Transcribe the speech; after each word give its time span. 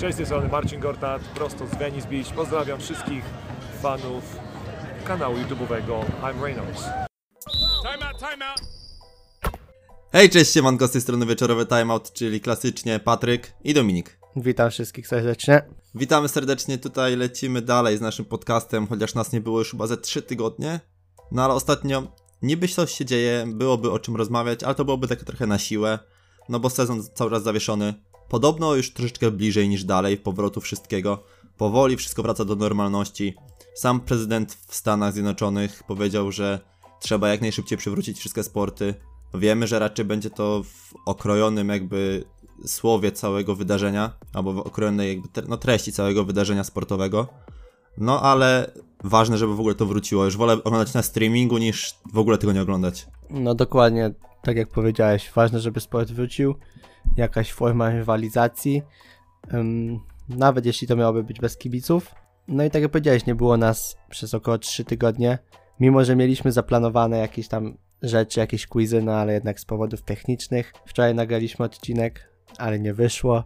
Cześć, 0.00 0.14
z 0.14 0.16
tej 0.16 0.26
strony 0.26 0.48
Marcin 0.48 0.80
Gortat, 0.80 1.22
prosto 1.22 1.66
z 1.66 1.74
Venice 1.74 2.08
Beach. 2.08 2.34
Pozdrawiam 2.34 2.80
wszystkich 2.80 3.24
fanów 3.82 4.36
kanału 5.04 5.36
YouTube'owego 5.36 6.04
I'm 6.22 6.42
Reynolds. 6.42 6.82
Time 7.82 8.06
out, 8.08 8.18
time 8.18 8.50
out. 8.50 8.60
Hej, 10.12 10.30
cześć, 10.30 10.52
siemanko, 10.52 10.88
z 10.88 10.90
tej 10.90 11.00
strony 11.00 11.26
Wieczorowy 11.26 11.66
Timeout, 11.66 12.12
czyli 12.12 12.40
klasycznie 12.40 13.00
Patryk 13.00 13.52
i 13.64 13.74
Dominik. 13.74 14.18
Witam 14.36 14.70
wszystkich 14.70 15.08
serdecznie. 15.08 15.62
Witamy 15.94 16.28
serdecznie, 16.28 16.78
tutaj 16.78 17.16
lecimy 17.16 17.62
dalej 17.62 17.98
z 17.98 18.00
naszym 18.00 18.24
podcastem, 18.24 18.86
chociaż 18.86 19.14
nas 19.14 19.32
nie 19.32 19.40
było 19.40 19.58
już 19.58 19.70
chyba 19.70 19.86
ze 19.86 19.96
3 19.96 20.22
tygodnie. 20.22 20.80
No 21.32 21.44
ale 21.44 21.54
ostatnio 21.54 22.02
niby 22.42 22.68
coś 22.68 22.92
się 22.92 23.04
dzieje, 23.04 23.44
byłoby 23.46 23.90
o 23.90 23.98
czym 23.98 24.16
rozmawiać, 24.16 24.62
ale 24.62 24.74
to 24.74 24.84
byłoby 24.84 25.08
tak 25.08 25.24
trochę 25.24 25.46
na 25.46 25.58
siłę, 25.58 25.98
no 26.48 26.60
bo 26.60 26.70
sezon 26.70 27.02
cały 27.14 27.30
czas 27.30 27.42
zawieszony. 27.42 27.94
Podobno 28.28 28.74
już 28.74 28.92
troszeczkę 28.92 29.30
bliżej 29.30 29.68
niż 29.68 29.84
dalej 29.84 30.16
powrotu 30.16 30.60
wszystkiego. 30.60 31.24
Powoli 31.56 31.96
wszystko 31.96 32.22
wraca 32.22 32.44
do 32.44 32.56
normalności. 32.56 33.34
Sam 33.74 34.00
prezydent 34.00 34.58
w 34.66 34.74
Stanach 34.74 35.12
Zjednoczonych 35.12 35.82
powiedział, 35.86 36.32
że 36.32 36.60
trzeba 37.00 37.28
jak 37.28 37.40
najszybciej 37.40 37.78
przywrócić 37.78 38.18
wszystkie 38.18 38.42
sporty. 38.42 38.94
Wiemy, 39.34 39.66
że 39.66 39.78
raczej 39.78 40.04
będzie 40.04 40.30
to 40.30 40.62
w 40.62 40.94
okrojonym 41.06 41.68
jakby 41.68 42.24
słowie 42.66 43.12
całego 43.12 43.54
wydarzenia, 43.54 44.12
albo 44.32 44.52
w 44.52 44.58
okrojonej 44.58 45.08
jakby 45.08 45.48
no, 45.48 45.56
treści 45.56 45.92
całego 45.92 46.24
wydarzenia 46.24 46.64
sportowego. 46.64 47.26
No 47.98 48.22
ale 48.22 48.70
ważne, 49.04 49.38
żeby 49.38 49.56
w 49.56 49.60
ogóle 49.60 49.74
to 49.74 49.86
wróciło. 49.86 50.24
Już 50.24 50.36
wolę 50.36 50.52
oglądać 50.52 50.94
na 50.94 51.02
streamingu 51.02 51.58
niż 51.58 51.94
w 52.12 52.18
ogóle 52.18 52.38
tego 52.38 52.52
nie 52.52 52.62
oglądać. 52.62 53.06
No 53.30 53.54
dokładnie, 53.54 54.14
tak 54.42 54.56
jak 54.56 54.68
powiedziałeś, 54.68 55.30
ważne, 55.34 55.60
żeby 55.60 55.80
sport 55.80 56.10
wrócił, 56.10 56.54
jakaś 57.16 57.52
forma 57.52 57.90
rywalizacji, 57.90 58.82
nawet 60.28 60.66
jeśli 60.66 60.88
to 60.88 60.96
miałoby 60.96 61.24
być 61.24 61.40
bez 61.40 61.56
kibiców. 61.56 62.14
No 62.48 62.64
i 62.64 62.70
tak 62.70 62.82
jak 62.82 62.90
powiedziałeś, 62.90 63.26
nie 63.26 63.34
było 63.34 63.56
nas 63.56 63.96
przez 64.10 64.34
około 64.34 64.58
3 64.58 64.84
tygodnie, 64.84 65.38
mimo 65.80 66.04
że 66.04 66.16
mieliśmy 66.16 66.52
zaplanowane 66.52 67.18
jakieś 67.18 67.48
tam 67.48 67.76
rzeczy, 68.02 68.40
jakieś 68.40 68.66
quizy, 68.66 69.02
no 69.02 69.12
ale 69.12 69.32
jednak 69.32 69.60
z 69.60 69.64
powodów 69.64 70.02
technicznych. 70.02 70.72
Wczoraj 70.86 71.14
nagraliśmy 71.14 71.64
odcinek, 71.64 72.32
ale 72.58 72.78
nie 72.78 72.94
wyszło, 72.94 73.44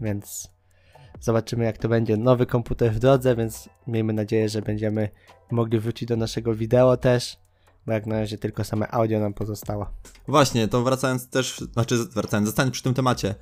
więc 0.00 0.50
zobaczymy 1.20 1.64
jak 1.64 1.78
to 1.78 1.88
będzie. 1.88 2.16
Nowy 2.16 2.46
komputer 2.46 2.92
w 2.92 2.98
drodze, 2.98 3.36
więc 3.36 3.68
miejmy 3.86 4.12
nadzieję, 4.12 4.48
że 4.48 4.62
będziemy 4.62 5.08
mogli 5.50 5.78
wrócić 5.78 6.08
do 6.08 6.16
naszego 6.16 6.54
wideo 6.54 6.96
też, 6.96 7.36
bo 7.86 7.92
jak 7.92 8.06
na 8.06 8.20
razie 8.20 8.38
tylko 8.38 8.64
same 8.64 8.90
audio 8.90 9.20
nam 9.20 9.34
pozostało. 9.34 9.86
Właśnie, 10.28 10.68
to 10.68 10.82
wracając 10.82 11.28
też, 11.28 11.64
znaczy 11.72 11.96
wracając, 11.96 12.48
zostańmy 12.48 12.72
przy 12.72 12.82
tym 12.82 12.94
temacie. 12.94 13.34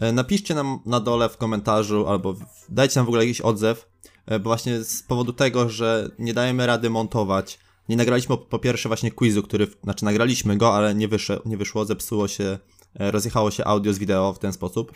E, 0.00 0.12
Napiszcie 0.12 0.54
nam 0.54 0.78
na 0.86 1.00
dole 1.00 1.28
w 1.28 1.36
komentarzu 1.36 2.08
albo 2.08 2.34
dajcie 2.68 3.00
nam 3.00 3.06
w 3.06 3.08
ogóle 3.08 3.24
jakiś 3.24 3.40
odzew, 3.40 3.88
e, 4.26 4.38
bo 4.38 4.50
właśnie 4.50 4.84
z 4.84 5.02
powodu 5.02 5.32
tego, 5.32 5.68
że 5.68 6.10
nie 6.18 6.34
dajemy 6.34 6.66
rady 6.66 6.90
montować, 6.90 7.58
nie 7.88 7.96
nagraliśmy 7.96 8.36
po, 8.36 8.58
pierwsze 8.58 8.88
właśnie 8.88 9.10
quizu, 9.10 9.42
który, 9.42 9.66
znaczy 9.84 10.04
nagraliśmy 10.04 10.56
go, 10.56 10.74
ale 10.74 10.94
nie, 10.94 11.08
wyszło, 11.08 11.36
nie 11.44 11.56
wyszło, 11.56 11.84
zepsuło 11.84 12.28
się, 12.28 12.58
e, 13.00 13.10
rozjechało 13.10 13.50
się 13.50 13.64
audio 13.64 13.92
z 13.92 13.98
wideo 13.98 14.32
w 14.32 14.38
ten 14.38 14.52
sposób. 14.52 14.92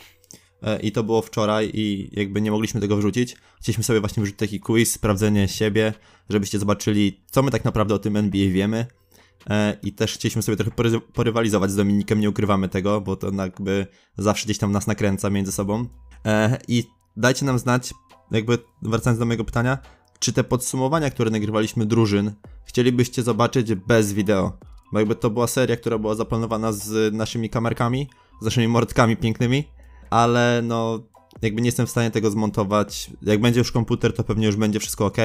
E, 0.62 0.80
I 0.80 0.92
to 0.92 1.04
było 1.04 1.22
wczoraj 1.22 1.70
i 1.74 2.10
jakby 2.12 2.40
nie 2.40 2.50
mogliśmy 2.50 2.80
tego 2.80 2.96
wrzucić. 2.96 3.36
Chcieliśmy 3.60 3.84
sobie 3.84 4.00
właśnie 4.00 4.22
wrzucić 4.22 4.38
taki 4.38 4.60
quiz, 4.60 4.92
sprawdzenie 4.92 5.48
siebie, 5.48 5.92
żebyście 6.28 6.58
zobaczyli, 6.58 7.20
co 7.30 7.42
my 7.42 7.50
tak 7.50 7.64
naprawdę 7.64 7.94
o 7.94 7.98
tym 7.98 8.16
NBA 8.16 8.50
wiemy. 8.50 8.86
E, 9.50 9.76
I 9.82 9.92
też 9.92 10.14
chcieliśmy 10.14 10.42
sobie 10.42 10.56
trochę 10.56 10.70
pory- 10.70 11.00
porywalizować 11.00 11.70
z 11.70 11.76
Dominikiem, 11.76 12.20
nie 12.20 12.30
ukrywamy 12.30 12.68
tego, 12.68 13.00
bo 13.00 13.16
to 13.16 13.30
jakby 13.38 13.86
zawsze 14.18 14.44
gdzieś 14.44 14.58
tam 14.58 14.72
nas 14.72 14.86
nakręca 14.86 15.30
między 15.30 15.52
sobą. 15.52 15.86
E, 16.26 16.58
I 16.68 16.84
dajcie 17.16 17.46
nam 17.46 17.58
znać, 17.58 17.94
jakby 18.30 18.58
wracając 18.82 19.18
do 19.18 19.26
mojego 19.26 19.44
pytania, 19.44 19.78
czy 20.18 20.32
te 20.32 20.44
podsumowania, 20.44 21.10
które 21.10 21.30
nagrywaliśmy 21.30 21.86
drużyn, 21.86 22.32
chcielibyście 22.64 23.22
zobaczyć 23.22 23.74
bez 23.74 24.12
wideo? 24.12 24.58
Bo 24.92 24.98
jakby 24.98 25.14
to 25.14 25.30
była 25.30 25.46
seria, 25.46 25.76
która 25.76 25.98
była 25.98 26.14
zaplanowana 26.14 26.72
z 26.72 27.14
naszymi 27.14 27.50
kamerkami, 27.50 28.08
z 28.40 28.44
naszymi 28.44 28.68
mordkami 28.68 29.16
pięknymi, 29.16 29.64
ale 30.10 30.60
no 30.64 31.00
jakby 31.42 31.60
nie 31.60 31.68
jestem 31.68 31.86
w 31.86 31.90
stanie 31.90 32.10
tego 32.10 32.30
zmontować. 32.30 33.10
Jak 33.22 33.40
będzie 33.40 33.60
już 33.60 33.72
komputer, 33.72 34.12
to 34.12 34.24
pewnie 34.24 34.46
już 34.46 34.56
będzie 34.56 34.80
wszystko 34.80 35.06
ok. 35.06 35.16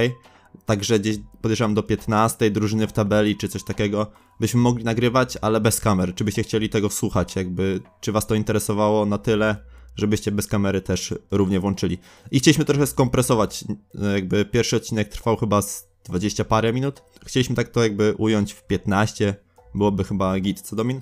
Także 0.66 1.00
gdzieś 1.00 1.18
podejrzewam 1.42 1.74
do 1.74 1.84
15 1.84 2.52
drużyny 2.52 2.88
w 2.88 2.94
tabeli 2.94 3.38
czy 3.38 3.50
coś 3.50 3.64
takiego 3.64 4.12
byśmy 4.40 4.60
mogli 4.60 4.84
nagrywać, 4.84 5.38
ale 5.42 5.62
bez 5.62 5.80
kamer. 5.80 6.16
Czy 6.16 6.24
byście 6.24 6.44
chcieli 6.44 6.70
tego 6.70 6.90
słuchać? 6.90 7.36
Jakby, 7.36 7.80
czy 8.02 8.12
was 8.12 8.28
to 8.28 8.36
interesowało 8.36 9.06
na 9.06 9.18
tyle, 9.18 9.56
żebyście 9.96 10.32
bez 10.32 10.48
kamery 10.48 10.82
też 10.82 11.14
równie 11.32 11.60
włączyli? 11.60 11.98
I 12.32 12.40
chcieliśmy 12.40 12.66
trochę 12.66 12.88
skompresować. 12.88 13.66
Jakby 14.14 14.46
pierwszy 14.46 14.76
odcinek 14.76 15.10
trwał 15.10 15.38
chyba 15.38 15.62
z 15.62 15.88
20 16.04 16.46
parę 16.46 16.74
minut. 16.74 17.04
Chcieliśmy 17.26 17.56
tak 17.56 17.70
to 17.70 17.84
jakby 17.84 18.14
ująć 18.18 18.54
w 18.54 18.64
15. 18.64 19.36
Byłoby 19.76 20.04
chyba 20.04 20.40
git, 20.40 20.62
co 20.62 20.76
Domin? 20.76 21.02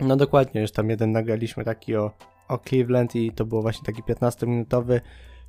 No 0.00 0.16
dokładnie, 0.16 0.60
już 0.60 0.70
tam 0.70 0.90
jeden 0.90 1.12
nagraliśmy 1.12 1.64
taki 1.64 1.96
o, 1.96 2.10
o 2.48 2.58
Cleveland 2.58 3.16
i 3.16 3.32
to 3.32 3.44
było 3.44 3.62
właśnie 3.62 3.84
taki 3.84 4.02
15-minutowy, 4.02 5.00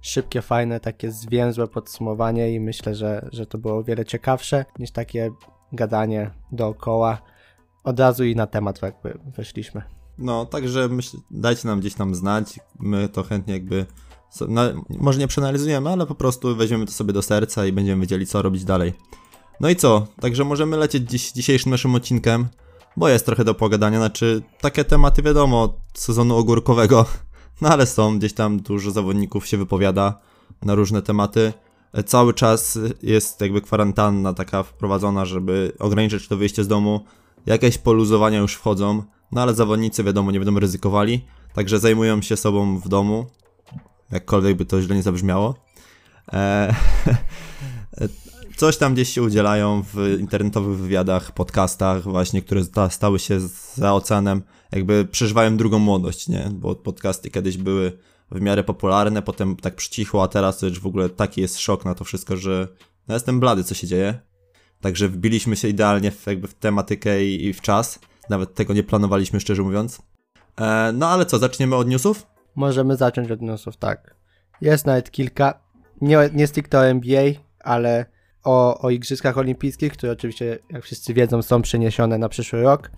szybkie, 0.01 0.41
fajne, 0.41 0.79
takie 0.79 1.11
zwięzłe 1.11 1.67
podsumowanie 1.67 2.53
i 2.53 2.59
myślę, 2.59 2.95
że, 2.95 3.29
że 3.31 3.45
to 3.45 3.57
było 3.57 3.78
o 3.78 3.83
wiele 3.83 4.06
ciekawsze 4.06 4.66
niż 4.79 4.91
takie 4.91 5.31
gadanie 5.73 6.31
dookoła. 6.51 7.22
Od 7.84 8.00
razu 8.00 8.23
i 8.23 8.35
na 8.35 8.47
temat 8.47 8.81
jakby 8.81 9.19
weszliśmy. 9.38 9.81
No, 10.17 10.45
także 10.45 10.88
myśl, 10.88 11.17
dajcie 11.31 11.67
nam 11.67 11.79
gdzieś 11.79 11.94
tam 11.94 12.16
znać. 12.16 12.59
My 12.79 13.09
to 13.09 13.23
chętnie 13.23 13.53
jakby. 13.53 13.85
No, 14.50 14.61
może 14.89 15.19
nie 15.19 15.28
przeanalizujemy, 15.28 15.89
ale 15.89 16.05
po 16.05 16.16
prostu 16.16 16.55
weźmiemy 16.55 16.85
to 16.85 16.91
sobie 16.91 17.13
do 17.13 17.22
serca 17.22 17.66
i 17.66 17.72
będziemy 17.72 18.01
wiedzieli, 18.01 18.25
co 18.25 18.41
robić 18.41 18.66
dalej. 18.66 18.94
No 19.59 19.69
i 19.69 19.75
co? 19.75 20.07
Także 20.22 20.44
możemy 20.44 20.78
lecieć 20.78 21.09
dziś, 21.09 21.31
dzisiejszym 21.31 21.72
naszym 21.72 21.95
odcinkiem, 21.95 22.47
bo 22.97 23.09
jest 23.09 23.25
trochę 23.25 23.44
do 23.44 23.53
pogadania. 23.53 23.97
Znaczy, 23.97 24.41
takie 24.61 24.83
tematy 24.83 25.22
wiadomo, 25.22 25.73
sezonu 25.94 26.38
ogórkowego, 26.38 27.06
no 27.61 27.69
ale 27.69 27.85
są, 27.85 28.17
gdzieś 28.17 28.33
tam 28.33 28.59
dużo 28.59 28.91
zawodników 28.91 29.47
się 29.47 29.57
wypowiada 29.57 30.19
na 30.61 30.75
różne 30.75 31.01
tematy. 31.01 31.53
E, 31.94 32.03
Cały 32.03 32.34
czas 32.34 32.79
jest 33.03 33.41
jakby 33.41 33.61
kwarantanna 33.61 34.34
taka 34.34 34.63
wprowadzona, 34.63 35.25
żeby 35.25 35.72
ograniczyć 35.79 36.28
to 36.28 36.38
wyjście 36.38 36.63
z 36.63 36.67
domu. 36.67 37.05
Jakieś 37.45 37.78
poluzowania 37.78 38.39
już 38.39 38.55
wchodzą, 38.55 39.03
no 39.31 39.41
ale 39.41 39.53
zawodnicy 39.53 40.03
wiadomo 40.03 40.31
nie 40.31 40.39
będą 40.39 40.59
ryzykowali, 40.59 41.25
także 41.53 41.79
zajmują 41.79 42.22
się 42.22 42.38
sobą 42.38 42.79
w 42.79 42.88
domu, 42.88 43.25
jakkolwiek 44.11 44.57
by 44.57 44.66
to 44.66 44.81
źle 44.81 44.95
nie 44.95 45.03
zabrzmiało. 45.03 45.55
E, 46.34 46.75
coś 48.55 48.77
tam 48.77 48.93
gdzieś 48.93 49.09
się 49.09 49.21
udzielają 49.23 49.83
w 49.93 50.17
internetowych 50.19 50.77
wywiadach, 50.77 51.31
podcastach 51.31 52.03
właśnie, 52.03 52.41
które 52.41 52.63
sta- 52.63 52.89
stały 52.89 53.19
się 53.19 53.39
za 53.75 53.93
oceanem, 53.93 54.41
jakby 54.71 55.05
przeżywają 55.05 55.57
drugą 55.57 55.79
młodość, 55.79 56.27
nie? 56.27 56.49
Bo 56.51 56.75
podcasty 56.75 57.29
kiedyś 57.29 57.57
były 57.57 57.97
w 58.31 58.41
miarę 58.41 58.63
popularne, 58.63 59.21
potem 59.21 59.55
tak 59.55 59.75
przycichło, 59.75 60.23
a 60.23 60.27
teraz 60.27 60.57
to 60.57 60.66
już 60.66 60.79
w 60.79 60.88
ogóle 60.88 61.09
taki 61.09 61.41
jest 61.41 61.59
szok 61.59 61.85
na 61.85 61.95
to 61.95 62.03
wszystko, 62.03 62.38
że 62.38 62.67
no 63.07 63.13
jestem 63.13 63.39
blady, 63.39 63.63
co 63.63 63.75
się 63.75 63.88
dzieje. 63.88 64.19
Także 64.81 65.09
wbiliśmy 65.09 65.55
się 65.55 65.67
idealnie 65.67 66.11
w, 66.11 66.27
jakby 66.27 66.47
w 66.47 66.53
tematykę 66.53 67.25
i, 67.25 67.45
i 67.45 67.53
w 67.53 67.61
czas. 67.61 67.99
Nawet 68.29 68.53
tego 68.53 68.73
nie 68.73 68.83
planowaliśmy, 68.83 69.39
szczerze 69.39 69.61
mówiąc. 69.61 70.01
E, 70.61 70.91
no 70.93 71.09
ale 71.09 71.25
co, 71.25 71.37
zaczniemy 71.37 71.75
od 71.75 71.87
newsów? 71.87 72.27
Możemy 72.55 72.95
zacząć 72.95 73.31
od 73.31 73.41
newsów, 73.41 73.77
tak. 73.77 74.16
Jest 74.61 74.85
nawet 74.85 75.11
kilka, 75.11 75.59
nie, 76.01 76.29
nie 76.33 76.47
stricte 76.47 76.79
o 76.79 76.85
NBA, 76.85 77.23
ale 77.59 78.15
o, 78.45 78.81
o 78.81 78.89
Igrzyskach 78.89 79.38
Olimpijskich, 79.38 79.94
które 79.94 80.11
oczywiście, 80.11 80.59
jak 80.69 80.83
wszyscy 80.83 81.13
wiedzą, 81.13 81.41
są 81.41 81.61
przeniesione 81.61 82.17
na 82.17 82.29
przyszły 82.29 82.61
rok. 82.61 82.91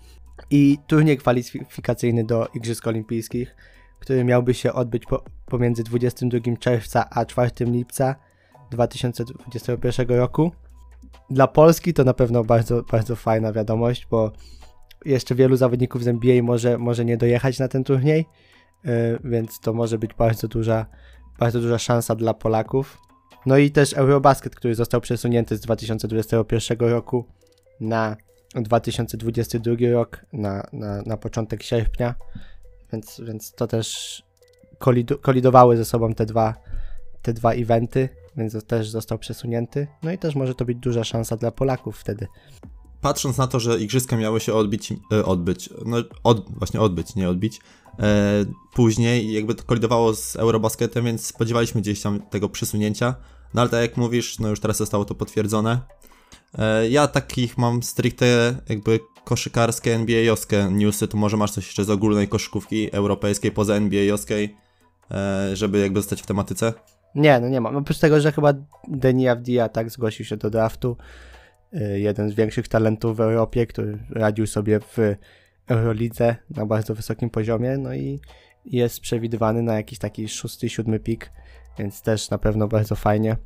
I 0.50 0.78
turniej 0.86 1.18
kwalifikacyjny 1.18 2.24
do 2.24 2.48
Igrzysk 2.54 2.86
Olimpijskich, 2.86 3.56
który 4.00 4.24
miałby 4.24 4.54
się 4.54 4.72
odbyć 4.72 5.06
po, 5.06 5.24
pomiędzy 5.46 5.84
22 5.84 6.56
czerwca 6.56 7.10
a 7.10 7.26
4 7.26 7.50
lipca 7.60 8.14
2021 8.70 10.08
roku. 10.08 10.52
Dla 11.30 11.46
Polski 11.46 11.94
to 11.94 12.04
na 12.04 12.14
pewno 12.14 12.44
bardzo, 12.44 12.82
bardzo 12.82 13.16
fajna 13.16 13.52
wiadomość, 13.52 14.06
bo 14.10 14.32
jeszcze 15.04 15.34
wielu 15.34 15.56
zawodników 15.56 16.04
z 16.04 16.08
NBA 16.08 16.42
może, 16.42 16.78
może 16.78 17.04
nie 17.04 17.16
dojechać 17.16 17.58
na 17.58 17.68
ten 17.68 17.84
turniej, 17.84 18.26
yy, 18.84 18.92
więc 19.24 19.60
to 19.60 19.72
może 19.72 19.98
być 19.98 20.14
bardzo 20.14 20.48
duża, 20.48 20.86
bardzo 21.38 21.60
duża 21.60 21.78
szansa 21.78 22.14
dla 22.14 22.34
Polaków. 22.34 23.07
No 23.46 23.58
i 23.58 23.70
też 23.70 23.92
Eurobasket, 23.92 24.56
który 24.56 24.74
został 24.74 25.00
przesunięty 25.00 25.56
z 25.56 25.60
2021 25.60 26.78
roku 26.78 27.24
na 27.80 28.16
2022 28.54 29.74
rok, 29.92 30.26
na, 30.32 30.66
na, 30.72 31.02
na 31.02 31.16
początek 31.16 31.62
sierpnia, 31.62 32.14
więc, 32.92 33.20
więc 33.24 33.52
to 33.52 33.66
też 33.66 34.22
kolidu, 34.78 35.18
kolidowały 35.18 35.76
ze 35.76 35.84
sobą 35.84 36.14
te 36.14 36.26
dwa, 36.26 36.54
te 37.22 37.32
dwa 37.32 37.52
eventy, 37.52 38.08
więc 38.36 38.64
też 38.66 38.90
został 38.90 39.18
przesunięty. 39.18 39.86
No 40.02 40.12
i 40.12 40.18
też 40.18 40.34
może 40.34 40.54
to 40.54 40.64
być 40.64 40.78
duża 40.78 41.04
szansa 41.04 41.36
dla 41.36 41.50
Polaków 41.50 41.98
wtedy. 41.98 42.26
Patrząc 43.00 43.38
na 43.38 43.46
to, 43.46 43.60
że 43.60 43.78
igrzyska 43.78 44.16
miały 44.16 44.40
się 44.40 44.54
odbić, 44.54 44.92
e, 45.12 45.24
odbyć, 45.24 45.70
no 45.86 45.96
od, 46.24 46.58
właśnie 46.58 46.80
odbyć, 46.80 47.14
nie 47.14 47.28
odbić, 47.28 47.60
później 48.74 49.24
i 49.24 49.32
jakby 49.32 49.54
to 49.54 49.64
kolidowało 49.64 50.14
z 50.14 50.36
Eurobasketem, 50.36 51.04
więc 51.04 51.26
spodziewaliśmy 51.26 51.80
gdzieś 51.80 52.02
tam 52.02 52.20
tego 52.20 52.48
przesunięcia. 52.48 53.14
No 53.54 53.60
ale 53.60 53.70
tak 53.70 53.80
jak 53.80 53.96
mówisz, 53.96 54.38
no 54.38 54.48
już 54.48 54.60
teraz 54.60 54.76
zostało 54.76 55.04
to 55.04 55.14
potwierdzone. 55.14 55.78
E, 56.58 56.88
ja 56.88 57.06
takich 57.06 57.58
mam 57.58 57.82
stricte 57.82 58.54
jakby 58.68 59.00
koszykarskie 59.24 59.94
NBA-owskie 59.94 60.72
newsy, 60.72 61.08
tu 61.08 61.16
może 61.16 61.36
masz 61.36 61.50
coś 61.50 61.66
jeszcze 61.66 61.84
z 61.84 61.90
ogólnej 61.90 62.28
koszykówki 62.28 62.92
europejskiej 62.92 63.52
poza 63.52 63.74
NBA-owskiej, 63.74 64.56
e, 65.10 65.56
żeby 65.56 65.78
jakby 65.78 66.00
zostać 66.00 66.22
w 66.22 66.26
tematyce. 66.26 66.72
Nie, 67.14 67.40
no 67.40 67.48
nie 67.48 67.60
mam. 67.60 67.76
Oprócz 67.76 67.98
tego, 67.98 68.20
że 68.20 68.32
chyba 68.32 68.52
Deni 68.88 69.28
Avdia 69.28 69.68
tak 69.68 69.90
zgłosił 69.90 70.24
się 70.24 70.36
do 70.36 70.50
draftu. 70.50 70.96
Jeden 71.94 72.30
z 72.30 72.34
większych 72.34 72.68
talentów 72.68 73.16
w 73.16 73.20
Europie, 73.20 73.66
który 73.66 73.98
radził 74.10 74.46
sobie 74.46 74.80
w 74.80 74.96
Eurolidze 75.68 76.36
na 76.50 76.66
bardzo 76.66 76.94
wysokim 76.94 77.30
poziomie, 77.30 77.78
no 77.78 77.94
i 77.94 78.20
jest 78.64 79.00
przewidywany 79.00 79.62
na 79.62 79.74
jakiś 79.74 79.98
taki 79.98 80.28
szósty, 80.28 80.68
siódmy 80.68 81.00
pik, 81.00 81.32
więc 81.78 82.02
też 82.02 82.30
na 82.30 82.38
pewno 82.38 82.68
bardzo 82.68 82.96
fajnie. 82.96 83.36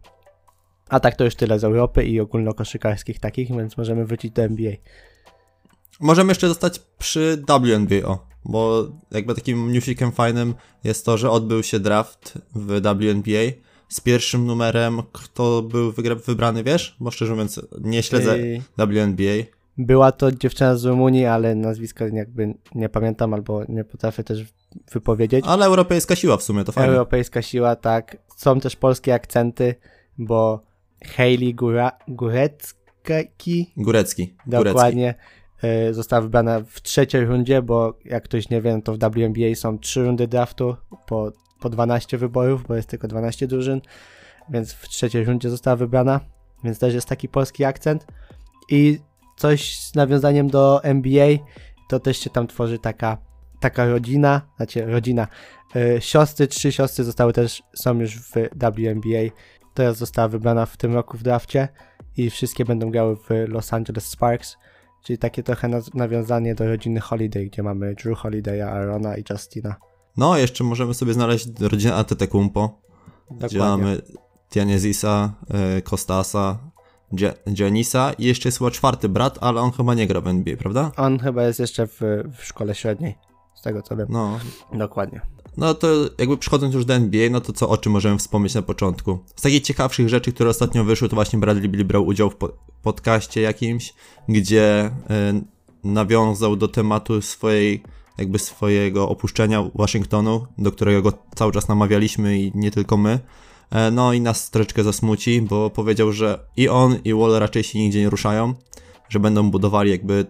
A 0.88 1.00
tak 1.00 1.16
to 1.16 1.24
już 1.24 1.34
tyle 1.34 1.58
z 1.58 1.64
Europy 1.64 2.04
i 2.04 2.20
ogólnokoszykarskich 2.20 3.20
takich, 3.20 3.48
więc 3.48 3.76
możemy 3.76 4.06
wrócić 4.06 4.32
do 4.32 4.42
NBA. 4.42 4.72
Możemy 6.00 6.30
jeszcze 6.30 6.48
zostać 6.48 6.78
przy 6.98 7.44
WNBO, 7.48 8.26
bo 8.44 8.88
jakby 9.10 9.34
takim 9.34 9.72
newsikiem 9.72 10.12
fajnym 10.12 10.54
jest 10.84 11.06
to, 11.06 11.18
że 11.18 11.30
odbył 11.30 11.62
się 11.62 11.80
draft 11.80 12.38
w 12.54 12.80
WNBA 12.80 13.52
z 13.88 14.00
pierwszym 14.00 14.46
numerem, 14.46 15.02
kto 15.12 15.62
był 15.62 15.92
wybrany, 16.26 16.64
wiesz? 16.64 16.96
Bo 17.00 17.10
szczerze 17.10 17.32
mówiąc 17.32 17.60
nie 17.80 18.02
śledzę 18.02 18.34
Y, 18.34 18.62
WNBA. 18.78 19.61
Była 19.78 20.12
to 20.12 20.32
dziewczyna 20.32 20.76
z 20.76 20.84
Rumunii, 20.84 21.26
ale 21.26 21.54
nazwiska 21.54 22.04
jakby 22.12 22.54
nie 22.74 22.88
pamiętam 22.88 23.34
albo 23.34 23.64
nie 23.68 23.84
potrafię 23.84 24.24
też 24.24 24.44
wypowiedzieć. 24.92 25.44
Ale 25.48 25.66
europejska 25.66 26.16
siła 26.16 26.36
w 26.36 26.42
sumie, 26.42 26.64
to 26.64 26.72
fajnie. 26.72 26.90
Europejska 26.92 27.42
siła, 27.42 27.76
tak. 27.76 28.16
Są 28.36 28.60
też 28.60 28.76
polskie 28.76 29.14
akcenty, 29.14 29.74
bo 30.18 30.62
Hayley 31.04 31.54
Góra, 31.54 31.92
Górecki 32.08 32.82
Górecki. 33.04 33.72
Górecki. 33.76 34.34
dokładnie 34.46 35.14
y, 35.64 35.94
została 35.94 36.22
wybrana 36.22 36.60
w 36.60 36.82
trzeciej 36.82 37.24
rundzie, 37.24 37.62
bo 37.62 37.98
jak 38.04 38.24
ktoś 38.24 38.50
nie 38.50 38.60
wie, 38.60 38.74
no 38.74 38.82
to 38.82 38.92
w 38.92 38.98
WNBA 38.98 39.54
są 39.54 39.78
trzy 39.78 40.04
rundy 40.04 40.28
draftu 40.28 40.76
po, 41.06 41.32
po 41.60 41.70
12 41.70 42.18
wyborów, 42.18 42.66
bo 42.68 42.74
jest 42.74 42.88
tylko 42.88 43.08
12 43.08 43.46
drużyn, 43.46 43.80
więc 44.50 44.72
w 44.72 44.88
trzeciej 44.88 45.24
rundzie 45.24 45.50
została 45.50 45.76
wybrana, 45.76 46.20
więc 46.64 46.78
też 46.78 46.94
jest 46.94 47.08
taki 47.08 47.28
polski 47.28 47.64
akcent. 47.64 48.06
I 48.68 48.98
coś 49.42 49.78
z 49.78 49.94
nawiązaniem 49.94 50.50
do 50.50 50.84
NBA, 50.84 51.28
to 51.88 52.00
też 52.00 52.18
się 52.18 52.30
tam 52.30 52.46
tworzy 52.46 52.78
taka, 52.78 53.18
taka 53.60 53.86
rodzina, 53.86 54.40
znaczy 54.56 54.86
rodzina, 54.86 55.26
y, 55.76 55.98
siostry, 56.00 56.48
trzy 56.48 56.72
siostry 56.72 57.04
zostały 57.04 57.32
też, 57.32 57.62
są 57.74 57.98
już 57.98 58.16
w 58.16 58.32
WNBA, 58.54 59.34
teraz 59.74 59.98
została 59.98 60.28
wybrana 60.28 60.66
w 60.66 60.76
tym 60.76 60.94
roku 60.94 61.18
w 61.18 61.22
drafcie 61.22 61.68
i 62.16 62.30
wszystkie 62.30 62.64
będą 62.64 62.90
grały 62.90 63.16
w 63.16 63.48
Los 63.48 63.72
Angeles 63.72 64.06
Sparks, 64.06 64.56
czyli 65.04 65.18
takie 65.18 65.42
trochę 65.42 65.80
nawiązanie 65.94 66.54
do 66.54 66.66
rodziny 66.66 67.00
Holiday, 67.00 67.46
gdzie 67.46 67.62
mamy 67.62 67.94
Drew 67.94 68.18
Holiday'a, 68.18 68.62
Aarona 68.62 69.16
i 69.16 69.24
Justina. 69.30 69.76
No, 70.16 70.38
jeszcze 70.38 70.64
możemy 70.64 70.94
sobie 70.94 71.12
znaleźć 71.12 71.48
rodzinę 71.60 71.94
Antetokounmpo, 71.94 72.80
gdzie 73.30 73.58
Dokładnie. 73.58 73.84
mamy 73.84 74.02
Tianezisa, 74.50 75.32
y, 75.78 75.82
Kostasa, 75.82 76.58
Giannisa 77.52 78.12
i 78.12 78.24
jeszcze 78.24 78.48
jest 78.48 78.58
chyba 78.58 78.70
czwarty 78.70 79.08
brat, 79.08 79.38
ale 79.40 79.60
on 79.60 79.72
chyba 79.72 79.94
nie 79.94 80.06
gra 80.06 80.20
w 80.20 80.28
NBA, 80.28 80.56
prawda? 80.56 80.92
On 80.96 81.18
chyba 81.18 81.42
jest 81.42 81.60
jeszcze 81.60 81.86
w, 81.86 82.00
w 82.38 82.44
szkole 82.44 82.74
średniej, 82.74 83.14
z 83.54 83.62
tego 83.62 83.82
co 83.82 83.96
wiem. 83.96 84.06
No, 84.10 84.38
Dokładnie. 84.72 85.20
No 85.56 85.74
to 85.74 85.88
jakby 86.18 86.36
przechodząc 86.36 86.74
już 86.74 86.84
do 86.84 86.94
NBA, 86.94 87.30
no 87.30 87.40
to 87.40 87.52
co, 87.52 87.68
o 87.68 87.76
czym 87.76 87.92
możemy 87.92 88.18
wspomnieć 88.18 88.54
na 88.54 88.62
początku? 88.62 89.18
Z 89.36 89.42
takich 89.42 89.62
ciekawszych 89.62 90.08
rzeczy, 90.08 90.32
które 90.32 90.50
ostatnio 90.50 90.84
wyszły, 90.84 91.08
to 91.08 91.14
właśnie 91.14 91.38
Bradley 91.38 91.68
Bill 91.68 91.84
brał 91.84 92.06
udział 92.06 92.30
w 92.30 92.36
po- 92.36 92.52
podcaście 92.82 93.40
jakimś, 93.40 93.94
gdzie 94.28 94.90
y, 95.34 95.88
nawiązał 95.88 96.56
do 96.56 96.68
tematu 96.68 97.22
swojej, 97.22 97.82
jakby 98.18 98.38
swojego 98.38 99.08
opuszczenia 99.08 99.70
Waszyngtonu, 99.74 100.46
do 100.58 100.72
którego 100.72 101.02
go 101.02 101.12
cały 101.34 101.52
czas 101.52 101.68
namawialiśmy 101.68 102.38
i 102.38 102.52
nie 102.54 102.70
tylko 102.70 102.96
my. 102.96 103.18
E, 103.72 103.90
No 103.90 104.12
i 104.12 104.20
nas 104.20 104.50
troszeczkę 104.50 104.84
zasmuci, 104.84 105.42
bo 105.42 105.70
powiedział, 105.70 106.12
że 106.12 106.46
i 106.56 106.68
on, 106.68 106.98
i 107.04 107.14
Wall 107.14 107.38
raczej 107.38 107.62
się 107.64 107.78
nigdzie 107.78 108.00
nie 108.00 108.10
ruszają, 108.10 108.54
że 109.08 109.20
będą 109.20 109.50
budowali 109.50 109.90
jakby 109.90 110.26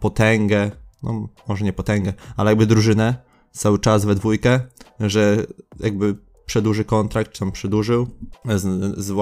potęgę, 0.00 0.70
no 1.02 1.28
może 1.48 1.64
nie 1.64 1.72
potęgę, 1.72 2.12
ale 2.36 2.50
jakby 2.50 2.66
drużynę 2.66 3.14
cały 3.52 3.78
czas 3.78 4.04
we 4.04 4.14
dwójkę, 4.14 4.60
że 5.00 5.46
jakby 5.80 6.16
przedłuży 6.46 6.84
kontrakt, 6.84 7.32
czy 7.32 7.40
tam 7.40 7.52
przedłużył 7.52 8.06
z, 8.44 8.62
z. 8.98 9.14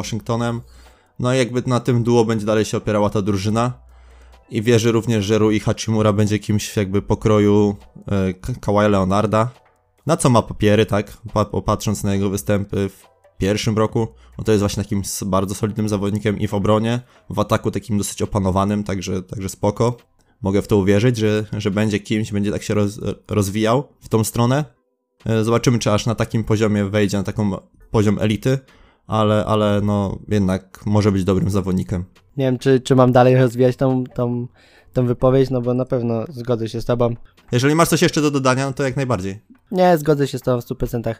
No 1.19 1.35
i 1.35 1.39
jakby 1.39 1.63
na 1.67 1.81
tym 1.81 2.03
duo 2.03 2.25
będzie 2.25 2.47
dalej 2.47 2.65
się 2.65 2.77
opierała 2.77 3.11
ta 3.11 3.23
drużyna. 3.23 3.73
I 4.51 4.63
wierzy 4.63 4.93
również, 4.93 5.25
że 5.25 5.39
Rui 5.39 5.61
Hachimura 5.61 6.13
będzie 6.13 6.39
kimś 6.39 6.77
jakby 6.77 7.03
pokroju 7.03 7.77
Ka- 8.41 8.55
Kawaja 8.61 8.89
Leonarda. 8.89 9.51
Na 10.07 10.17
co 10.17 10.31
ma 10.31 10.43
papiery, 10.43 10.87
tak? 10.87 11.17
Pa, 11.33 11.45
popatrząc 11.45 12.05
na 12.05 12.15
jego 12.15 12.31
występy 12.31 12.89
w 12.89 13.16
pierwszym 13.39 13.79
roku, 13.79 14.09
no 14.39 14.45
to 14.45 14.53
jest 14.53 14.61
właśnie 14.63 14.83
takim 14.83 15.03
bardzo 15.27 15.55
solidnym 15.55 15.89
zawodnikiem 15.89 16.39
i 16.39 16.49
w 16.49 16.55
obronie, 16.55 17.01
w 17.31 17.39
ataku 17.39 17.71
takim 17.71 17.99
dosyć 17.99 18.23
opanowanym, 18.23 18.85
także, 18.85 19.23
także 19.23 19.49
spoko. 19.49 19.97
Mogę 20.43 20.63
w 20.63 20.69
to 20.69 20.77
uwierzyć, 20.77 21.17
że, 21.17 21.45
że 21.53 21.71
będzie 21.71 22.01
kimś, 22.01 22.33
będzie 22.33 22.53
tak 22.53 22.63
się 22.63 22.75
roz, 22.75 23.01
rozwijał 23.29 23.89
w 24.01 24.09
tą 24.09 24.25
stronę. 24.25 24.65
E, 25.27 25.45
Zobaczymy, 25.45 25.79
czy 25.79 25.93
aż 25.93 26.07
na 26.07 26.15
takim 26.15 26.45
poziomie 26.45 26.85
wejdzie, 26.85 27.17
na 27.17 27.23
taką 27.23 27.57
poziom 27.91 28.19
elity, 28.21 28.59
ale, 29.07 29.45
ale 29.45 29.81
no 29.81 30.19
jednak 30.29 30.87
może 30.87 31.13
być 31.13 31.25
dobrym 31.25 31.51
zawodnikiem. 31.51 32.05
Nie 32.37 32.45
wiem, 32.45 32.59
czy, 32.59 32.81
czy 32.81 32.97
mam 32.97 33.13
dalej 33.13 33.37
rozwijać 33.37 33.77
tą, 33.77 34.05
tą, 34.05 34.47
tą 34.93 35.07
wypowiedź, 35.07 35.51
no 35.51 35.61
bo 35.61 35.75
na 35.75 35.85
pewno 35.85 36.25
zgodzę 36.29 36.69
się 36.69 36.81
z 36.81 36.85
tobą. 36.85 37.17
Jeżeli 37.53 37.75
masz 37.75 37.89
coś 37.89 38.03
jeszcze 38.03 38.21
do 38.21 38.31
dodania, 38.31 38.67
no 38.67 38.73
to 38.73 38.83
jak 38.83 38.97
najbardziej. 38.97 39.41
Nie, 39.71 39.99
zgodzę 39.99 40.29
się 40.29 40.39
z 40.39 40.43
tobą 40.43 40.61
w 40.61 40.65
100%. 40.65 41.15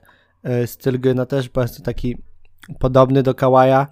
Y, 0.63 0.67
Styl 0.67 1.01
gry, 1.01 1.15
no 1.15 1.27
też 1.27 1.49
prostu 1.49 1.83
taki 1.83 2.17
podobny 2.79 3.23
do 3.23 3.35
Kawaja. 3.35 3.87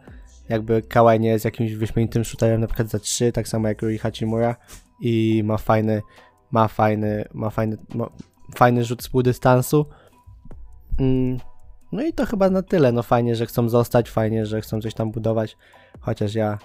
Jakby 0.49 0.83
Kawaj 0.83 1.21
nie 1.21 1.29
jest 1.29 1.45
jakimś 1.45 1.73
wyśmienitym 1.73 2.25
shooterem 2.25 2.61
na 2.61 2.67
przykład 2.67 2.89
za 2.89 2.99
3, 2.99 3.33
tak 3.33 3.49
samo 3.49 3.69
jak 3.69 3.83
Rui 3.83 3.99
Hachimura 3.99 4.57
i 5.01 5.43
ma 5.45 5.57
fajny, 5.59 6.03
ma 6.51 6.69
fajny, 6.69 7.25
ma 7.35 7.51
fajny, 7.51 7.77
ma 7.95 8.11
fajny 8.57 8.85
rzut 8.85 9.03
z 9.03 9.09
półdystansu. 9.09 9.87
Mm, 11.01 11.39
no 11.93 12.03
i 12.03 12.13
to 12.13 12.27
chyba 12.27 12.51
na 12.51 12.63
tyle. 12.63 12.93
No 12.93 13.03
fajnie, 13.03 13.37
że 13.37 13.47
chcą 13.47 13.69
zostać, 13.69 14.11
fajnie, 14.11 14.47
że 14.47 14.61
chcą 14.61 14.81
coś 14.81 14.95
tam 14.95 15.11
budować. 15.11 15.57
Chociaż 16.01 16.35
ja, 16.35 16.59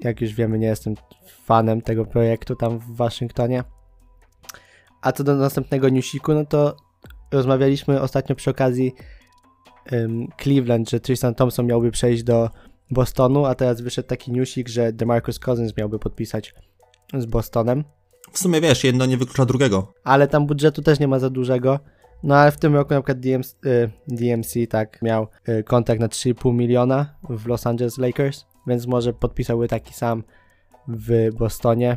jak 0.00 0.20
już 0.20 0.34
wiemy, 0.34 0.58
nie 0.58 0.66
jestem 0.66 0.94
fanem 1.44 1.82
tego 1.82 2.04
projektu 2.04 2.56
tam 2.56 2.78
w 2.78 2.96
Waszyngtonie. 2.96 3.64
A 5.02 5.12
co 5.12 5.24
do 5.24 5.34
następnego 5.34 5.88
newsiku, 5.88 6.34
no 6.34 6.44
to 6.44 6.76
rozmawialiśmy 7.30 8.00
ostatnio 8.00 8.36
przy 8.36 8.50
okazji 8.50 8.94
ym, 9.92 10.28
Cleveland, 10.42 10.90
że 10.90 11.00
Tristan 11.00 11.34
Thompson 11.34 11.66
miałby 11.66 11.90
przejść 11.90 12.22
do 12.22 12.50
Bostonu, 12.90 13.44
a 13.44 13.54
teraz 13.54 13.80
wyszedł 13.80 14.08
taki 14.08 14.32
newsik, 14.32 14.68
że 14.68 14.92
DeMarcus 14.92 15.38
Cousins 15.38 15.76
miałby 15.76 15.98
podpisać 15.98 16.54
z 17.14 17.26
Bostonem. 17.26 17.84
W 18.32 18.38
sumie 18.38 18.60
wiesz, 18.60 18.84
jedno 18.84 19.06
nie 19.06 19.16
wyklucza 19.16 19.44
drugiego. 19.44 19.92
Ale 20.04 20.28
tam 20.28 20.46
budżetu 20.46 20.82
też 20.82 21.00
nie 21.00 21.08
ma 21.08 21.18
za 21.18 21.30
dużego. 21.30 21.80
No 22.22 22.36
ale 22.36 22.52
w 22.52 22.56
tym 22.56 22.74
roku 22.74 22.94
na 22.94 23.00
przykład 23.00 23.20
DMC, 23.20 23.56
y, 23.66 23.90
DMC 24.08 24.54
tak 24.68 25.02
miał 25.02 25.26
y, 25.48 25.64
kontrakt 25.64 26.00
na 26.00 26.08
3,5 26.08 26.54
miliona 26.54 27.14
w 27.30 27.46
Los 27.46 27.66
Angeles 27.66 27.98
Lakers, 27.98 28.46
więc 28.66 28.86
może 28.86 29.12
podpisałby 29.12 29.68
taki 29.68 29.94
sam 29.94 30.24
w 30.88 31.30
Bostonie, 31.38 31.96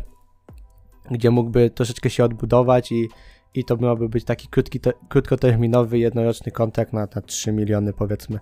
gdzie 1.12 1.32
mógłby 1.32 1.70
troszeczkę 1.70 2.10
się 2.10 2.24
odbudować 2.24 2.92
i, 2.92 3.10
i 3.54 3.66
to 3.66 3.78
miałby 3.78 4.10
być 4.10 4.24
taki 4.24 4.48
krótki, 4.48 4.80
te, 4.80 4.94
krótkoterminowy, 5.10 6.00
jednoroczny 6.00 6.52
kontrakt 6.52 6.94
na, 6.94 7.08
na 7.16 7.22
3 7.22 7.52
miliony 7.52 7.94
powiedzmy. 7.94 8.40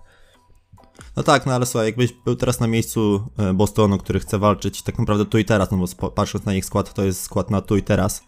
No 1.16 1.22
tak, 1.22 1.46
no 1.46 1.54
ale 1.54 1.66
słuchaj, 1.66 1.86
jakbyś 1.86 2.12
był 2.12 2.36
teraz 2.36 2.60
na 2.60 2.66
miejscu 2.66 3.28
e, 3.38 3.54
Bostonu, 3.54 3.98
który 3.98 4.20
chce 4.20 4.38
walczyć 4.38 4.82
tak 4.82 4.98
naprawdę 4.98 5.24
tu 5.24 5.38
i 5.38 5.44
teraz, 5.44 5.70
no 5.70 5.78
bo 6.00 6.10
patrząc 6.10 6.44
na 6.44 6.54
ich 6.54 6.64
skład, 6.64 6.94
to 6.94 7.04
jest 7.04 7.22
skład 7.22 7.50
na 7.50 7.60
tu 7.60 7.76
i 7.76 7.82
teraz, 7.82 8.24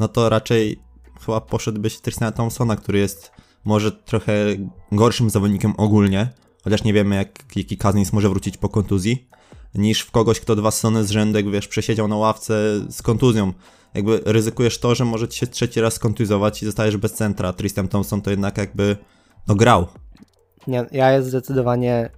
no 0.00 0.08
to 0.08 0.28
raczej 0.28 0.78
chyba 1.26 1.40
poszedłbyś 1.40 1.94
w 1.94 2.00
Tristana 2.00 2.32
Thompsona, 2.32 2.76
który 2.76 2.98
jest 2.98 3.32
może 3.64 3.92
trochę 3.92 4.32
gorszym 4.92 5.30
zawodnikiem 5.30 5.74
ogólnie, 5.76 6.28
chociaż 6.64 6.84
nie 6.84 6.92
wiemy 6.92 7.16
jak, 7.16 7.56
jaki 7.56 7.78
Cousins 7.78 8.12
może 8.12 8.28
wrócić 8.28 8.56
po 8.56 8.68
kontuzji, 8.68 9.28
niż 9.74 10.00
w 10.00 10.10
kogoś, 10.10 10.40
kto 10.40 10.56
dwa 10.56 10.70
sezony 10.70 11.04
z 11.04 11.10
rzędu, 11.10 11.38
jak 11.38 11.50
wiesz, 11.50 11.68
przesiedział 11.68 12.08
na 12.08 12.16
ławce 12.16 12.54
z 12.90 13.02
kontuzją. 13.02 13.52
Jakby 13.94 14.20
ryzykujesz 14.24 14.78
to, 14.78 14.94
że 14.94 15.04
może 15.04 15.28
ci 15.28 15.38
się 15.38 15.46
trzeci 15.46 15.80
raz 15.80 15.94
skontuzować 15.94 16.62
i 16.62 16.66
zostajesz 16.66 16.96
bez 16.96 17.12
centra, 17.12 17.52
Tristan 17.52 17.88
Thompson 17.88 18.22
to 18.22 18.30
jednak 18.30 18.58
jakby, 18.58 18.96
no 19.48 19.54
grał. 19.54 19.86
Nie, 20.66 20.86
ja 20.92 21.22
zdecydowanie, 21.22 22.10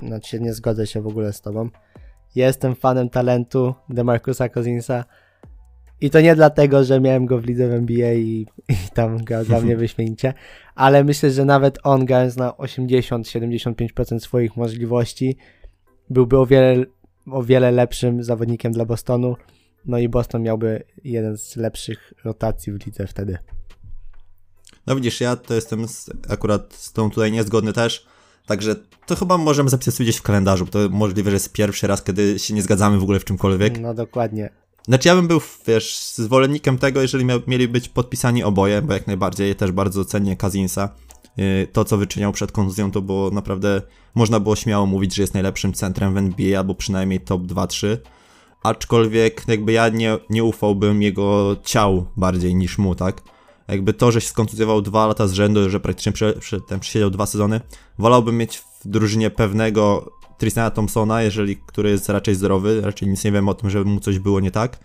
znaczy 0.00 0.40
nie 0.40 0.54
zgodzę 0.54 0.86
się 0.86 1.02
w 1.02 1.06
ogóle 1.06 1.32
z 1.32 1.40
tobą. 1.40 1.68
Jestem 2.34 2.74
fanem 2.74 3.10
talentu 3.10 3.74
DeMarcusa 3.88 4.48
Cousinsa 4.48 5.04
I 6.00 6.10
to 6.10 6.20
nie 6.20 6.34
dlatego, 6.34 6.84
że 6.84 7.00
miałem 7.00 7.26
go 7.26 7.38
w 7.38 7.44
lidze 7.44 7.68
w 7.68 7.72
NBA 7.72 8.12
i, 8.12 8.46
i 8.68 8.74
tam 8.94 9.16
grał 9.16 9.44
dla 9.44 9.60
mnie 9.60 9.76
wyśmienicie, 9.86 10.34
ale 10.74 11.04
myślę, 11.04 11.30
że 11.30 11.44
nawet 11.44 11.78
on 11.82 12.04
grając 12.04 12.36
na 12.36 12.50
80-75% 12.50 14.20
swoich 14.20 14.56
możliwości 14.56 15.36
byłby 16.10 16.38
o 16.38 16.46
wiele, 16.46 16.84
o 17.30 17.42
wiele 17.42 17.70
lepszym 17.70 18.24
zawodnikiem 18.24 18.72
dla 18.72 18.84
Bostonu. 18.84 19.36
No 19.86 19.98
i 19.98 20.08
Boston 20.08 20.42
miałby 20.42 20.82
jeden 21.04 21.38
z 21.38 21.56
lepszych 21.56 22.12
rotacji 22.24 22.72
w 22.72 22.86
lidze 22.86 23.06
wtedy. 23.06 23.38
No 24.86 24.96
widzisz, 24.96 25.20
ja 25.20 25.36
to 25.36 25.54
jestem 25.54 25.88
z, 25.88 26.10
akurat 26.28 26.74
z 26.74 26.92
tą 26.92 27.10
tutaj 27.10 27.32
niezgodny 27.32 27.72
też, 27.72 28.06
także 28.46 28.76
to 29.06 29.16
chyba 29.16 29.38
możemy 29.38 29.70
zapisać 29.70 29.94
gdzieś 29.94 30.16
w 30.16 30.22
kalendarzu, 30.22 30.64
bo 30.64 30.70
to 30.70 30.78
możliwe, 30.90 31.30
że 31.30 31.36
jest 31.36 31.52
pierwszy 31.52 31.86
raz, 31.86 32.02
kiedy 32.02 32.38
się 32.38 32.54
nie 32.54 32.62
zgadzamy 32.62 32.98
w 32.98 33.02
ogóle 33.02 33.20
w 33.20 33.24
czymkolwiek. 33.24 33.80
No 33.80 33.94
dokładnie. 33.94 34.50
Znaczy 34.86 35.08
ja 35.08 35.14
bym 35.14 35.28
był, 35.28 35.40
wiesz, 35.66 35.98
zwolennikiem 36.14 36.78
tego, 36.78 37.02
jeżeli 37.02 37.24
miał, 37.24 37.40
mieli 37.46 37.68
być 37.68 37.88
podpisani 37.88 38.44
oboje, 38.44 38.82
bo 38.82 38.92
jak 38.92 39.06
najbardziej 39.06 39.56
też 39.56 39.72
bardzo 39.72 40.04
cenię 40.04 40.36
Kazinsa. 40.36 40.88
Yy, 41.36 41.66
To, 41.72 41.84
co 41.84 41.96
wyczyniał 41.96 42.32
przed 42.32 42.52
kontuzją, 42.52 42.90
to 42.90 43.02
było 43.02 43.30
naprawdę, 43.30 43.82
można 44.14 44.40
było 44.40 44.56
śmiało 44.56 44.86
mówić, 44.86 45.14
że 45.14 45.22
jest 45.22 45.34
najlepszym 45.34 45.72
centrem 45.72 46.14
w 46.14 46.16
NBA, 46.16 46.58
albo 46.58 46.74
przynajmniej 46.74 47.20
top 47.20 47.42
2-3. 47.42 47.96
Aczkolwiek 48.62 49.42
jakby 49.48 49.72
ja 49.72 49.88
nie, 49.88 50.18
nie 50.30 50.44
ufałbym 50.44 51.02
jego 51.02 51.56
ciału 51.64 52.06
bardziej 52.16 52.54
niż 52.54 52.78
mu, 52.78 52.94
tak? 52.94 53.22
Jakby 53.68 53.94
to, 53.94 54.12
że 54.12 54.20
się 54.20 54.28
skontuzjował 54.28 54.82
dwa 54.82 55.06
lata 55.06 55.26
z 55.26 55.32
rzędu, 55.32 55.70
że 55.70 55.80
praktycznie 55.80 56.12
ten 56.68 56.80
przesiedział 56.80 57.10
dwa 57.10 57.26
sezony, 57.26 57.60
wolałbym 57.98 58.36
mieć 58.36 58.58
w 58.58 58.88
drużynie 58.88 59.30
pewnego 59.30 60.12
Tristana 60.38 60.70
Thompsona, 60.70 61.22
jeżeli, 61.22 61.56
który 61.56 61.90
jest 61.90 62.08
raczej 62.08 62.34
zdrowy, 62.34 62.80
raczej 62.80 63.08
nic 63.08 63.24
nie 63.24 63.32
wiem 63.32 63.48
o 63.48 63.54
tym, 63.54 63.70
żeby 63.70 63.84
mu 63.84 64.00
coś 64.00 64.18
było 64.18 64.40
nie 64.40 64.50
tak, 64.50 64.78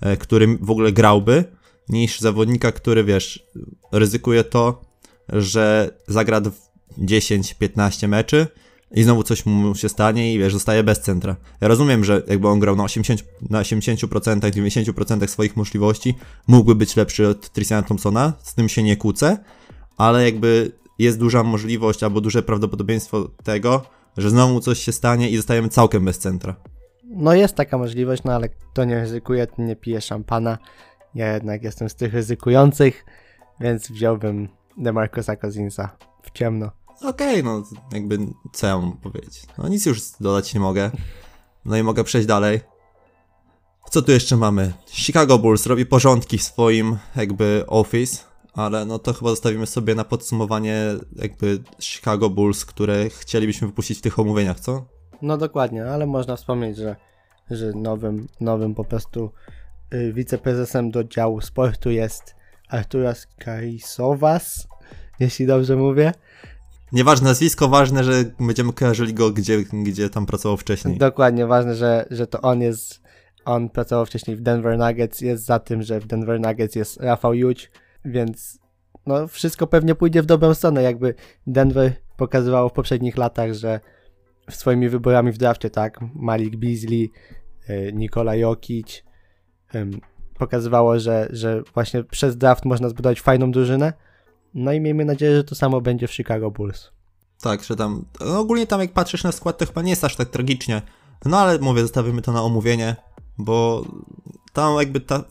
e, 0.00 0.16
który 0.16 0.58
w 0.60 0.70
ogóle 0.70 0.92
grałby, 0.92 1.44
niż 1.88 2.20
zawodnika, 2.20 2.72
który, 2.72 3.04
wiesz, 3.04 3.46
ryzykuje 3.92 4.44
to, 4.44 4.82
że 5.28 5.90
zagra 6.08 6.40
w 6.40 6.50
10-15 6.98 8.08
meczy 8.08 8.46
i 8.94 9.02
znowu 9.02 9.22
coś 9.22 9.46
mu 9.46 9.74
się 9.74 9.88
stanie 9.88 10.34
i 10.34 10.38
wiesz, 10.38 10.52
zostaje 10.52 10.84
bez 10.84 11.00
centra. 11.00 11.36
Ja 11.60 11.68
rozumiem, 11.68 12.04
że 12.04 12.22
jakby 12.26 12.48
on 12.48 12.60
grał 12.60 12.76
na 12.76 12.84
80%, 12.84 13.22
na 13.50 13.62
80% 13.62 14.40
90% 14.40 15.26
swoich 15.26 15.56
możliwości, 15.56 16.14
mógłby 16.46 16.74
być 16.74 16.96
lepszy 16.96 17.28
od 17.28 17.50
Tristana 17.50 17.82
Thompsona, 17.82 18.32
z 18.42 18.54
tym 18.54 18.68
się 18.68 18.82
nie 18.82 18.96
kłócę, 18.96 19.38
ale 19.96 20.24
jakby 20.24 20.72
jest 20.98 21.18
duża 21.18 21.42
możliwość 21.42 22.02
albo 22.02 22.20
duże 22.20 22.42
prawdopodobieństwo 22.42 23.28
tego, 23.44 23.82
że 24.16 24.30
znowu 24.30 24.60
coś 24.60 24.78
się 24.78 24.92
stanie 24.92 25.30
i 25.30 25.36
zostajemy 25.36 25.68
całkiem 25.68 26.04
bez 26.04 26.18
centra. 26.18 26.56
No 27.04 27.34
jest 27.34 27.54
taka 27.54 27.78
możliwość, 27.78 28.24
no 28.24 28.32
ale 28.32 28.48
kto 28.48 28.84
nie 28.84 29.00
ryzykuje, 29.00 29.46
to 29.46 29.62
nie 29.62 29.76
pije 29.76 30.00
szampana. 30.00 30.58
Ja 31.14 31.34
jednak 31.34 31.62
jestem 31.62 31.88
z 31.88 31.94
tych 31.94 32.14
ryzykujących, 32.14 33.04
więc 33.60 33.90
wziąłbym 33.90 34.48
DeMarcusa 34.76 35.36
Cousinsa 35.36 35.96
w 36.22 36.30
ciemno. 36.30 36.83
Okej, 37.04 37.44
no 37.44 37.62
jakby 37.92 38.18
co 38.52 38.66
ja 38.66 38.78
mam 38.78 38.92
powiedzieć? 38.92 39.46
No 39.58 39.68
nic 39.68 39.86
już 39.86 40.00
dodać 40.20 40.54
nie 40.54 40.60
mogę. 40.60 40.90
No 41.64 41.76
i 41.76 41.82
mogę 41.82 42.04
przejść 42.04 42.28
dalej. 42.28 42.60
Co 43.90 44.02
tu 44.02 44.12
jeszcze 44.12 44.36
mamy? 44.36 44.72
Chicago 44.90 45.38
Bulls 45.38 45.66
robi 45.66 45.86
porządki 45.86 46.38
w 46.38 46.42
swoim 46.42 46.98
jakby 47.16 47.64
office, 47.66 48.24
ale 48.54 48.84
no 48.84 48.98
to 48.98 49.12
chyba 49.12 49.30
zostawimy 49.30 49.66
sobie 49.66 49.94
na 49.94 50.04
podsumowanie 50.04 50.84
jakby 51.16 51.62
Chicago 51.80 52.30
Bulls, 52.30 52.64
które 52.64 53.10
chcielibyśmy 53.10 53.68
wypuścić 53.68 53.98
w 53.98 54.02
tych 54.02 54.18
omówieniach, 54.18 54.60
co? 54.60 54.84
No 55.22 55.36
dokładnie, 55.36 55.86
ale 55.86 56.06
można 56.06 56.36
wspomnieć, 56.36 56.76
że, 56.76 56.96
że 57.50 57.72
nowym, 57.72 58.26
nowym 58.40 58.74
po 58.74 58.84
prostu 58.84 59.30
y, 59.94 60.12
wiceprezesem 60.12 60.90
do 60.90 61.04
działu 61.04 61.40
sportu 61.40 61.90
jest 61.90 62.34
Arturas 62.68 63.26
Kaisowas, 63.38 64.68
jeśli 65.20 65.46
dobrze 65.46 65.76
mówię. 65.76 66.12
Nieważne 66.92 67.28
nazwisko, 67.28 67.68
ważne, 67.68 68.04
że 68.04 68.24
będziemy 68.40 68.72
kojarzyli 68.72 69.14
go 69.14 69.30
gdzie, 69.30 69.64
gdzie 69.72 70.10
tam 70.10 70.26
pracował 70.26 70.56
wcześniej. 70.56 70.98
Dokładnie, 70.98 71.46
ważne, 71.46 71.74
że, 71.74 72.06
że 72.10 72.26
to 72.26 72.40
on 72.40 72.60
jest, 72.60 73.02
on 73.44 73.68
pracował 73.70 74.06
wcześniej 74.06 74.36
w 74.36 74.40
Denver 74.40 74.78
Nuggets, 74.78 75.20
jest 75.20 75.44
za 75.44 75.58
tym, 75.58 75.82
że 75.82 76.00
w 76.00 76.06
Denver 76.06 76.40
Nuggets 76.40 76.74
jest 76.74 77.00
Rafał 77.00 77.34
Juć, 77.34 77.70
więc 78.04 78.58
no 79.06 79.28
wszystko 79.28 79.66
pewnie 79.66 79.94
pójdzie 79.94 80.22
w 80.22 80.26
dobrą 80.26 80.54
stronę, 80.54 80.82
jakby 80.82 81.14
Denver 81.46 81.92
pokazywało 82.16 82.68
w 82.68 82.72
poprzednich 82.72 83.16
latach, 83.16 83.54
że 83.54 83.80
swoimi 84.50 84.88
wyborami 84.88 85.32
w 85.32 85.38
drafcie, 85.38 85.70
tak, 85.70 86.00
Malik 86.14 86.56
Beasley, 86.56 87.10
y, 87.70 87.92
Nikola 87.94 88.34
Jokic, 88.34 89.04
pokazywało, 90.38 90.98
że, 90.98 91.28
że 91.30 91.62
właśnie 91.74 92.04
przez 92.04 92.36
draft 92.36 92.64
można 92.64 92.88
zbudować 92.88 93.20
fajną 93.20 93.50
drużynę, 93.50 93.92
no 94.54 94.72
i 94.72 94.80
miejmy 94.80 95.04
nadzieję, 95.04 95.36
że 95.36 95.44
to 95.44 95.54
samo 95.54 95.80
będzie 95.80 96.08
w 96.08 96.12
Chicago 96.12 96.50
Bulls. 96.50 96.90
Tak, 97.40 97.64
że 97.64 97.76
tam. 97.76 98.04
No 98.20 98.38
ogólnie 98.38 98.66
tam 98.66 98.80
jak 98.80 98.92
patrzysz 98.92 99.24
na 99.24 99.32
skład, 99.32 99.58
to 99.58 99.66
chyba 99.66 99.82
nie 99.82 99.90
jest 99.90 100.04
aż 100.04 100.16
tak 100.16 100.28
tragicznie. 100.28 100.82
No 101.24 101.38
ale 101.38 101.58
mówię, 101.58 101.82
zostawimy 101.82 102.22
to 102.22 102.32
na 102.32 102.42
omówienie, 102.42 102.96
bo 103.38 103.84
tam 104.52 104.78
jakby 104.78 105.00
ta. 105.00 105.24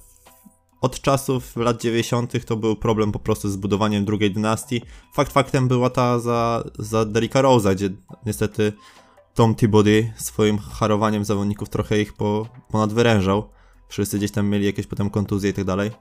Od 0.81 1.01
czasów 1.01 1.55
lat 1.55 1.81
90. 1.81 2.45
to 2.45 2.55
był 2.55 2.75
problem 2.75 3.11
po 3.11 3.19
prostu 3.19 3.49
z 3.49 3.55
budowaniem 3.55 4.05
drugiej 4.05 4.31
dynastii. 4.31 4.81
Fakt 5.13 5.31
faktem 5.31 5.67
była 5.67 5.89
ta 5.89 6.19
za, 6.19 6.63
za 6.79 7.05
Derricka 7.05 7.41
Rose'a, 7.41 7.75
gdzie 7.75 7.89
niestety 8.25 8.73
Tom 9.33 9.55
Thibodeau 9.55 10.03
swoim 10.15 10.57
harowaniem 10.57 11.25
zawodników 11.25 11.69
trochę 11.69 12.01
ich 12.01 12.13
po, 12.13 12.47
ponadwyrężał. 12.71 13.49
Wszyscy 13.89 14.17
gdzieś 14.17 14.31
tam 14.31 14.47
mieli 14.47 14.65
jakieś 14.65 14.87
potem 14.87 15.09
kontuzje 15.09 15.49
i 15.49 15.53
tak 15.53 15.65
dalej. 15.65 15.91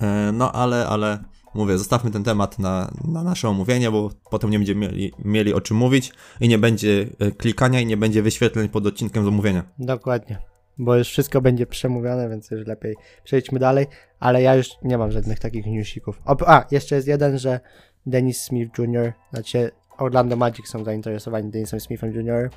E, 0.00 0.32
No 0.32 0.52
ale, 0.52 0.88
ale 0.88 1.24
mówię, 1.56 1.78
zostawmy 1.78 2.10
ten 2.10 2.24
temat 2.24 2.58
na, 2.58 2.90
na 3.04 3.22
nasze 3.22 3.48
omówienie, 3.48 3.90
bo 3.90 4.10
potem 4.30 4.50
nie 4.50 4.58
będziemy 4.58 4.80
mieli, 4.80 5.12
mieli 5.24 5.54
o 5.54 5.60
czym 5.60 5.76
mówić 5.76 6.12
i 6.40 6.48
nie 6.48 6.58
będzie 6.58 7.06
e, 7.18 7.30
klikania 7.30 7.80
i 7.80 7.86
nie 7.86 7.96
będzie 7.96 8.22
wyświetleń 8.22 8.68
pod 8.68 8.86
odcinkiem 8.86 9.24
z 9.24 9.28
omówienia. 9.28 9.62
Dokładnie. 9.78 10.38
Bo 10.78 10.96
już 10.96 11.08
wszystko 11.08 11.40
będzie 11.40 11.66
przemówione, 11.66 12.28
więc 12.28 12.50
już 12.50 12.66
lepiej 12.66 12.96
przejdźmy 13.24 13.58
dalej. 13.58 13.86
Ale 14.20 14.42
ja 14.42 14.54
już 14.54 14.68
nie 14.82 14.98
mam 14.98 15.10
żadnych 15.12 15.38
takich 15.38 15.66
newsików. 15.66 16.20
O, 16.24 16.36
a, 16.46 16.64
jeszcze 16.70 16.96
jest 16.96 17.08
jeden, 17.08 17.38
że 17.38 17.60
Dennis 18.06 18.42
Smith 18.42 18.78
Jr., 18.78 19.12
znaczy 19.32 19.70
Orlando 19.98 20.36
Magic 20.36 20.68
są 20.68 20.84
zainteresowani 20.84 21.50
Dennisem 21.50 21.80
Smithem 21.80 22.12
Jr. 22.12 22.50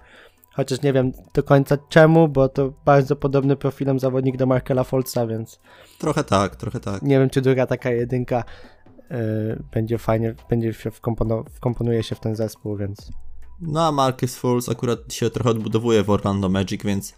Chociaż 0.53 0.81
nie 0.81 0.93
wiem 0.93 1.11
do 1.33 1.43
końca 1.43 1.77
czemu, 1.89 2.27
bo 2.27 2.49
to 2.49 2.73
bardzo 2.85 3.15
podobny 3.15 3.55
profilem 3.55 3.99
zawodnik 3.99 4.37
do 4.37 4.45
Markela 4.45 4.83
Fultza, 4.83 5.27
więc 5.27 5.59
Trochę 5.99 6.23
tak, 6.23 6.55
trochę 6.55 6.79
tak. 6.79 7.01
nie 7.01 7.19
wiem, 7.19 7.29
czy 7.29 7.41
druga 7.41 7.65
taka 7.65 7.91
jedynka 7.91 8.43
będzie 9.71 9.97
fajnie, 9.97 10.35
będzie 10.49 10.73
się 10.73 10.91
wkompono, 10.91 11.43
wkomponuje 11.53 12.03
się 12.03 12.15
w 12.15 12.19
ten 12.19 12.35
zespół, 12.35 12.77
więc 12.77 13.11
No 13.61 13.87
a 13.87 13.91
Marcus 13.91 14.35
Fultz 14.35 14.69
akurat 14.69 15.13
się 15.13 15.29
trochę 15.29 15.49
odbudowuje 15.49 16.03
w 16.03 16.09
Orlando 16.09 16.49
Magic, 16.49 16.83
więc 16.83 17.13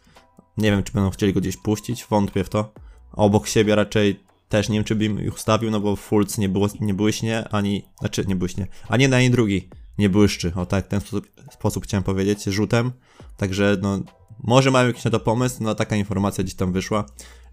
nie 0.57 0.71
wiem, 0.71 0.83
czy 0.83 0.93
będą 0.93 1.10
chcieli 1.10 1.33
go 1.33 1.39
gdzieś 1.41 1.57
puścić, 1.57 2.05
wątpię 2.10 2.43
w 2.43 2.50
to. 2.50 2.74
Obok 3.12 3.48
siebie 3.48 3.75
raczej 3.75 4.19
też 4.50 4.69
nie 4.69 4.75
wiem, 4.75 4.83
czy 4.83 4.95
bym 4.95 5.25
ich 5.25 5.33
ustawił, 5.33 5.71
no 5.71 5.79
bo 5.79 5.95
Fultz 5.95 6.38
nie, 6.38 6.50
nie 6.79 6.93
błyśnie, 6.93 7.48
ani, 7.50 7.86
znaczy 8.00 8.25
nie 8.27 8.36
błyśnie, 8.36 8.67
ani 8.88 9.07
na 9.07 9.17
ani 9.17 9.29
drugi 9.29 9.69
nie 9.98 10.10
błyszczy, 10.10 10.53
o 10.55 10.65
tak, 10.65 10.88
ten 10.88 11.01
sposób, 11.01 11.27
sposób 11.51 11.83
chciałem 11.83 12.03
powiedzieć, 12.03 12.43
rzutem. 12.43 12.91
Także 13.38 13.77
no, 13.81 14.00
może 14.43 14.71
mają 14.71 14.88
jakiś 14.88 15.03
na 15.03 15.12
to 15.12 15.19
pomysł, 15.19 15.63
no 15.63 15.75
taka 15.75 15.95
informacja 15.95 16.43
gdzieś 16.43 16.55
tam 16.55 16.74
wyszła. 16.74 17.05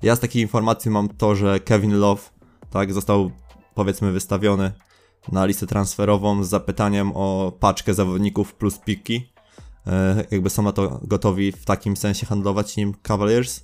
Ja 0.02 0.16
z 0.16 0.20
takiej 0.20 0.42
informacji 0.42 0.90
mam 0.90 1.08
to, 1.08 1.34
że 1.34 1.60
Kevin 1.60 1.98
Love, 1.98 2.22
tak, 2.70 2.92
został 2.92 3.30
powiedzmy 3.78 4.12
wystawiony 4.12 4.72
na 5.32 5.46
listę 5.46 5.66
transferową 5.66 6.44
z 6.44 6.48
zapytaniem 6.48 7.12
o 7.14 7.52
paczkę 7.60 7.94
zawodników 7.94 8.54
plus 8.54 8.78
piki. 8.78 9.32
E, 9.86 10.24
jakby 10.30 10.50
są 10.50 10.62
na 10.62 10.72
to 10.72 11.00
gotowi 11.02 11.52
w 11.52 11.64
takim 11.64 11.96
sensie 11.96 12.26
handlować 12.26 12.76
nim 12.76 12.94
Cavaliers. 13.02 13.60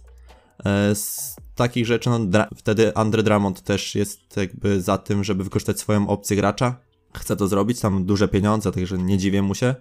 E, 0.64 0.94
z 0.94 1.36
takich 1.54 1.86
rzeczy, 1.86 2.10
no 2.10 2.46
wtedy 2.56 2.94
Andre 2.96 3.22
Drummond 3.22 3.62
też 3.62 3.94
jest 3.94 4.36
jakby 4.36 4.80
za 4.80 4.98
tym, 4.98 5.24
żeby 5.24 5.44
wykorzystać 5.44 5.80
swoją 5.80 6.08
opcję 6.08 6.36
gracza. 6.36 6.76
Chce 7.16 7.36
to 7.36 7.48
zrobić, 7.48 7.80
tam 7.80 8.04
duże 8.04 8.28
pieniądze, 8.28 8.72
także 8.72 8.98
nie 8.98 9.18
dziwię 9.18 9.42
mu 9.42 9.54
się. 9.54 9.74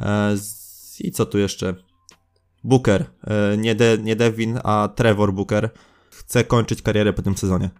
E, 0.00 0.36
I 1.00 1.12
co 1.12 1.26
tu 1.26 1.38
jeszcze? 1.38 1.74
Booker, 2.64 3.06
nie, 3.58 3.74
De- 3.74 3.98
nie 3.98 4.16
Devin, 4.16 4.58
a 4.64 4.88
Trevor 4.94 5.32
Booker 5.32 5.70
chce 6.10 6.44
kończyć 6.44 6.82
karierę 6.82 7.12
po 7.12 7.22
tym 7.22 7.36
sezonie. 7.36 7.70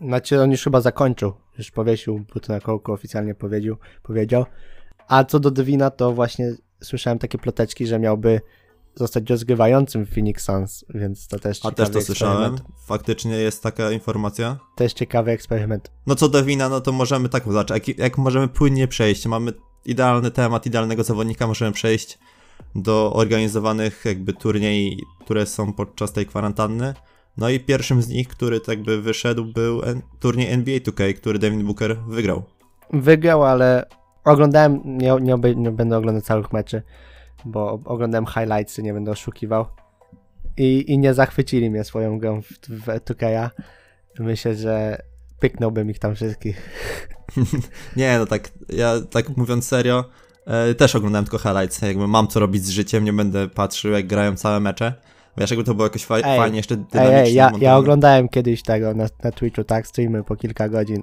Znaczy 0.00 0.40
on 0.40 0.50
już 0.50 0.64
chyba 0.64 0.80
zakończył, 0.80 1.32
już 1.58 1.70
powiesił 1.70 2.24
buty 2.34 2.52
na 2.52 2.60
kołku, 2.60 2.92
oficjalnie 2.92 3.34
powiedział, 3.34 3.76
powiedział. 4.02 4.44
A 5.08 5.24
co 5.24 5.40
do 5.40 5.50
Devina, 5.50 5.90
to 5.90 6.12
właśnie 6.12 6.54
słyszałem 6.82 7.18
takie 7.18 7.38
ploteczki, 7.38 7.86
że 7.86 7.98
miałby 7.98 8.40
zostać 8.94 9.30
rozgrywającym 9.30 10.06
w 10.06 10.14
Phoenix 10.14 10.44
Suns, 10.44 10.84
więc 10.94 11.28
to 11.28 11.38
też 11.38 11.58
A 11.58 11.70
ciekawy 11.70 11.76
też 11.76 11.90
to 11.90 12.06
słyszałem. 12.06 12.56
Faktycznie 12.86 13.36
jest 13.36 13.62
taka 13.62 13.90
informacja. 13.90 14.58
Też 14.76 14.92
ciekawy 14.92 15.30
eksperyment. 15.30 15.90
No 16.06 16.14
co 16.14 16.28
do 16.28 16.44
wina, 16.44 16.68
no 16.68 16.80
to 16.80 16.92
możemy 16.92 17.28
tak 17.28 17.52
zacząć. 17.52 17.88
Jak, 17.88 17.98
jak 17.98 18.18
możemy 18.18 18.48
płynnie 18.48 18.88
przejść, 18.88 19.26
mamy 19.26 19.52
idealny 19.84 20.30
temat, 20.30 20.66
idealnego 20.66 21.04
zawodnika, 21.04 21.46
możemy 21.46 21.72
przejść 21.72 22.18
do 22.74 23.12
organizowanych 23.12 24.04
jakby 24.04 24.32
turniej, 24.32 25.02
które 25.24 25.46
są 25.46 25.72
podczas 25.72 26.12
tej 26.12 26.26
kwarantanny. 26.26 26.94
No 27.38 27.48
i 27.48 27.60
pierwszym 27.60 28.02
z 28.02 28.08
nich, 28.08 28.28
który 28.28 28.60
tak 28.60 28.82
by 28.82 29.02
wyszedł, 29.02 29.44
był 29.44 29.82
turniej 30.20 30.52
NBA 30.52 30.78
2K, 30.78 31.14
który 31.14 31.38
Devin 31.38 31.66
Booker 31.66 31.96
wygrał. 32.08 32.42
Wygrał, 32.92 33.44
ale 33.44 33.86
oglądałem, 34.24 34.80
nie, 34.84 35.16
nie, 35.20 35.54
nie 35.56 35.70
będę 35.70 35.96
oglądał 35.96 36.22
całych 36.22 36.52
meczy, 36.52 36.82
bo 37.44 37.80
oglądałem 37.84 38.26
highlightsy, 38.26 38.82
nie 38.82 38.92
będę 38.92 39.10
oszukiwał. 39.10 39.66
I, 40.56 40.92
i 40.92 40.98
nie 40.98 41.14
zachwycili 41.14 41.70
mnie 41.70 41.84
swoją 41.84 42.18
grą 42.18 42.42
w, 42.42 42.46
w 42.68 42.86
2K. 42.86 43.50
Myślę, 44.18 44.54
że 44.54 45.02
pyknąłbym 45.40 45.90
ich 45.90 45.98
tam 45.98 46.14
wszystkich. 46.14 46.70
Nie, 47.96 48.18
no 48.18 48.26
tak, 48.26 48.50
ja 48.68 49.00
tak 49.10 49.36
mówiąc 49.36 49.66
serio, 49.66 50.04
e, 50.46 50.74
też 50.74 50.96
oglądałem 50.96 51.24
tylko 51.24 51.38
highlights, 51.38 51.82
jakby 51.82 52.08
mam 52.08 52.28
co 52.28 52.40
robić 52.40 52.64
z 52.64 52.68
życiem, 52.68 53.04
nie 53.04 53.12
będę 53.12 53.48
patrzył 53.48 53.92
jak 53.92 54.06
grają 54.06 54.36
całe 54.36 54.60
mecze. 54.60 54.94
Wiesz, 55.38 55.50
jakby 55.50 55.64
to 55.64 55.74
było 55.74 55.86
jakoś 55.86 56.04
fa- 56.04 56.22
fajnie, 56.22 56.56
jeszcze 56.56 56.76
dynamicznie 56.76 57.22
ej, 57.22 57.34
ja, 57.34 57.52
ja 57.60 57.76
oglądałem 57.76 58.28
kiedyś 58.28 58.62
tego 58.62 58.94
na, 58.94 59.06
na 59.24 59.32
Twitchu, 59.32 59.64
tak, 59.64 59.86
streamy 59.86 60.24
po 60.24 60.36
kilka 60.36 60.68
godzin. 60.68 61.02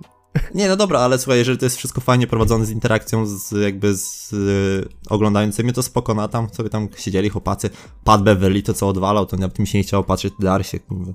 Nie, 0.55 0.67
no 0.67 0.75
dobra, 0.75 0.99
ale 0.99 1.19
słuchaj, 1.19 1.37
jeżeli 1.37 1.57
to 1.57 1.65
jest 1.65 1.77
wszystko 1.77 2.01
fajnie 2.01 2.27
prowadzone 2.27 2.65
z 2.65 2.69
interakcją 2.69 3.25
z 3.25 3.51
jakby 3.51 3.95
z 3.95 4.33
y, 4.33 4.89
oglądającymi, 5.09 5.73
to 5.73 5.83
spoko, 5.83 6.13
no 6.13 6.23
a 6.23 6.27
tam 6.27 6.49
sobie 6.49 6.69
tam 6.69 6.87
siedzieli 6.97 7.29
chłopacy, 7.29 7.69
Pat 8.03 8.23
Beverly 8.23 8.63
to 8.63 8.73
co 8.73 8.87
odwalał, 8.87 9.25
to 9.25 9.37
nawet 9.37 9.59
mi 9.59 9.67
się 9.67 9.77
nie 9.77 9.83
chciało 9.83 10.03
patrzeć, 10.03 10.33
Darsie, 10.39 10.79
kurwa. 10.79 11.11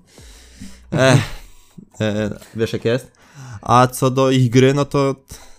Ech, 0.93 1.21
e, 2.01 2.31
wiesz 2.57 2.73
jak 2.73 2.85
jest? 2.85 3.13
A 3.63 3.87
co 3.87 4.11
do 4.11 4.31
ich 4.31 4.51
gry, 4.51 4.75
no 4.75 4.85
to 4.85 5.15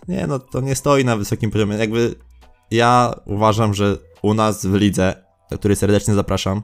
nie, 0.08 0.28
no 0.28 0.40
to 0.40 0.62
nie 0.62 0.76
stoi 0.76 1.06
na 1.06 1.18
wysokim 1.18 1.52
poziomie, 1.52 1.78
jakby 1.78 2.16
ja 2.72 3.16
uważam, 3.26 3.74
że 3.74 3.98
u 4.22 4.34
nas 4.34 4.66
w 4.66 4.74
lidze, 4.74 5.24
do 5.52 5.58
której 5.58 5.78
serdecznie 5.78 6.14
zapraszam, 6.14 6.62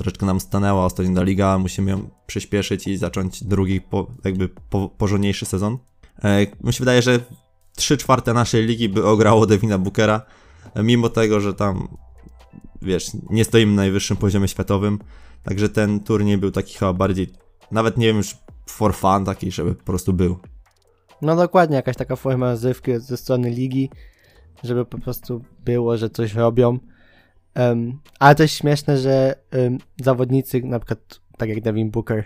troszeczkę 0.00 0.26
nam 0.26 0.40
stanęła 0.40 0.84
ostatnio 0.84 1.14
ta 1.14 1.22
liga, 1.22 1.58
musimy 1.58 1.90
ją 1.90 2.10
przyspieszyć 2.26 2.86
i 2.86 2.96
zacząć 2.96 3.44
drugi, 3.44 3.80
po, 3.80 4.06
jakby 4.24 4.48
po, 4.48 4.88
porządniejszy 4.88 5.46
sezon. 5.46 5.78
E, 6.24 6.46
mi 6.60 6.72
się 6.72 6.78
wydaje, 6.78 7.02
że 7.02 7.20
3 7.76 7.96
czwarte 7.96 8.34
naszej 8.34 8.66
ligi 8.66 8.88
by 8.88 9.06
ograło 9.06 9.46
Devina 9.46 9.78
Bookera, 9.78 10.22
e, 10.74 10.82
mimo 10.82 11.08
tego, 11.08 11.40
że 11.40 11.54
tam, 11.54 11.88
wiesz, 12.82 13.10
nie 13.30 13.44
stoimy 13.44 13.72
na 13.72 13.82
najwyższym 13.82 14.16
poziomie 14.16 14.48
światowym, 14.48 14.98
także 15.42 15.68
ten 15.68 16.00
turniej 16.00 16.38
był 16.38 16.50
taki 16.50 16.74
chyba 16.74 16.92
bardziej, 16.92 17.32
nawet 17.70 17.96
nie 17.96 18.06
wiem 18.06 18.16
już 18.16 18.36
for 18.66 18.94
fun 18.94 19.24
taki, 19.24 19.50
żeby 19.50 19.74
po 19.74 19.84
prostu 19.84 20.12
był. 20.12 20.38
No 21.22 21.36
dokładnie, 21.36 21.76
jakaś 21.76 21.96
taka 21.96 22.16
forma 22.16 22.50
rozrywki 22.50 22.92
ze 22.98 23.16
strony 23.16 23.50
ligi, 23.50 23.90
żeby 24.64 24.84
po 24.84 24.98
prostu 24.98 25.44
było, 25.64 25.96
że 25.96 26.10
coś 26.10 26.34
robią. 26.34 26.78
Um, 27.56 27.98
ale 28.18 28.34
też 28.34 28.52
śmieszne, 28.52 28.98
że 28.98 29.34
um, 29.52 29.78
zawodnicy, 30.02 30.62
na 30.62 30.78
przykład 30.78 31.20
tak 31.38 31.48
jak 31.48 31.60
Devin 31.60 31.90
Booker, 31.90 32.24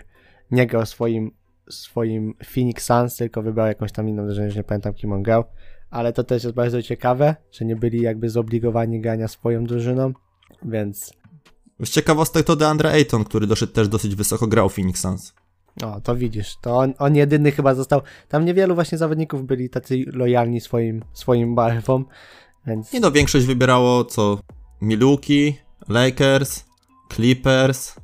nie 0.51 0.67
grał 0.67 0.85
swoim, 0.85 1.31
swoim 1.69 2.33
Phoenix 2.53 2.85
Suns, 2.85 3.15
tylko 3.15 3.41
wybrał 3.41 3.67
jakąś 3.67 3.91
tam 3.91 4.09
inną 4.09 4.25
drużynę, 4.25 4.45
już 4.45 4.55
nie 4.55 4.63
pamiętam 4.63 4.93
kim 4.93 5.13
on 5.13 5.23
grał. 5.23 5.43
Ale 5.89 6.13
to 6.13 6.23
też 6.23 6.43
jest 6.43 6.55
bardzo 6.55 6.81
ciekawe, 6.81 7.35
że 7.51 7.65
nie 7.65 7.75
byli 7.75 8.01
jakby 8.01 8.29
zobligowani 8.29 9.01
grania 9.01 9.27
swoją 9.27 9.63
drużyną, 9.63 10.13
więc 10.63 11.13
Z 11.83 11.89
ciekawostek 11.89 12.45
to 12.45 12.55
DeAndre 12.55 12.91
Ayton, 12.91 13.23
który 13.23 13.47
doszedł 13.47 13.73
też 13.73 13.87
dosyć 13.87 14.15
wysoko, 14.15 14.47
grał 14.47 14.69
Phoenix 14.69 15.01
Suns. 15.01 15.33
o, 15.83 16.01
to 16.01 16.15
widzisz, 16.15 16.55
to 16.61 16.77
on, 16.77 16.93
on 16.99 17.15
jedyny 17.15 17.51
chyba 17.51 17.75
został, 17.75 18.01
tam 18.27 18.45
niewielu 18.45 18.75
właśnie 18.75 18.97
zawodników 18.97 19.45
byli 19.45 19.69
tacy 19.69 20.03
lojalni 20.07 20.61
swoim, 20.61 21.03
swoim 21.13 21.55
barwom, 21.55 22.05
więc... 22.67 22.93
Nie 22.93 22.99
no, 22.99 23.11
większość 23.11 23.45
wybierało 23.45 24.05
co? 24.05 24.39
Milwaukee, 24.81 25.57
Lakers, 25.89 26.65
Clippers, 27.13 27.95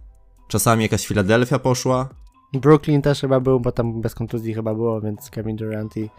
czasami 0.48 0.84
jakaś 0.84 1.08
Philadelphia 1.08 1.60
poszła. 1.60 2.10
Brooklyn 2.54 3.02
też 3.02 3.22
chyba 3.22 3.40
był, 3.40 3.60
bo 3.60 3.72
tam 3.72 4.02
bez 4.02 4.16
kontuzji 4.16 4.54
chyba 4.54 4.74
było, 4.74 5.02
więc 5.02 5.30
Kevin 5.30 5.56
Durant 5.56 5.98
i 5.98 6.10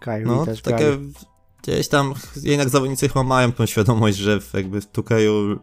Kyrie 0.00 0.26
No, 0.26 0.44
też 0.44 0.62
takie 0.62 0.84
grali. 0.84 1.12
gdzieś 1.62 1.88
tam 1.88 2.14
jednak 2.42 2.68
zawodnicy 2.68 3.08
chyba 3.08 3.22
mają 3.22 3.52
tą 3.52 3.66
świadomość, 3.66 4.18
że 4.18 4.40
w, 4.40 4.54
jakby 4.54 4.80
w 4.80 4.86
Tukeju 4.86 5.58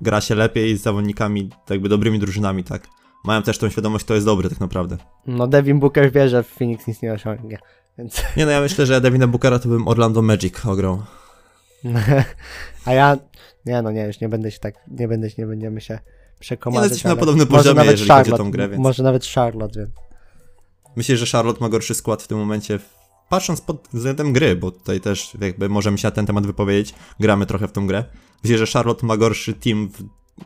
gra 0.00 0.20
się 0.20 0.34
lepiej 0.34 0.76
z 0.76 0.82
zawodnikami, 0.82 1.50
jakby 1.70 1.88
dobrymi 1.88 2.18
drużynami, 2.18 2.64
tak. 2.64 2.88
Mają 3.24 3.42
też 3.42 3.58
tą 3.58 3.68
świadomość, 3.68 4.04
kto 4.04 4.14
jest 4.14 4.26
dobry 4.26 4.48
tak 4.48 4.60
naprawdę. 4.60 4.96
No 5.26 5.46
Devin 5.46 5.80
Booker 5.80 6.12
wie, 6.12 6.28
że 6.28 6.42
w 6.42 6.48
Phoenix 6.48 6.86
nic 6.86 7.02
nie 7.02 7.12
osiągnie, 7.12 7.58
więc... 7.98 8.22
Nie 8.36 8.46
no, 8.46 8.52
ja 8.52 8.60
myślę, 8.60 8.86
że 8.86 9.00
Devina 9.00 9.26
Bookera 9.26 9.58
to 9.58 9.68
bym 9.68 9.88
Orlando 9.88 10.22
Magic 10.22 10.66
ograł. 10.66 11.02
A 12.86 12.92
ja... 12.92 13.18
Nie 13.66 13.82
no, 13.82 13.90
nie, 13.90 14.06
już 14.06 14.20
nie 14.20 14.28
będę 14.28 14.50
się 14.50 14.58
tak... 14.58 14.74
Nie 14.88 15.08
będę 15.08 15.30
się, 15.30 15.42
nie 15.42 15.46
będziemy 15.46 15.80
się 15.80 15.94
Nie, 15.94 16.00
przekomarzyć, 16.40 16.80
no, 16.80 16.84
jesteśmy 16.84 17.10
na 17.10 17.16
podobnym 17.16 17.46
poziomie, 17.46 17.74
nawet 17.74 17.90
jeżeli 17.90 18.10
chodzi 18.10 18.20
o 18.20 18.24
Charlotte, 18.24 18.44
tą 18.44 18.50
grę, 18.50 18.68
więc- 18.68 18.82
Może 18.82 19.02
nawet 19.02 19.26
Charlotte, 19.26 19.80
więc... 19.80 19.90
Myślę, 20.96 21.16
że 21.16 21.26
Charlotte 21.26 21.60
ma 21.60 21.68
gorszy 21.68 21.94
skład 21.94 22.22
w 22.22 22.26
tym 22.26 22.38
momencie, 22.38 22.78
patrząc 23.28 23.60
pod 23.60 23.88
względem 23.92 24.32
gry, 24.32 24.56
bo 24.56 24.70
tutaj 24.70 25.00
też 25.00 25.36
jakby 25.40 25.68
możemy 25.68 25.98
się 25.98 26.08
na 26.08 26.12
ten 26.12 26.26
temat 26.26 26.46
wypowiedzieć, 26.46 26.94
gramy 27.20 27.46
trochę 27.46 27.68
w 27.68 27.72
tą 27.72 27.86
grę. 27.86 28.04
Myślę, 28.44 28.58
że 28.58 28.66
Charlotte 28.66 29.06
ma 29.06 29.16
gorszy 29.16 29.54
team 29.54 29.88
w, 29.88 30.00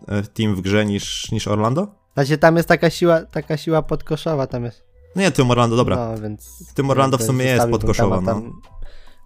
e, 0.09 0.23
team 0.23 0.55
w 0.55 0.61
grze 0.61 0.87
niż, 0.87 1.33
niż 1.33 1.49
Orlando? 1.49 1.89
Znaczy 2.15 2.39
tam 2.39 2.57
jest 2.57 2.69
taka 2.69 2.91
siła, 2.91 3.23
taka 3.23 3.57
siła 3.57 3.83
podkoszowa, 3.83 4.47
tam 4.47 4.65
jest... 4.65 4.85
No 5.17 5.23
nie, 5.23 5.31
tym 5.31 5.51
Orlando, 5.51 5.77
dobra. 5.77 5.97
No, 5.97 6.19
więc... 6.19 6.73
Tym 6.75 6.91
Orlando 6.91 7.19
w 7.19 7.23
sumie 7.23 7.45
jest 7.45 7.67
podkoszowa, 7.67 8.23
tam. 8.23 8.61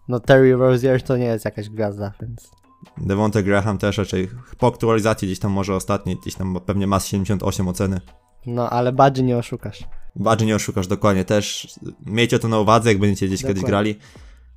No 0.09 0.21
Terry 0.21 0.57
Rozier 0.57 1.03
to 1.03 1.17
nie 1.17 1.25
jest 1.25 1.45
jakaś 1.45 1.69
gwiazda, 1.69 2.13
więc... 2.21 2.51
Devonte 2.99 3.43
Graham 3.43 3.79
też 3.79 3.99
raczej 3.99 4.29
po 4.59 4.67
aktualizacji 4.67 5.29
gdzieś 5.29 5.39
tam 5.39 5.53
może 5.53 5.75
ostatniej, 5.75 6.17
gdzieś 6.17 6.35
tam 6.35 6.59
pewnie 6.67 6.87
ma 6.87 7.01
z 7.01 7.07
78 7.07 7.69
oceny. 7.69 8.01
No, 8.47 8.71
ale 8.71 8.93
Badży 8.93 9.23
nie 9.23 9.39
oszukasz. 9.39 9.85
Badży 10.17 10.47
nie 10.47 10.57
oszukasz 10.57 10.87
dokładnie, 10.87 11.25
też 11.25 11.75
miejcie 12.07 12.39
to 12.39 12.49
na 12.49 12.59
uwadze, 12.59 12.89
jak 12.89 12.99
będziecie 12.99 13.27
gdzieś 13.27 13.43
kiedyś 13.43 13.63
Dokładnie. 13.63 13.71
grali. 13.71 13.99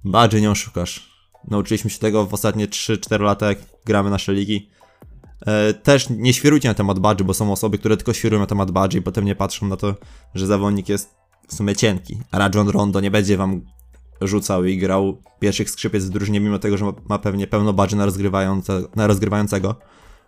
Badży 0.03 0.41
nie 0.41 0.51
oszukasz. 0.51 1.11
Nauczyliśmy 1.47 1.89
się 1.89 1.99
tego 1.99 2.25
w 2.25 2.33
ostatnie 2.33 2.67
3-4 2.67 3.21
lata, 3.21 3.47
jak 3.47 3.57
gramy 3.85 4.09
nasze 4.09 4.33
ligi. 4.33 4.69
E, 5.45 5.73
też 5.73 6.09
nie 6.09 6.33
świrujcie 6.33 6.67
na 6.67 6.73
temat 6.73 6.99
badży, 6.99 7.23
bo 7.23 7.33
są 7.33 7.51
osoby, 7.51 7.77
które 7.77 7.97
tylko 7.97 8.13
świrują 8.13 8.39
na 8.39 8.47
temat 8.47 8.71
badży 8.71 8.97
i 8.97 9.01
potem 9.01 9.25
nie 9.25 9.35
patrzą 9.35 9.67
na 9.67 9.77
to, 9.77 9.95
że 10.35 10.47
zawodnik 10.47 10.89
jest 10.89 11.15
w 11.47 11.53
sumie 11.53 11.75
cienki. 11.75 12.17
A 12.31 12.37
Rajon 12.37 12.69
Rondo 12.69 12.99
nie 12.99 13.11
będzie 13.11 13.37
wam 13.37 13.61
rzucał 14.21 14.65
i 14.65 14.77
grał 14.77 15.17
pierwszych 15.39 15.69
skrzypiec 15.69 16.05
w 16.05 16.09
drużynie, 16.09 16.39
mimo 16.39 16.59
tego, 16.59 16.77
że 16.77 16.93
ma, 17.09 17.19
pewnie 17.19 17.47
pełno 17.47 17.73
badży 17.73 17.95
na, 17.95 18.05
rozgrywające, 18.05 18.81
na 18.95 19.07
rozgrywającego. 19.07 19.75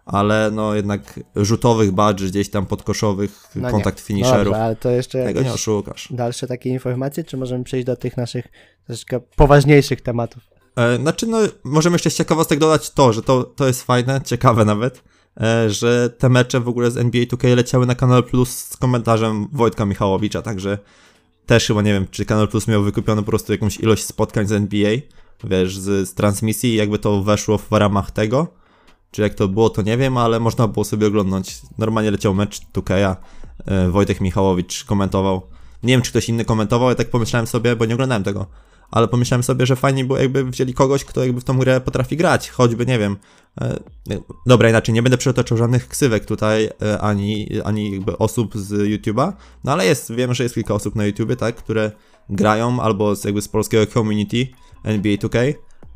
Ale 0.06 0.52
no 0.54 0.76
jednak 0.76 1.20
rzutowych 1.36 1.92
badży, 1.92 2.28
gdzieś 2.28 2.50
tam 2.50 2.66
podkoszowych, 2.66 3.32
No 3.56 3.68
nie. 3.68 3.72
kontakt 3.72 4.00
No 4.00 4.06
finisherów, 4.06 4.46
Dobrze, 4.46 4.64
ale 4.64 4.76
to 4.76 4.90
jeszcze 4.92 5.24
tego 5.24 5.42
nie 5.42 5.54
oszukasz. 5.54 6.08
dalsze 6.12 6.48
takie 6.48 6.70
informacje, 6.70 7.24
czy 7.24 7.38
możemy 7.38 7.64
przejść 7.64 7.86
do 7.86 7.96
tych 7.96 8.18
naszych 8.18 8.48
troszeczkę 8.86 9.20
poważniejszych 9.36 10.02
tematów? 10.02 10.44
E, 10.76 10.98
Znaczy, 10.98 11.28
no, 11.28 11.38
możemy 11.64 11.96
jeszcze 11.96 12.10
z 12.10 12.16
ciekawostek 12.16 12.60
dodać 12.60 12.92
to, 12.92 13.14
że 13.14 13.22
to, 13.22 13.44
to 13.44 13.68
jest 13.68 13.84
fajne, 13.84 14.22
ciekawe 14.26 14.66
nawet, 14.66 15.04
e, 15.42 15.70
że 15.70 16.10
te 16.10 16.30
mecze 16.30 16.60
w 16.60 16.68
ogóle 16.68 16.92
z 16.92 16.98
NBA 16.98 17.24
2K 17.24 17.56
leciały 17.56 17.86
na 17.86 17.96
Kanal 17.96 18.24
Plus 18.24 18.50
z 18.58 18.78
komentarzem 18.78 19.48
Wojtka 19.52 19.86
Michałowicza, 19.86 20.42
także 20.42 20.78
też 21.46 21.68
chyba 21.68 21.82
nie 21.82 21.94
wiem, 21.94 22.08
czy 22.12 22.26
Kanal 22.26 22.48
Plus 22.48 22.68
miał 22.68 22.84
wykupione 22.84 23.22
po 23.22 23.28
prostu 23.28 23.52
jakąś 23.52 23.78
ilość 23.78 24.06
spotkań 24.06 24.48
z 24.48 24.52
NBA, 24.52 24.92
wiesz, 25.44 25.78
z, 25.78 26.10
z 26.10 26.14
transmisji 26.14 26.76
jakby 26.76 27.00
to 27.00 27.24
weszło 27.24 27.58
w 27.58 27.72
ramach 27.72 28.12
tego, 28.12 28.48
czy 29.12 29.22
jak 29.22 29.34
to 29.34 29.48
było, 29.48 29.70
to 29.70 29.82
nie 29.82 29.98
wiem, 29.98 30.18
ale 30.18 30.40
można 30.40 30.68
było 30.68 30.84
sobie 30.84 31.08
oglądać. 31.08 31.62
Normalnie 31.78 32.12
leciał 32.12 32.34
mecz 32.34 32.62
2K, 32.74 33.16
e, 33.66 33.90
Wojtek 33.90 34.22
Michałowicz 34.22 34.84
komentował. 34.84 35.42
Nie 35.84 35.94
wiem, 35.94 36.02
czy 36.02 36.12
ktoś 36.12 36.30
inny 36.30 36.46
komentował, 36.46 36.90
ja 36.90 36.96
tak 36.96 37.10
pomyślałem 37.10 37.48
sobie, 37.48 37.76
bo 37.76 37.86
nie 37.86 37.94
oglądałem 37.94 38.24
tego, 38.24 38.46
ale 38.94 39.08
pomyślałem 39.08 39.44
sobie, 39.44 39.66
że 39.66 39.76
fajnie 39.76 40.06
było 40.06 40.20
jakby 40.20 40.44
wzięli 40.44 40.74
kogoś, 40.74 41.06
kto 41.06 41.24
jakby 41.24 41.42
w 41.42 41.44
tą 41.44 41.58
grę 41.60 41.82
potrafi 41.82 42.18
grać, 42.18 42.50
choćby, 42.50 42.86
nie 42.86 43.00
wiem, 43.00 43.18
e, 43.62 43.78
dobra, 44.46 44.70
inaczej, 44.70 44.94
nie 44.96 45.04
będę 45.04 45.18
przytoczył 45.18 45.58
żadnych 45.58 45.88
ksywek 45.88 46.26
tutaj, 46.26 46.70
e, 46.82 47.00
ani, 47.02 47.50
ani 47.64 47.92
jakby 47.92 48.18
osób 48.18 48.58
z 48.58 48.72
YouTube'a, 48.72 49.34
no 49.64 49.72
ale 49.72 49.86
jest, 49.86 50.14
wiem, 50.14 50.34
że 50.34 50.44
jest 50.44 50.56
kilka 50.56 50.74
osób 50.74 50.96
na 50.96 51.06
YouTubie, 51.06 51.36
tak, 51.36 51.56
które 51.56 51.92
grają 52.30 52.80
albo 52.82 53.16
z, 53.16 53.24
jakby 53.24 53.42
z 53.42 53.48
polskiego 53.48 53.86
community 53.94 54.48
NBA 54.84 55.14
2K, 55.18 55.54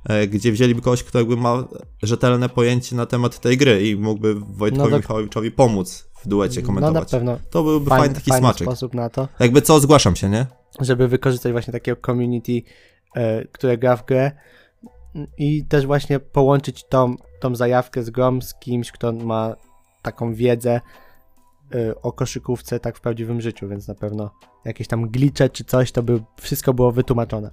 e, 0.09 0.27
gdzie 0.27 0.51
wzięliby 0.51 0.81
kogoś, 0.81 1.03
kto 1.03 1.19
jakby 1.19 1.37
ma 1.37 1.63
rzetelne 2.03 2.49
pojęcie 2.49 2.95
na 2.95 3.05
temat 3.05 3.39
tej 3.39 3.57
gry 3.57 3.89
i 3.89 3.95
mógłby 3.95 4.35
Wojtkowi 4.35 4.83
No 4.83 4.89
to- 4.91 4.97
Michałowiczowi 4.97 5.51
pomóc 5.51 6.07
w 6.23 6.27
duecie 6.27 6.61
No 6.61 6.67
na 6.67 6.73
komentować. 6.73 7.11
pewno 7.11 7.37
to 7.49 7.63
byłby 7.63 7.89
fajny, 7.89 8.01
fajny 8.01 8.15
taki 8.15 8.29
fajny 8.31 8.41
smaczek. 8.47 8.67
sposób 8.67 8.93
na 8.93 9.09
to, 9.09 9.27
Jakby 9.39 9.61
co, 9.61 9.79
zgłaszam 9.79 10.15
się, 10.15 10.29
nie? 10.29 10.45
Żeby 10.79 11.07
wykorzystać 11.07 11.51
właśnie 11.51 11.73
takiego 11.73 12.01
community, 12.05 12.61
e, 13.15 13.45
które 13.45 13.77
gra 13.77 13.95
w 13.95 14.05
grę 14.05 14.31
i 15.37 15.65
też 15.65 15.85
właśnie 15.85 16.19
połączyć 16.19 16.85
tą, 16.89 17.15
tą 17.39 17.55
zajawkę 17.55 18.03
z 18.03 18.09
grą 18.09 18.41
z 18.41 18.53
kimś, 18.59 18.91
kto 18.91 19.11
ma 19.11 19.55
taką 20.01 20.33
wiedzę 20.33 20.81
e, 21.75 22.01
o 22.01 22.11
koszykówce 22.11 22.79
tak 22.79 22.97
w 22.97 23.01
prawdziwym 23.01 23.41
życiu, 23.41 23.67
więc 23.67 23.87
na 23.87 23.95
pewno 23.95 24.31
jakieś 24.65 24.87
tam 24.87 25.09
glicze 25.09 25.49
czy 25.49 25.63
coś, 25.63 25.91
to 25.91 26.03
by 26.03 26.23
wszystko 26.41 26.73
było 26.73 26.91
wytłumaczone. 26.91 27.51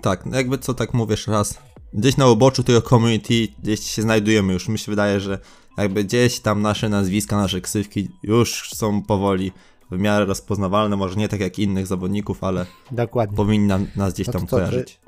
Tak, 0.00 0.26
no 0.26 0.36
jakby 0.36 0.58
co 0.58 0.74
tak 0.74 0.94
mówisz 0.94 1.26
raz, 1.26 1.58
gdzieś 1.92 2.16
na 2.16 2.26
uboczu 2.26 2.62
tego 2.62 2.82
community 2.82 3.48
gdzieś 3.62 3.80
się 3.80 4.02
znajdujemy 4.02 4.52
już. 4.52 4.68
Mi 4.68 4.78
się 4.78 4.92
wydaje, 4.92 5.20
że 5.20 5.38
jakby 5.78 6.04
gdzieś 6.04 6.40
tam 6.40 6.62
nasze 6.62 6.88
nazwiska, 6.88 7.36
nasze 7.36 7.60
ksywki 7.60 8.08
już 8.22 8.70
są 8.74 9.02
powoli 9.02 9.52
w 9.92 9.98
miarę 9.98 10.24
rozpoznawalne, 10.24 10.96
może 10.96 11.16
nie 11.16 11.28
tak 11.28 11.40
jak 11.40 11.58
innych 11.58 11.86
zawodników, 11.86 12.44
ale 12.44 12.66
Dokładnie. 12.90 13.36
powinni 13.36 13.66
nam, 13.66 13.86
nas 13.96 14.14
gdzieś 14.14 14.26
No 14.26 14.32
tam 14.32 14.46
co, 14.46 14.46
ty- 14.46 14.50
kojarzyć. 14.62 15.00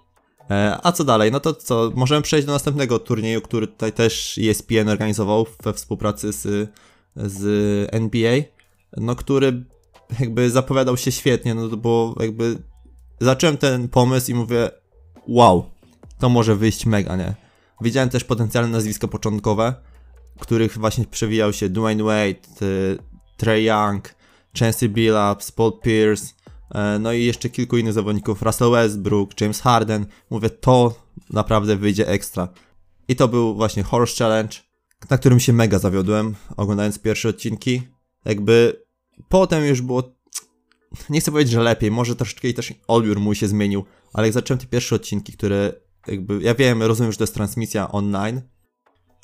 E, 0.51 0.79
a 0.83 0.93
co 0.93 1.05
dalej? 1.05 1.33
No 1.33 1.41
to 1.41 1.55
co? 1.55 1.93
Możemy 1.95 2.23
przejść 2.23 2.47
do 2.47 2.53
następnego 2.53 2.99
turnieju, 2.99 3.41
który 3.41 3.67
tutaj 3.67 3.93
też 3.93 4.39
E 4.39 4.51
ESPN 4.51 4.89
organizował 4.89 5.47
we 5.63 5.73
współpracy 5.73 6.33
z, 6.33 6.71
z 7.17 7.45
NBA, 7.95 8.41
no 8.97 9.17
który 9.17 9.65
jakby 10.21 10.51
zapowiadał 10.51 10.97
się 10.97 11.13
świetnie, 11.13 11.55
no 11.55 11.69
to 11.69 11.77
było 11.77 12.15
jakby 12.21 12.59
zacząłem 13.21 13.57
ten 13.57 13.89
pomysł 13.89 14.31
i 14.31 14.35
mówię 14.35 14.71
wow, 15.29 15.65
to 16.19 16.29
może 16.29 16.57
wyjść 16.57 16.87
mega, 16.87 17.17
nie? 17.17 17.35
Widziałem 17.81 18.09
też 18.09 18.25
potencjalne 18.25 18.71
nazwiska 18.71 19.09
początkowe, 19.09 19.75
których 20.41 20.79
właśnie 20.79 21.05
przewijał 21.05 21.53
się 21.53 21.69
Dwayne 21.69 22.05
Wade, 22.05 22.29
y, 22.63 22.99
Trey 23.37 23.65
Young, 23.65 24.15
Chancey 24.59 24.89
Billups, 24.89 25.53
Paul 25.53 25.81
Pierce, 25.83 26.35
e, 26.71 26.99
no 26.99 27.13
i 27.13 27.25
jeszcze 27.25 27.51
kilku 27.51 27.77
innych 27.77 27.93
zawodników, 27.93 28.43
Russell 28.43 28.71
Westbrook, 28.71 29.41
James 29.41 29.61
Harden. 29.61 30.07
Mówię, 30.31 30.51
to 30.51 30.95
naprawdę 31.31 31.77
wyjdzie 31.77 32.09
ekstra. 32.09 32.49
I 33.09 33.17
to 33.17 33.29
był 33.29 33.55
właśnie 33.55 33.83
Horse 33.83 34.25
Challenge, 34.25 34.57
na 35.11 35.19
którym 35.19 35.41
się 35.41 35.53
mega 35.53 35.79
zawiodłem, 35.79 36.35
oglądając 36.57 36.99
pierwsze 36.99 37.29
odcinki. 37.29 37.83
Jakby 38.25 38.85
potem 39.29 39.65
już 39.65 39.83
było, 39.83 40.03
nie 41.11 41.21
chcę 41.21 41.31
powiedzieć, 41.31 41.53
że 41.53 41.63
lepiej, 41.63 41.91
może 41.91 42.17
troszeczkę 42.17 42.49
i 42.49 42.55
też 42.55 42.75
odbiór 42.89 43.21
mój 43.21 43.35
się 43.35 43.49
zmienił, 43.49 43.85
ale 44.13 44.27
jak 44.27 44.35
zacząłem 44.35 44.59
te 44.59 44.67
pierwsze 44.67 44.97
odcinki, 44.97 45.33
które 45.33 45.73
jakby, 46.07 46.43
ja 46.43 46.55
wiem, 46.55 46.83
rozumiem, 46.83 47.13
że 47.13 47.19
to 47.19 47.25
jest 47.25 47.35
transmisja 47.35 47.93
online, 47.93 48.43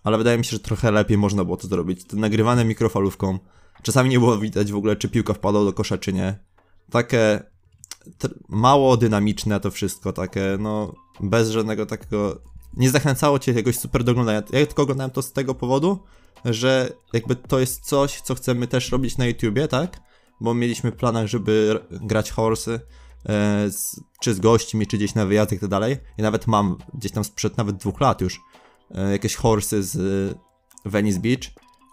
ale 0.05 0.19
wydaje 0.19 0.39
mi 0.39 0.45
się, 0.45 0.51
że 0.51 0.59
trochę 0.59 0.91
lepiej 0.91 1.19
można 1.19 1.45
było 1.45 1.57
to 1.57 1.69
zrobić. 1.69 2.05
To 2.05 2.17
nagrywane 2.17 2.65
mikrofalówką, 2.65 3.39
czasami 3.83 4.11
nie 4.11 4.19
było 4.19 4.39
widać 4.39 4.73
w 4.73 4.77
ogóle, 4.77 4.97
czy 4.97 5.09
piłka 5.09 5.35
wpadła 5.35 5.65
do 5.65 5.73
kosza, 5.73 5.99
czy 5.99 6.13
nie. 6.13 6.39
Takie 6.91 7.43
mało 8.49 8.97
dynamiczne 8.97 9.61
to 9.61 9.71
wszystko, 9.71 10.13
takie 10.13 10.57
no 10.61 10.95
bez 11.21 11.51
żadnego 11.51 11.87
takiego... 11.87 12.41
Nie 12.77 12.91
zachęcało 12.91 13.39
cię 13.39 13.53
jakiegoś 13.53 13.79
super 13.79 14.05
do 14.05 14.13
oglądania. 14.13 14.43
Ja 14.53 14.67
tylko 14.67 14.83
oglądałem 14.83 15.11
to 15.11 15.23
z 15.23 15.33
tego 15.33 15.55
powodu, 15.55 15.99
że 16.45 16.93
jakby 17.13 17.37
to 17.37 17.61
jest 17.61 17.81
coś, 17.81 18.21
co 18.21 18.35
chcemy 18.35 18.67
też 18.67 18.93
robić 18.93 19.19
na 19.19 19.27
YouTubie, 19.27 19.69
tak? 19.69 20.01
Bo 20.41 20.55
mieliśmy 20.55 20.91
w 20.91 20.97
planach, 20.97 21.27
żeby 21.27 21.81
grać 21.91 22.31
horsy, 22.31 22.81
e, 23.29 23.71
z, 23.71 24.01
czy 24.21 24.35
z 24.35 24.41
gośćmi, 24.41 24.87
czy 24.87 24.97
gdzieś 24.97 25.15
na 25.15 25.27
wyjazdach 25.27 25.57
i 25.57 25.61
tak 25.61 25.71
dalej. 25.71 25.97
I 26.19 26.23
nawet 26.23 26.47
mam 26.47 26.77
gdzieś 26.95 27.13
tam 27.13 27.25
sprzed 27.25 27.57
nawet 27.57 27.77
dwóch 27.77 28.01
lat 28.01 28.21
już 28.21 28.41
e, 28.91 29.13
jakieś 29.13 29.37
horsy 29.37 29.83
z 29.83 29.97
e, 29.97 30.39
Venice 30.91 31.21
Beach, 31.21 31.51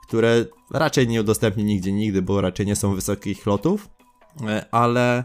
które 0.08 0.46
raczej 0.72 1.08
nie 1.08 1.22
udostępnię 1.22 1.64
nigdzie 1.64 1.92
nigdy, 1.92 2.22
bo 2.22 2.42
raczej 2.42 2.66
nie 2.66 2.76
są 2.76 2.96
wysokich 2.96 3.46
lotów, 3.46 3.90
e, 4.48 4.66
ale 4.72 5.24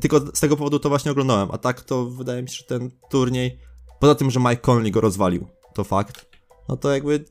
tylko 0.00 0.20
z 0.20 0.40
tego 0.40 0.56
powodu 0.56 0.78
to 0.78 0.88
właśnie 0.88 1.10
oglądałem, 1.10 1.48
a 1.52 1.58
tak 1.58 1.80
to 1.80 2.04
wydaje 2.06 2.42
mi 2.42 2.48
się, 2.48 2.54
że 2.54 2.64
ten 2.64 2.90
turniej, 3.10 3.58
poza 4.00 4.14
tym, 4.14 4.30
że 4.30 4.40
Mike 4.40 4.56
Conley 4.56 4.92
go 4.92 5.00
rozwalił, 5.00 5.46
to 5.74 5.84
fakt, 5.84 6.26
no 6.68 6.76
to 6.76 6.92
jakby 6.94 7.24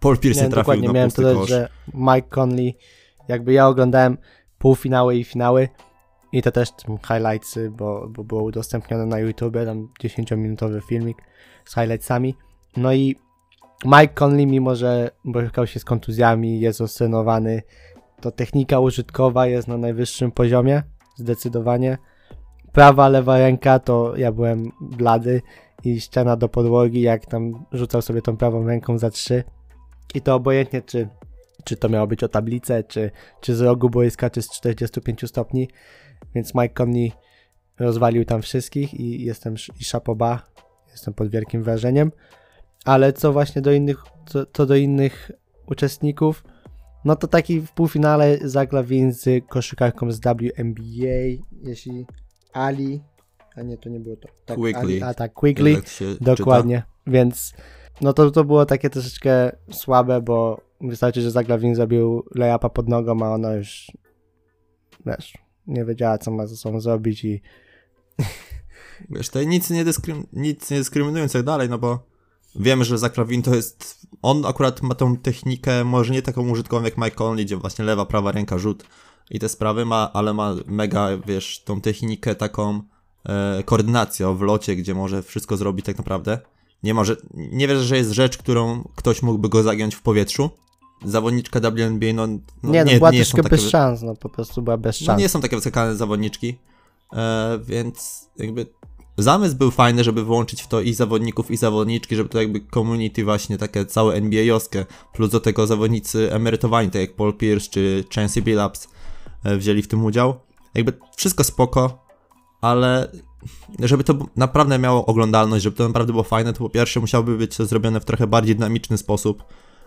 Paul 0.00 0.18
Pierce 0.18 0.42
nie, 0.42 0.48
trafił 0.48 0.62
dokładnie, 0.62 0.88
na 0.88 0.94
miałem 0.94 1.10
dodać, 1.10 1.36
kosz. 1.36 1.48
że 1.48 1.68
Mike 1.94 2.28
Conley, 2.28 2.76
jakby 3.28 3.52
ja 3.52 3.68
oglądałem 3.68 4.18
półfinały 4.58 5.16
i 5.16 5.24
finały 5.24 5.68
i 6.32 6.42
to 6.42 6.52
też 6.52 6.70
tym 6.70 6.98
highlightsy, 6.98 7.70
bo, 7.70 8.08
bo 8.08 8.24
było 8.24 8.42
udostępnione 8.42 9.06
na 9.06 9.18
YouTube, 9.18 9.54
tam 9.64 9.88
10-minutowy 10.02 10.80
filmik 10.88 11.18
z 11.64 11.74
highlightsami. 11.74 12.34
No 12.76 12.92
i 12.92 13.16
Mike 13.84 14.14
Conley, 14.14 14.46
mimo 14.46 14.74
że 14.74 15.10
borykał 15.24 15.66
się 15.66 15.80
z 15.80 15.84
kontuzjami, 15.84 16.60
jest 16.60 16.80
oscenowany, 16.80 17.62
to 18.20 18.30
technika 18.30 18.80
użytkowa 18.80 19.46
jest 19.46 19.68
na 19.68 19.76
najwyższym 19.76 20.32
poziomie, 20.32 20.82
zdecydowanie. 21.16 21.98
Prawa, 22.72 23.08
lewa 23.08 23.38
ręka 23.38 23.78
to 23.78 24.16
ja 24.16 24.32
byłem 24.32 24.72
blady 24.80 25.42
i 25.84 26.00
ściana 26.00 26.36
do 26.36 26.48
podłogi, 26.48 27.00
jak 27.00 27.26
tam 27.26 27.64
rzucał 27.72 28.02
sobie 28.02 28.22
tą 28.22 28.36
prawą 28.36 28.66
ręką 28.66 28.98
za 28.98 29.10
trzy. 29.10 29.44
I 30.14 30.20
to 30.20 30.34
obojętnie, 30.34 30.82
czy, 30.82 31.08
czy 31.64 31.76
to 31.76 31.88
miało 31.88 32.06
być 32.06 32.24
o 32.24 32.28
tablicę, 32.28 32.84
czy, 32.84 33.10
czy 33.40 33.56
z 33.56 33.60
rogu 33.60 33.90
boiska, 33.90 34.30
czy 34.30 34.42
z 34.42 34.50
45 34.50 35.28
stopni. 35.28 35.68
Więc 36.34 36.54
Mike 36.54 36.74
Conley 36.84 37.12
rozwalił 37.78 38.24
tam 38.24 38.42
wszystkich 38.42 38.94
i 38.94 39.24
jestem 39.24 39.54
i 39.80 39.84
szapoba. 39.84 40.42
Jestem 40.90 41.14
pod 41.14 41.28
wielkim 41.28 41.62
wrażeniem. 41.62 42.12
Ale 42.88 43.12
co 43.12 43.32
właśnie 43.32 43.62
do 43.62 43.72
innych, 43.72 44.02
co, 44.26 44.46
co 44.52 44.66
do 44.66 44.76
innych 44.76 45.30
uczestników, 45.66 46.44
no 47.04 47.16
to 47.16 47.26
taki 47.26 47.60
w 47.60 47.72
półfinale 47.72 48.38
zagra 48.42 48.82
między 48.82 49.42
koszykarką 49.48 50.12
z 50.12 50.20
WNBA, 50.20 51.44
jeśli 51.62 52.06
Ali, 52.52 53.02
a 53.56 53.62
nie, 53.62 53.78
to 53.78 53.88
nie 53.88 54.00
było 54.00 54.16
to. 54.16 54.28
Tak, 54.46 54.56
Quigley. 54.56 54.82
Ali, 54.82 55.02
a 55.02 55.14
tak, 55.14 55.34
Quigley. 55.34 55.76
Dokładnie, 56.20 56.82
więc 57.06 57.54
no 58.00 58.12
to, 58.12 58.30
to 58.30 58.44
było 58.44 58.66
takie 58.66 58.90
troszeczkę 58.90 59.52
słabe, 59.70 60.20
bo 60.20 60.60
wystarczy, 60.80 61.22
że 61.22 61.30
Zaglawin 61.30 61.74
zabił 61.74 62.24
layupa 62.34 62.68
pod 62.68 62.88
nogą, 62.88 63.22
a 63.22 63.28
ona 63.28 63.52
już 63.52 63.92
wiesz, 65.06 65.38
nie 65.66 65.84
wiedziała 65.84 66.18
co 66.18 66.30
ma 66.30 66.46
ze 66.46 66.56
sobą 66.56 66.80
zrobić 66.80 67.24
i 67.24 67.42
Wiesz, 69.10 69.28
to 69.28 69.42
nic 69.42 69.70
nie, 69.70 69.84
dyskrym, 69.84 70.26
nic 70.32 70.70
nie 70.70 70.78
dyskryminując 70.78 71.32
tak 71.32 71.42
dalej, 71.42 71.68
no 71.68 71.78
bo 71.78 72.17
wiemy, 72.54 72.84
że 72.84 72.98
Zakrawin 72.98 73.42
to 73.42 73.54
jest, 73.54 74.06
on 74.22 74.46
akurat 74.46 74.82
ma 74.82 74.94
tą 74.94 75.16
technikę, 75.16 75.84
może 75.84 76.12
nie 76.12 76.22
taką 76.22 76.48
użytkową 76.48 76.84
jak 76.84 76.98
Mike 76.98 77.10
Conley, 77.10 77.46
gdzie 77.46 77.56
właśnie 77.56 77.84
lewa, 77.84 78.06
prawa 78.06 78.32
ręka, 78.32 78.58
rzut 78.58 78.84
i 79.30 79.38
te 79.38 79.48
sprawy 79.48 79.84
ma, 79.84 80.12
ale 80.12 80.34
ma 80.34 80.54
mega, 80.66 81.08
wiesz, 81.26 81.62
tą 81.64 81.80
technikę 81.80 82.34
taką 82.34 82.82
e, 83.24 83.62
koordynację 83.62 84.34
w 84.34 84.40
locie, 84.40 84.76
gdzie 84.76 84.94
może 84.94 85.22
wszystko 85.22 85.56
zrobić 85.56 85.86
tak 85.86 85.98
naprawdę. 85.98 86.38
Nie 86.82 86.94
może, 86.94 87.16
nie 87.34 87.68
wiesz, 87.68 87.78
że 87.78 87.96
jest 87.96 88.10
rzecz, 88.10 88.38
którą 88.38 88.88
ktoś 88.94 89.22
mógłby 89.22 89.48
go 89.48 89.62
zagiąć 89.62 89.94
w 89.94 90.02
powietrzu. 90.02 90.50
Zawodniczka 91.04 91.60
WNBA, 91.60 92.12
no, 92.14 92.26
no 92.62 92.70
nie, 92.72 92.84
no 92.84 92.92
była 92.92 93.10
nie 93.10 93.24
są 93.24 93.30
troszkę 93.30 93.42
takie 93.42 93.62
bez 93.62 93.70
szans, 93.70 94.02
no 94.02 94.14
po 94.14 94.28
prostu 94.28 94.62
była 94.62 94.76
bez 94.76 95.00
no 95.00 95.06
szans. 95.06 95.20
nie 95.20 95.28
są 95.28 95.40
takie 95.40 95.56
wyskakane 95.56 95.96
zawodniczki, 95.96 96.58
e, 97.12 97.58
więc 97.64 98.28
jakby 98.38 98.66
zamysł 99.18 99.56
był 99.56 99.70
fajny, 99.70 100.04
żeby 100.04 100.24
wyłączyć 100.24 100.62
w 100.62 100.68
to 100.68 100.80
i 100.80 100.94
zawodników, 100.94 101.50
i 101.50 101.56
zawodniczki, 101.56 102.16
żeby 102.16 102.28
to 102.28 102.40
jakby 102.40 102.60
community 102.74 103.24
właśnie 103.24 103.58
takie 103.58 103.86
całe 103.86 104.14
NBA-owskie, 104.14 104.84
plus 105.12 105.30
do 105.30 105.40
tego 105.40 105.66
zawodnicy 105.66 106.32
emerytowani, 106.32 106.90
tak 106.90 107.00
jak 107.00 107.16
Paul 107.16 107.34
Pierce 107.34 107.70
czy 107.70 108.04
Chancey 108.14 108.42
Billups 108.42 108.88
e, 109.44 109.56
wzięli 109.56 109.82
w 109.82 109.88
tym 109.88 110.04
udział. 110.04 110.40
Jakby 110.74 110.92
wszystko 111.16 111.44
spoko, 111.44 112.04
ale 112.60 113.12
żeby 113.78 114.04
to 114.04 114.14
naprawdę 114.36 114.78
miało 114.78 115.06
oglądalność, 115.06 115.64
żeby 115.64 115.76
to 115.76 115.88
naprawdę 115.88 116.12
było 116.12 116.24
fajne, 116.24 116.52
to 116.52 116.58
po 116.58 116.70
pierwsze 116.70 117.00
musiałoby 117.00 117.36
być 117.36 117.56
to 117.56 117.66
zrobione 117.66 118.00
w 118.00 118.04
trochę 118.04 118.26
bardziej 118.26 118.56
dynamiczny 118.56 118.98
sposób. 118.98 119.44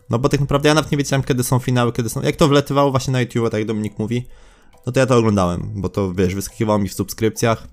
No 0.10 0.20
bo 0.20 0.30
tak 0.30 0.39
naprawdę 0.39 0.70
ja 0.70 0.76
nawet 0.76 0.91
nie 0.91 0.98
wiedziałem, 0.98 1.24
kiedy 1.24 1.44
są 1.44 1.60
finały, 1.60 1.91
kiedy 1.91 2.10
są. 2.10 2.22
Jak 2.22 2.36
to 2.36 2.48
wletywało 2.48 2.91
właśnie 2.91 3.12
na 3.12 3.22
YouTube, 3.22 3.44
tak 3.44 3.60
jak 3.60 3.67
Dominik 3.67 4.00
mówi, 4.00 4.28
no 4.86 4.91
to 4.91 5.00
ja 5.00 5.06
to 5.06 5.17
oglądałem, 5.17 5.72
bo 5.76 5.89
to 5.89 6.13
wiesz, 6.13 6.36
wyskakiwało 6.36 6.80
mi 6.80 6.89
w 6.89 6.94
subskrypcjach, 6.94 7.67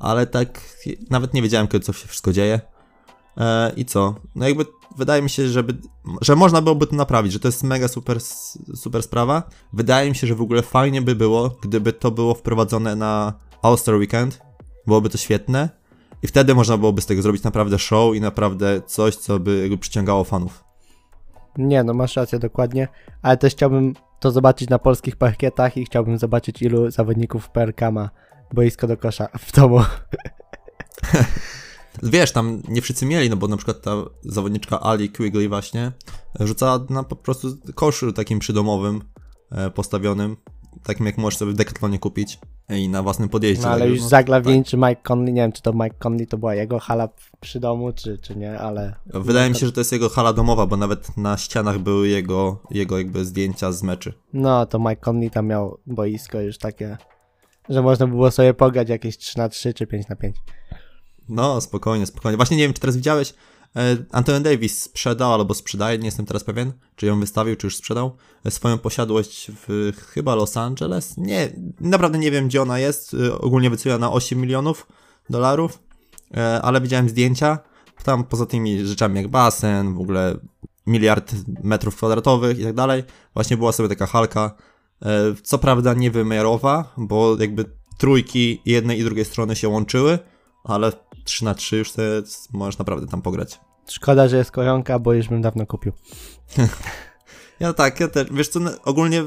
ale 0.00 0.26
tak 0.26 0.60
nawet 1.10 1.34
nie 1.34 1.42
wiedziałem, 1.42 1.68
kiedy 1.68 1.84
co 1.84 1.92
się 1.92 2.08
wszystko 2.08 2.32
dzieje. 2.32 2.60
E, 3.36 3.72
I 3.76 3.84
co? 3.84 4.14
No 4.34 4.48
jakby 4.48 4.66
wydaje 4.96 5.22
mi 5.22 5.30
się, 5.30 5.48
żeby, 5.48 5.76
że 6.20 6.36
można 6.36 6.62
byłoby 6.62 6.86
to 6.86 6.96
naprawić, 6.96 7.32
że 7.32 7.40
to 7.40 7.48
jest 7.48 7.62
mega 7.62 7.88
super, 7.88 8.20
super 8.74 9.02
sprawa. 9.02 9.42
Wydaje 9.72 10.10
mi 10.10 10.16
się, 10.16 10.26
że 10.26 10.34
w 10.34 10.42
ogóle 10.42 10.62
fajnie 10.62 11.02
by 11.02 11.14
było, 11.14 11.56
gdyby 11.62 11.92
to 11.92 12.10
było 12.10 12.34
wprowadzone 12.34 12.96
na 12.96 13.32
All-Star 13.62 13.94
Weekend. 13.94 14.40
Byłoby 14.86 15.08
to 15.08 15.18
świetne. 15.18 15.68
I 16.22 16.26
wtedy 16.26 16.54
można 16.54 16.78
byłoby 16.78 17.00
z 17.00 17.06
tego 17.06 17.22
zrobić 17.22 17.42
naprawdę 17.42 17.78
show 17.78 18.14
i 18.14 18.20
naprawdę 18.20 18.82
coś, 18.86 19.16
co 19.16 19.38
by 19.38 19.60
jakby 19.60 19.78
przyciągało 19.78 20.24
fanów. 20.24 20.64
Nie, 21.58 21.84
no 21.84 21.94
masz 21.94 22.16
rację, 22.16 22.38
dokładnie, 22.38 22.88
ale 23.22 23.36
też 23.36 23.52
chciałbym 23.52 23.94
to 24.20 24.30
zobaczyć 24.30 24.68
na 24.68 24.78
polskich 24.78 25.16
parkietach 25.16 25.76
i 25.76 25.84
chciałbym 25.84 26.18
zobaczyć 26.18 26.62
ilu 26.62 26.90
zawodników 26.90 27.50
PRK 27.50 27.90
ma 27.90 28.10
boisko 28.54 28.86
do 28.86 28.96
kosza 28.96 29.28
w 29.38 29.52
domu. 29.52 29.80
Wiesz, 32.02 32.32
tam 32.32 32.62
nie 32.68 32.82
wszyscy 32.82 33.06
mieli, 33.06 33.30
no 33.30 33.36
bo 33.36 33.48
na 33.48 33.56
przykład 33.56 33.82
ta 33.82 33.96
zawodniczka 34.22 34.80
Ali 34.80 35.10
Quigley 35.10 35.48
właśnie 35.48 35.92
rzucała 36.40 36.86
na 36.90 37.02
po 37.02 37.16
prostu 37.16 37.48
koszu 37.74 38.12
takim 38.12 38.38
przydomowym, 38.38 39.02
e, 39.50 39.70
postawionym, 39.70 40.36
takim 40.82 41.06
jak 41.06 41.18
możesz 41.18 41.38
sobie 41.38 41.52
w 41.52 41.54
Decathlonie 41.54 41.98
kupić 41.98 42.38
i 42.68 42.88
na 42.88 43.02
własnym 43.02 43.28
podjeździe. 43.28 43.62
No 43.62 43.70
ale 43.70 43.88
już 43.88 44.00
no, 44.00 44.08
Zaglawin 44.08 44.64
czy 44.64 44.76
Mike 44.76 45.02
Conley, 45.02 45.32
nie 45.32 45.42
wiem 45.42 45.52
czy 45.52 45.62
to 45.62 45.72
Mike 45.72 45.96
Conley 45.98 46.26
to 46.26 46.38
była 46.38 46.54
jego 46.54 46.78
hala 46.78 47.08
przy 47.40 47.60
domu, 47.60 47.92
czy, 47.92 48.18
czy 48.18 48.36
nie, 48.36 48.58
ale... 48.58 48.94
Wydaje 49.06 49.50
mi 49.50 49.56
się, 49.56 49.66
że 49.66 49.72
to 49.72 49.80
jest 49.80 49.92
jego 49.92 50.08
hala 50.08 50.32
domowa, 50.32 50.66
bo 50.66 50.76
nawet 50.76 51.16
na 51.16 51.36
ścianach 51.36 51.78
były 51.78 52.08
jego, 52.08 52.62
jego 52.70 52.98
jakby 52.98 53.24
zdjęcia 53.24 53.72
z 53.72 53.82
meczy. 53.82 54.12
No 54.32 54.66
to 54.66 54.78
Mike 54.78 54.96
Conley 54.96 55.30
tam 55.30 55.46
miał 55.46 55.78
boisko 55.86 56.40
już 56.40 56.58
takie, 56.58 56.96
że 57.68 57.82
można 57.82 58.06
było 58.06 58.30
sobie 58.30 58.54
pograć 58.54 58.88
jakieś 58.88 59.18
3 59.18 59.38
na 59.38 59.48
3 59.48 59.74
czy 59.74 59.86
5 59.86 60.08
na 60.08 60.16
5 60.16 60.36
No, 61.28 61.60
spokojnie, 61.60 62.06
spokojnie. 62.06 62.36
Właśnie 62.36 62.56
nie 62.56 62.62
wiem, 62.62 62.72
czy 62.72 62.80
teraz 62.80 62.96
widziałeś, 62.96 63.34
e, 63.76 63.96
Anthony 64.12 64.40
Davis 64.40 64.82
sprzedał 64.82 65.34
albo 65.34 65.54
sprzedaje, 65.54 65.98
nie 65.98 66.04
jestem 66.04 66.26
teraz 66.26 66.44
pewien, 66.44 66.72
czy 66.96 67.06
ją 67.06 67.20
wystawił, 67.20 67.56
czy 67.56 67.66
już 67.66 67.76
sprzedał, 67.76 68.16
e, 68.44 68.50
swoją 68.50 68.78
posiadłość 68.78 69.50
w 69.66 69.92
chyba 70.08 70.34
Los 70.34 70.56
Angeles. 70.56 71.16
Nie, 71.16 71.52
naprawdę 71.80 72.18
nie 72.18 72.30
wiem, 72.30 72.48
gdzie 72.48 72.62
ona 72.62 72.78
jest. 72.78 73.14
E, 73.14 73.38
ogólnie 73.38 73.70
wycenia 73.70 73.98
na 73.98 74.12
8 74.12 74.40
milionów 74.40 74.86
dolarów, 75.30 75.82
ale 76.62 76.80
widziałem 76.80 77.08
zdjęcia. 77.08 77.58
Tam 78.04 78.24
poza 78.24 78.46
tymi 78.46 78.86
rzeczami 78.86 79.16
jak 79.16 79.28
basen, 79.28 79.94
w 79.94 80.00
ogóle 80.00 80.36
miliard 80.86 81.32
metrów 81.62 81.96
kwadratowych 81.96 82.58
i 82.58 82.64
tak 82.64 82.74
dalej, 82.74 83.04
właśnie 83.34 83.56
była 83.56 83.72
sobie 83.72 83.88
taka 83.88 84.06
halka. 84.06 84.54
E, 85.02 85.34
co 85.42 85.58
prawda 85.58 85.94
niewymiarowa, 85.94 86.94
bo 86.96 87.36
jakby 87.40 87.64
trójki 87.98 88.62
jednej 88.66 89.00
i 89.00 89.04
drugiej 89.04 89.24
strony 89.24 89.56
się 89.56 89.68
łączyły, 89.68 90.18
ale 90.64 90.92
3 91.24 91.44
na 91.44 91.54
3 91.54 91.76
już 91.76 91.90
sobie 91.90 92.08
możesz 92.52 92.78
naprawdę 92.78 93.06
tam 93.06 93.22
pograć. 93.22 93.60
Szkoda, 93.88 94.28
że 94.28 94.36
jest 94.36 94.50
koronka, 94.50 94.98
bo 94.98 95.12
już 95.12 95.28
bym 95.28 95.42
dawno 95.42 95.66
kupił. 95.66 95.92
Ja 97.60 97.72
tak, 97.72 98.00
ja 98.00 98.08
też, 98.08 98.28
wiesz 98.32 98.48
co, 98.48 98.60
no, 98.60 98.70
ogólnie 98.84 99.24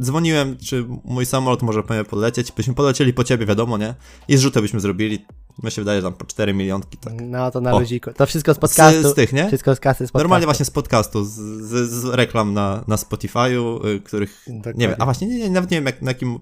dzwoniłem, 0.00 0.56
czy 0.56 0.86
mój 1.04 1.26
samolot 1.26 1.62
może 1.62 1.82
po 1.82 1.94
mnie 1.94 2.04
polecieć, 2.04 2.52
byśmy 2.52 2.74
polecieli 2.74 3.14
po 3.14 3.24
ciebie, 3.24 3.46
wiadomo, 3.46 3.78
nie? 3.78 3.94
I 4.28 4.36
zrzutę 4.36 4.62
byśmy 4.62 4.80
zrobili, 4.80 5.26
mi 5.62 5.70
się 5.70 5.82
wydaje, 5.82 6.00
że 6.00 6.02
tam 6.02 6.14
po 6.14 6.24
4 6.24 6.54
milionki, 6.54 6.98
tak. 6.98 7.12
No 7.20 7.50
to 7.50 7.60
na 7.60 7.72
O. 7.72 7.78
luziku. 7.80 8.10
To 8.12 8.26
wszystko 8.26 8.54
z 8.54 8.58
podcastu. 8.58 9.02
Z, 9.02 9.12
z 9.12 9.14
tych, 9.14 9.32
nie? 9.32 9.46
Wszystko 9.48 9.74
z 9.74 9.80
kasy 9.80 9.96
z 9.96 9.98
podcastu. 9.98 10.18
Normalnie 10.18 10.46
właśnie 10.46 10.64
z 10.64 10.70
podcastu, 10.70 11.24
z, 11.24 11.30
z, 11.30 11.90
z 11.90 12.04
reklam 12.04 12.54
na, 12.54 12.84
na 12.88 12.96
Spotify'u, 12.96 13.86
y, 13.86 14.00
których, 14.00 14.42
Dokładnie. 14.46 14.80
nie 14.80 14.88
wiem, 14.88 14.96
a 15.00 15.04
właśnie 15.04 15.26
nie, 15.26 15.38
nie, 15.38 15.50
nawet 15.50 15.70
nie 15.70 15.76
wiem 15.76 15.86
jak, 15.86 16.02
na 16.02 16.10
jakim, 16.10 16.38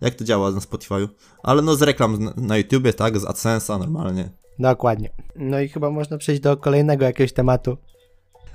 jak 0.00 0.14
to 0.14 0.24
działa 0.24 0.50
na 0.50 0.60
Spotify'u, 0.60 1.08
ale 1.42 1.62
no 1.62 1.76
z 1.76 1.82
reklam 1.82 2.24
na, 2.24 2.32
na 2.36 2.56
YouTubie, 2.56 2.92
tak, 2.92 3.18
z 3.18 3.24
AdSense'a 3.24 3.78
normalnie. 3.78 4.30
Dokładnie. 4.58 5.10
No 5.36 5.60
i 5.60 5.68
chyba 5.68 5.90
można 5.90 6.18
przejść 6.18 6.40
do 6.42 6.56
kolejnego 6.56 7.04
jakiegoś 7.04 7.32
tematu. 7.32 7.76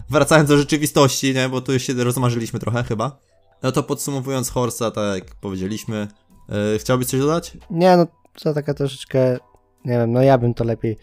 Wracając 0.10 0.50
do 0.50 0.58
rzeczywistości, 0.58 1.34
nie, 1.34 1.50
bo 1.50 1.62
tu 1.62 1.74
już 1.74 1.84
się 1.84 1.94
rozmarzyliśmy 1.94 2.60
trochę 2.60 2.84
chyba. 2.84 3.20
No 3.64 3.72
to 3.72 3.84
podsumowując 3.84 4.50
Horsa, 4.50 4.92
tak 4.92 5.16
jak 5.16 5.36
powiedzieliśmy, 5.36 6.08
yy, 6.50 6.80
chciałbyś 6.80 7.08
coś 7.08 7.20
dodać? 7.20 7.58
Nie, 7.70 7.98
no 7.98 8.08
to 8.44 8.54
taka 8.54 8.74
troszeczkę, 8.74 9.38
nie 9.86 9.98
wiem, 9.98 10.12
no 10.12 10.22
ja 10.22 10.38
bym 10.38 10.54
to 10.54 10.64
lepiej 10.64 10.98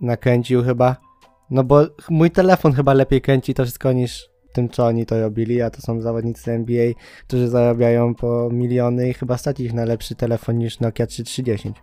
nakręcił 0.00 0.64
chyba. 0.64 0.96
No 1.50 1.64
bo 1.64 1.86
mój 2.10 2.30
telefon 2.30 2.72
chyba 2.72 2.94
lepiej 2.94 3.20
kręci 3.20 3.54
to 3.54 3.62
wszystko 3.62 3.92
niż 3.92 4.28
tym, 4.52 4.68
co 4.68 4.86
oni 4.86 5.06
to 5.06 5.20
robili, 5.20 5.62
a 5.62 5.70
to 5.70 5.82
są 5.82 6.00
zawodnicy 6.00 6.52
NBA, 6.52 6.92
którzy 7.28 7.48
zarabiają 7.48 8.14
po 8.14 8.48
miliony 8.52 9.08
i 9.08 9.14
chyba 9.14 9.38
stać 9.38 9.60
ich 9.60 9.72
na 9.72 9.84
lepszy 9.84 10.14
telefon 10.14 10.58
niż 10.58 10.80
Nokia 10.80 11.06
3310. 11.06 11.76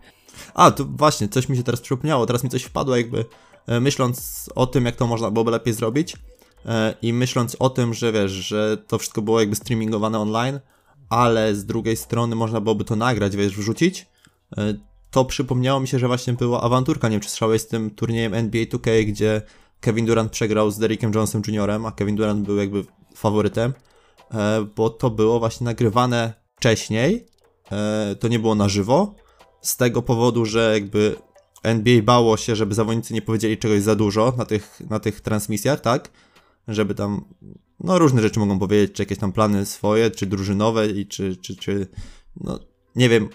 A, 0.54 0.70
to 0.70 0.84
właśnie, 0.84 1.28
coś 1.28 1.48
mi 1.48 1.56
się 1.56 1.62
teraz 1.62 1.80
przypomniało, 1.80 2.26
teraz 2.26 2.44
mi 2.44 2.50
coś 2.50 2.62
wpadło 2.62 2.96
jakby, 2.96 3.24
e, 3.66 3.80
myśląc 3.80 4.50
o 4.54 4.66
tym, 4.66 4.84
jak 4.84 4.96
to 4.96 5.06
można 5.06 5.30
byłoby 5.30 5.50
lepiej 5.50 5.74
zrobić 5.74 6.16
i 7.02 7.12
myśląc 7.12 7.56
o 7.58 7.70
tym, 7.70 7.94
że 7.94 8.12
wiesz, 8.12 8.32
że 8.32 8.76
to 8.76 8.98
wszystko 8.98 9.22
było 9.22 9.40
jakby 9.40 9.56
streamingowane 9.56 10.18
online, 10.18 10.60
ale 11.08 11.54
z 11.54 11.64
drugiej 11.64 11.96
strony 11.96 12.36
można 12.36 12.60
byłoby 12.60 12.84
to 12.84 12.96
nagrać, 12.96 13.36
wiesz, 13.36 13.56
wrzucić, 13.56 14.06
e, 14.56 14.74
to 15.10 15.24
przypomniało 15.24 15.80
mi 15.80 15.88
się, 15.88 15.98
że 15.98 16.06
właśnie 16.06 16.32
była 16.32 16.60
awanturka, 16.60 17.08
nie 17.08 17.12
wiem, 17.12 17.20
czy 17.20 17.58
z 17.58 17.66
tym 17.66 17.90
turniejem 17.90 18.34
NBA 18.34 18.64
2K, 18.64 19.04
gdzie 19.06 19.42
Kevin 19.80 20.06
Durant 20.06 20.32
przegrał 20.32 20.70
z 20.70 20.78
Derrickiem 20.78 21.12
Jonesem 21.14 21.42
Jr., 21.48 21.70
a 21.70 21.92
Kevin 21.92 22.16
Durant 22.16 22.46
był 22.46 22.56
jakby 22.56 22.84
faworytem, 23.14 23.72
e, 24.34 24.66
bo 24.76 24.90
to 24.90 25.10
było 25.10 25.38
właśnie 25.38 25.64
nagrywane 25.64 26.34
wcześniej, 26.56 27.26
e, 27.72 28.16
to 28.20 28.28
nie 28.28 28.38
było 28.38 28.54
na 28.54 28.68
żywo, 28.68 29.14
z 29.60 29.76
tego 29.76 30.02
powodu, 30.02 30.44
że 30.44 30.70
jakby 30.74 31.16
NBA 31.62 32.02
bało 32.02 32.36
się, 32.36 32.56
żeby 32.56 32.74
zawodnicy 32.74 33.14
nie 33.14 33.22
powiedzieli 33.22 33.58
czegoś 33.58 33.82
za 33.82 33.94
dużo 33.94 34.32
na 34.36 34.44
tych, 34.44 34.80
na 34.90 35.00
tych 35.00 35.20
transmisjach, 35.20 35.80
tak? 35.80 36.10
Żeby 36.68 36.94
tam, 36.94 37.24
no 37.80 37.98
różne 37.98 38.22
rzeczy 38.22 38.40
mogą 38.40 38.58
powiedzieć, 38.58 38.92
czy 38.92 39.02
jakieś 39.02 39.18
tam 39.18 39.32
plany 39.32 39.66
swoje, 39.66 40.10
czy 40.10 40.26
drużynowe 40.26 40.86
i 40.86 41.06
czy, 41.06 41.36
czy, 41.36 41.56
czy, 41.56 41.86
no 42.40 42.58
nie 42.96 43.08
wiem, 43.08 43.28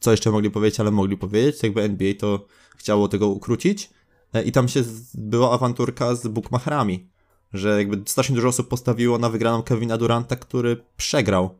co 0.00 0.10
jeszcze 0.10 0.30
mogli 0.30 0.50
powiedzieć, 0.50 0.80
ale 0.80 0.90
mogli 0.90 1.16
powiedzieć, 1.16 1.62
jakby 1.62 1.82
NBA 1.82 2.14
to 2.18 2.46
chciało 2.76 3.08
tego 3.08 3.28
ukrócić 3.28 3.90
E, 4.32 4.42
i 4.42 4.52
tam 4.52 4.68
się 4.68 4.80
była 5.14 5.52
awanturka 5.52 6.14
z 6.14 6.28
bookmacherami, 6.28 7.08
że 7.52 7.78
jakby 7.78 8.02
strasznie 8.06 8.34
dużo 8.34 8.48
osób 8.48 8.68
postawiło 8.68 9.18
na 9.18 9.30
wygraną 9.30 9.62
Kevina 9.62 9.98
Duranta, 9.98 10.36
który 10.36 10.76
przegrał 10.96 11.50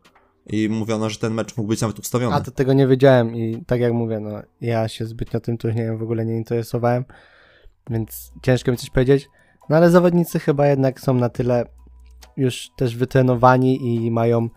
i 0.46 0.68
mówiono, 0.68 1.10
że 1.10 1.18
ten 1.18 1.34
mecz 1.34 1.56
mógł 1.56 1.68
być 1.68 1.80
nawet 1.80 1.98
ustawiony. 1.98 2.36
A 2.36 2.40
to 2.40 2.50
tego 2.50 2.72
nie 2.72 2.86
wiedziałem 2.86 3.36
i 3.36 3.64
tak 3.66 3.80
jak 3.80 3.92
mówię, 3.92 4.20
no 4.20 4.42
ja 4.60 4.88
się 4.88 5.06
zbytnio 5.06 5.40
tym 5.40 5.58
turniejem 5.58 5.98
w 5.98 6.02
ogóle 6.02 6.26
nie 6.26 6.36
interesowałem, 6.36 7.04
więc 7.90 8.32
ciężko 8.42 8.70
mi 8.70 8.76
coś 8.76 8.90
powiedzieć. 8.90 9.28
No 9.70 9.76
ale 9.76 9.90
zawodnicy 9.90 10.38
chyba 10.38 10.66
jednak 10.66 11.00
są 11.00 11.14
na 11.14 11.28
tyle 11.28 11.64
już 12.36 12.68
też 12.76 12.96
wytrenowani 12.96 14.04
i 14.04 14.10
mają, 14.10 14.48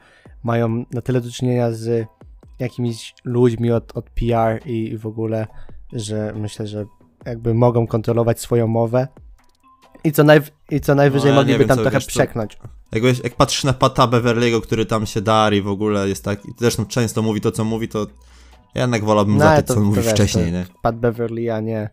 mają 0.43 0.85
na 0.91 1.01
tyle 1.01 1.21
do 1.21 1.31
czynienia 1.31 1.71
z 1.71 2.07
jakimiś 2.59 3.13
ludźmi 3.23 3.71
od, 3.71 3.97
od 3.97 4.09
PR 4.09 4.67
i 4.67 4.97
w 4.97 5.07
ogóle, 5.07 5.47
że 5.93 6.33
myślę, 6.35 6.67
że 6.67 6.85
jakby 7.25 7.53
mogą 7.53 7.87
kontrolować 7.87 8.39
swoją 8.39 8.67
mowę. 8.67 9.07
I 10.03 10.11
co, 10.11 10.23
najw- 10.23 10.51
i 10.71 10.81
co 10.81 10.95
najwyżej 10.95 11.29
No, 11.31 11.35
ja 11.35 11.41
mogliby 11.41 11.59
wiem, 11.59 11.67
tam 11.67 11.77
trochę 11.77 11.97
wiesz 11.97 12.05
przeknąć. 12.05 12.57
Jak, 12.91 13.03
wiesz, 13.03 13.23
jak 13.23 13.35
patrzysz 13.35 13.63
na 13.63 13.73
Pata 13.73 14.07
Beverly'ego, 14.07 14.61
który 14.61 14.85
tam 14.85 15.05
się 15.05 15.21
dar 15.21 15.53
i 15.53 15.61
w 15.61 15.67
ogóle 15.67 16.09
jest 16.09 16.23
tak, 16.23 16.45
i 16.45 16.49
zresztą 16.59 16.85
często 16.85 17.21
mówi 17.21 17.41
to, 17.41 17.51
co 17.51 17.63
mówi, 17.63 17.87
to 17.87 18.07
ja 18.75 18.81
jednak 18.81 19.03
wolałbym 19.03 19.37
No, 19.37 19.61
to, 19.61 19.73
co 19.73 19.79
on 19.79 19.85
mówi 19.85 20.01
wcześniej, 20.01 20.51
nie? 20.51 20.65
Pat 20.81 20.99
Beverly, 20.99 21.53
a 21.53 21.59
nie, 21.59 21.89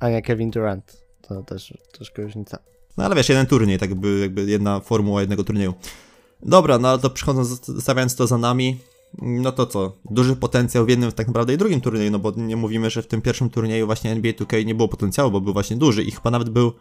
a 0.00 0.08
nie 0.08 0.22
Kevin 0.22 0.50
Durant. 0.50 1.05
To 1.28 1.42
też 1.42 1.74
troszkę 1.92 2.22
różnica. 2.22 2.58
No 2.96 3.04
ale 3.04 3.14
wiesz, 3.14 3.28
jeden 3.28 3.46
turniej, 3.46 3.78
tak 3.78 3.90
jakby, 3.90 4.18
jakby 4.18 4.44
jedna 4.44 4.80
formuła 4.80 5.20
jednego 5.20 5.44
turnieju. 5.44 5.74
Dobra, 6.42 6.78
no 6.78 6.88
ale 6.88 6.98
to 6.98 7.10
przychodząc, 7.10 7.66
zostawiając 7.66 8.16
to 8.16 8.26
za 8.26 8.38
nami, 8.38 8.78
no 9.22 9.52
to 9.52 9.66
co? 9.66 9.92
Duży 10.10 10.36
potencjał 10.36 10.86
w 10.86 10.88
jednym 10.88 11.12
tak 11.12 11.26
naprawdę 11.26 11.54
i 11.54 11.56
drugim 11.58 11.80
turnieju, 11.80 12.10
no 12.10 12.18
bo 12.18 12.32
nie 12.36 12.56
mówimy, 12.56 12.90
że 12.90 13.02
w 13.02 13.06
tym 13.06 13.22
pierwszym 13.22 13.50
turnieju 13.50 13.86
właśnie 13.86 14.10
NBA 14.10 14.32
2K 14.32 14.64
nie 14.64 14.74
było 14.74 14.88
potencjału, 14.88 15.30
bo 15.30 15.40
był 15.40 15.52
właśnie 15.52 15.76
duży 15.76 16.02
i 16.02 16.10
chyba 16.10 16.30
nawet 16.30 16.50
był 16.50 16.72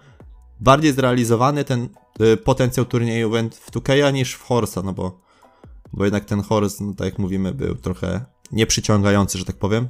bardziej 0.60 0.94
zrealizowany 0.94 1.64
ten 1.64 1.90
y, 2.22 2.38
potencjał 2.38 2.86
turnieju 2.86 3.30
w, 3.30 3.34
w 3.54 3.72
2K 3.72 4.14
niż 4.14 4.34
w 4.34 4.42
Horsa, 4.42 4.82
no 4.82 4.94
bo, 4.94 5.20
bo 5.94 6.04
jednak 6.04 6.26
ten 6.26 6.42
Horse, 6.42 6.84
no 6.84 6.94
tak 6.94 7.06
jak 7.06 7.20
mówimy, 7.20 7.54
był 7.54 7.76
trochę 7.76 8.26
nieprzyciągający, 8.52 9.38
że 9.38 9.46
tak 9.46 9.56
powiem. 9.56 9.88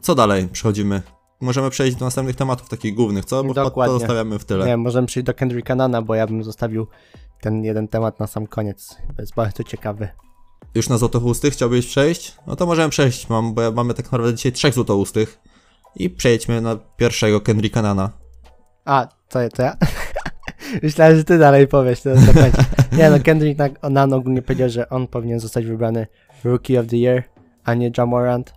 Co 0.00 0.14
dalej? 0.14 0.48
Przechodzimy. 0.48 1.02
Możemy 1.40 1.70
przejść 1.70 1.96
do 1.96 2.04
następnych 2.04 2.36
tematów 2.36 2.68
takich 2.68 2.94
głównych, 2.94 3.24
co? 3.24 3.44
Bo 3.44 3.54
to 3.54 3.64
Dokładnie. 3.64 3.98
zostawiamy 3.98 4.38
w 4.38 4.44
tyle. 4.44 4.66
Nie 4.66 4.76
możemy 4.76 5.06
przejść 5.06 5.26
do 5.26 5.34
Kendricka 5.34 5.74
Nana, 5.74 6.02
bo 6.02 6.14
ja 6.14 6.26
bym 6.26 6.44
zostawił 6.44 6.86
ten 7.40 7.64
jeden 7.64 7.88
temat 7.88 8.20
na 8.20 8.26
sam 8.26 8.46
koniec. 8.46 8.96
To 9.16 9.22
jest 9.22 9.34
bardzo 9.34 9.64
ciekawy. 9.64 10.08
Już 10.74 10.88
na 10.88 10.98
złotoustych 10.98 11.52
chciałbyś 11.52 11.86
przejść? 11.86 12.36
No 12.46 12.56
to 12.56 12.66
możemy 12.66 12.90
przejść, 12.90 13.28
mam, 13.28 13.54
bo 13.54 13.62
ja 13.62 13.70
mamy 13.70 13.94
tak 13.94 14.04
naprawdę 14.04 14.34
dzisiaj 14.34 14.52
trzech 14.52 14.74
złotoustych. 14.74 15.40
I 15.96 16.10
przejdźmy 16.10 16.60
na 16.60 16.76
pierwszego 16.96 17.40
Kendricka 17.40 17.82
Nana. 17.82 18.10
A, 18.84 19.08
co, 19.28 19.38
co 19.48 19.62
ja? 19.62 19.76
Myślałem, 20.82 21.16
że 21.16 21.24
ty 21.24 21.38
dalej 21.38 21.68
powiesz, 21.68 22.00
to. 22.00 22.10
Nie 22.98 23.10
no, 23.10 23.20
Kendrick 23.20 23.60
Nunn 23.90 24.12
ogólnie 24.12 24.42
powiedział, 24.42 24.68
że 24.68 24.88
on 24.88 25.06
powinien 25.06 25.40
zostać 25.40 25.66
wybrany 25.66 26.06
Rookie 26.44 26.80
of 26.80 26.86
the 26.86 26.96
Year, 26.96 27.22
a 27.64 27.74
nie 27.74 27.90
Jamorant. 27.98 28.54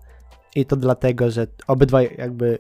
I 0.56 0.66
to 0.66 0.76
dlatego, 0.76 1.32
że 1.32 1.48
obydwaj 1.68 2.16
jakby 2.18 2.60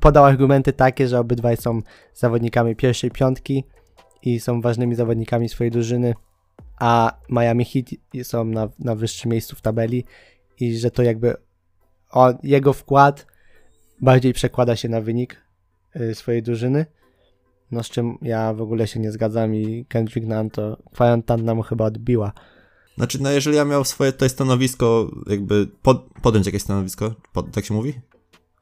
podał 0.00 0.24
argumenty 0.24 0.72
takie, 0.72 1.08
że 1.08 1.20
obydwaj 1.20 1.56
są 1.56 1.82
zawodnikami 2.14 2.76
pierwszej 2.76 3.10
piątki 3.10 3.64
i 4.22 4.40
są 4.40 4.60
ważnymi 4.60 4.94
zawodnikami 4.94 5.48
swojej 5.48 5.70
drużyny, 5.70 6.14
a 6.78 7.18
Miami 7.28 7.64
Heat 7.64 7.86
są 8.22 8.44
na, 8.44 8.68
na 8.78 8.94
wyższym 8.94 9.30
miejscu 9.30 9.56
w 9.56 9.60
tabeli 9.60 10.04
i 10.60 10.78
że 10.78 10.90
to 10.90 11.02
jakby 11.02 11.36
on, 12.10 12.38
jego 12.42 12.72
wkład 12.72 13.26
bardziej 14.00 14.32
przekłada 14.32 14.76
się 14.76 14.88
na 14.88 15.00
wynik 15.00 15.42
y, 15.96 16.14
swojej 16.14 16.42
drużyny. 16.42 16.86
No 17.70 17.82
z 17.82 17.90
czym 17.90 18.18
ja 18.22 18.54
w 18.54 18.62
ogóle 18.62 18.86
się 18.86 19.00
nie 19.00 19.12
zgadzam 19.12 19.54
i 19.54 19.86
Kendrick 19.88 20.26
Nunn 20.26 20.50
to 20.50 20.76
kwarantanna 20.92 21.54
mu 21.54 21.62
chyba 21.62 21.84
odbiła. 21.84 22.32
Znaczy, 22.96 23.22
no 23.22 23.30
jeżeli 23.30 23.56
ja 23.56 23.64
miał 23.64 23.84
swoje 23.84 24.12
tutaj 24.12 24.30
stanowisko, 24.30 25.10
jakby 25.26 25.66
pod, 25.82 26.06
podjąć 26.22 26.46
jakieś 26.46 26.62
stanowisko, 26.62 27.14
pod, 27.32 27.50
tak 27.50 27.64
się 27.64 27.74
mówi? 27.74 27.94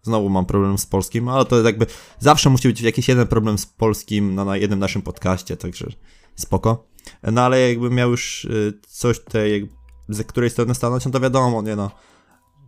Znowu 0.03 0.29
mam 0.29 0.47
problem 0.47 0.79
z 0.79 0.87
polskim, 0.87 1.29
ale 1.29 1.45
to 1.45 1.63
jakby 1.63 1.87
zawsze 2.19 2.51
musi 2.51 2.69
być 2.69 2.81
jakiś 2.81 3.09
jeden 3.09 3.27
problem 3.27 3.59
z 3.59 3.67
polskim 3.67 4.35
na, 4.35 4.45
na 4.45 4.57
jednym 4.57 4.79
naszym 4.79 5.03
podcaście, 5.03 5.57
także 5.57 5.87
spoko. 6.35 6.87
No 7.23 7.41
ale 7.41 7.69
jakbym 7.69 7.95
miał 7.95 8.11
już 8.11 8.45
y, 8.45 8.81
coś 8.89 9.21
tutaj, 9.21 9.69
ze 10.09 10.25
której 10.25 10.51
strony 10.51 10.75
stanąć, 10.75 11.05
no 11.05 11.11
to 11.11 11.21
wiadomo, 11.21 11.63
nie 11.63 11.77
no. 11.77 11.91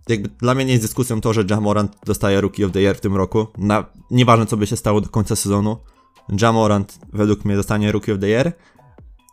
Jakby 0.09 0.29
dla 0.29 0.55
mnie 0.55 0.65
nie 0.65 0.73
jest 0.73 0.85
dyskusją 0.85 1.21
to, 1.21 1.33
że 1.33 1.45
Jamorant 1.51 1.97
dostaje 2.07 2.41
Rookie 2.41 2.67
of 2.67 2.73
the 2.73 2.81
Year 2.81 2.97
w 2.97 3.01
tym 3.01 3.17
roku. 3.17 3.47
Na, 3.59 3.85
nieważne 4.11 4.47
co 4.47 4.57
by 4.57 4.67
się 4.67 4.77
stało 4.77 5.01
do 5.01 5.09
końca 5.09 5.37
sezonu. 5.37 5.77
Jamorant 6.41 6.99
według 7.13 7.45
mnie 7.45 7.57
dostanie 7.57 7.93
Rookie 7.93 8.15
of 8.15 8.21
the 8.21 8.29
Year. 8.29 8.53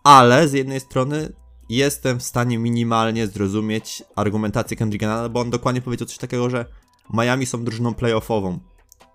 Ale 0.03 0.47
z 0.47 0.53
jednej 0.53 0.79
strony 0.79 1.33
jestem 1.69 2.19
w 2.19 2.23
stanie 2.23 2.57
minimalnie 2.57 3.27
zrozumieć 3.27 4.03
argumentację 4.15 4.77
Kendricka 4.77 5.07
Nunna, 5.07 5.29
bo 5.29 5.39
on 5.39 5.49
dokładnie 5.49 5.81
powiedział 5.81 6.07
coś 6.07 6.17
takiego, 6.17 6.49
że 6.49 6.65
Miami 7.13 7.45
są 7.45 7.63
drużyną 7.63 7.93
playoffową. 7.93 8.59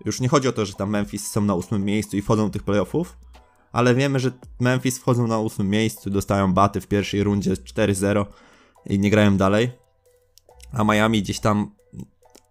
Już 0.05 0.21
nie 0.21 0.27
chodzi 0.27 0.47
o 0.47 0.51
to, 0.51 0.65
że 0.65 0.73
tam 0.73 0.89
Memphis 0.89 1.31
są 1.31 1.41
na 1.41 1.55
ósmym 1.55 1.85
miejscu 1.85 2.17
i 2.17 2.21
wchodzą 2.21 2.45
do 2.45 2.49
tych 2.49 2.63
playoffów, 2.63 3.17
ale 3.71 3.95
wiemy, 3.95 4.19
że 4.19 4.31
Memphis 4.59 4.99
wchodzą 4.99 5.27
na 5.27 5.39
ósmym 5.39 5.69
miejscu, 5.69 6.09
dostają 6.09 6.53
baty 6.53 6.81
w 6.81 6.87
pierwszej 6.87 7.23
rundzie 7.23 7.53
4-0 7.53 8.25
i 8.85 8.99
nie 8.99 9.09
grają 9.09 9.37
dalej. 9.37 9.71
A 10.71 10.83
Miami 10.83 11.21
gdzieś 11.21 11.39
tam 11.39 11.71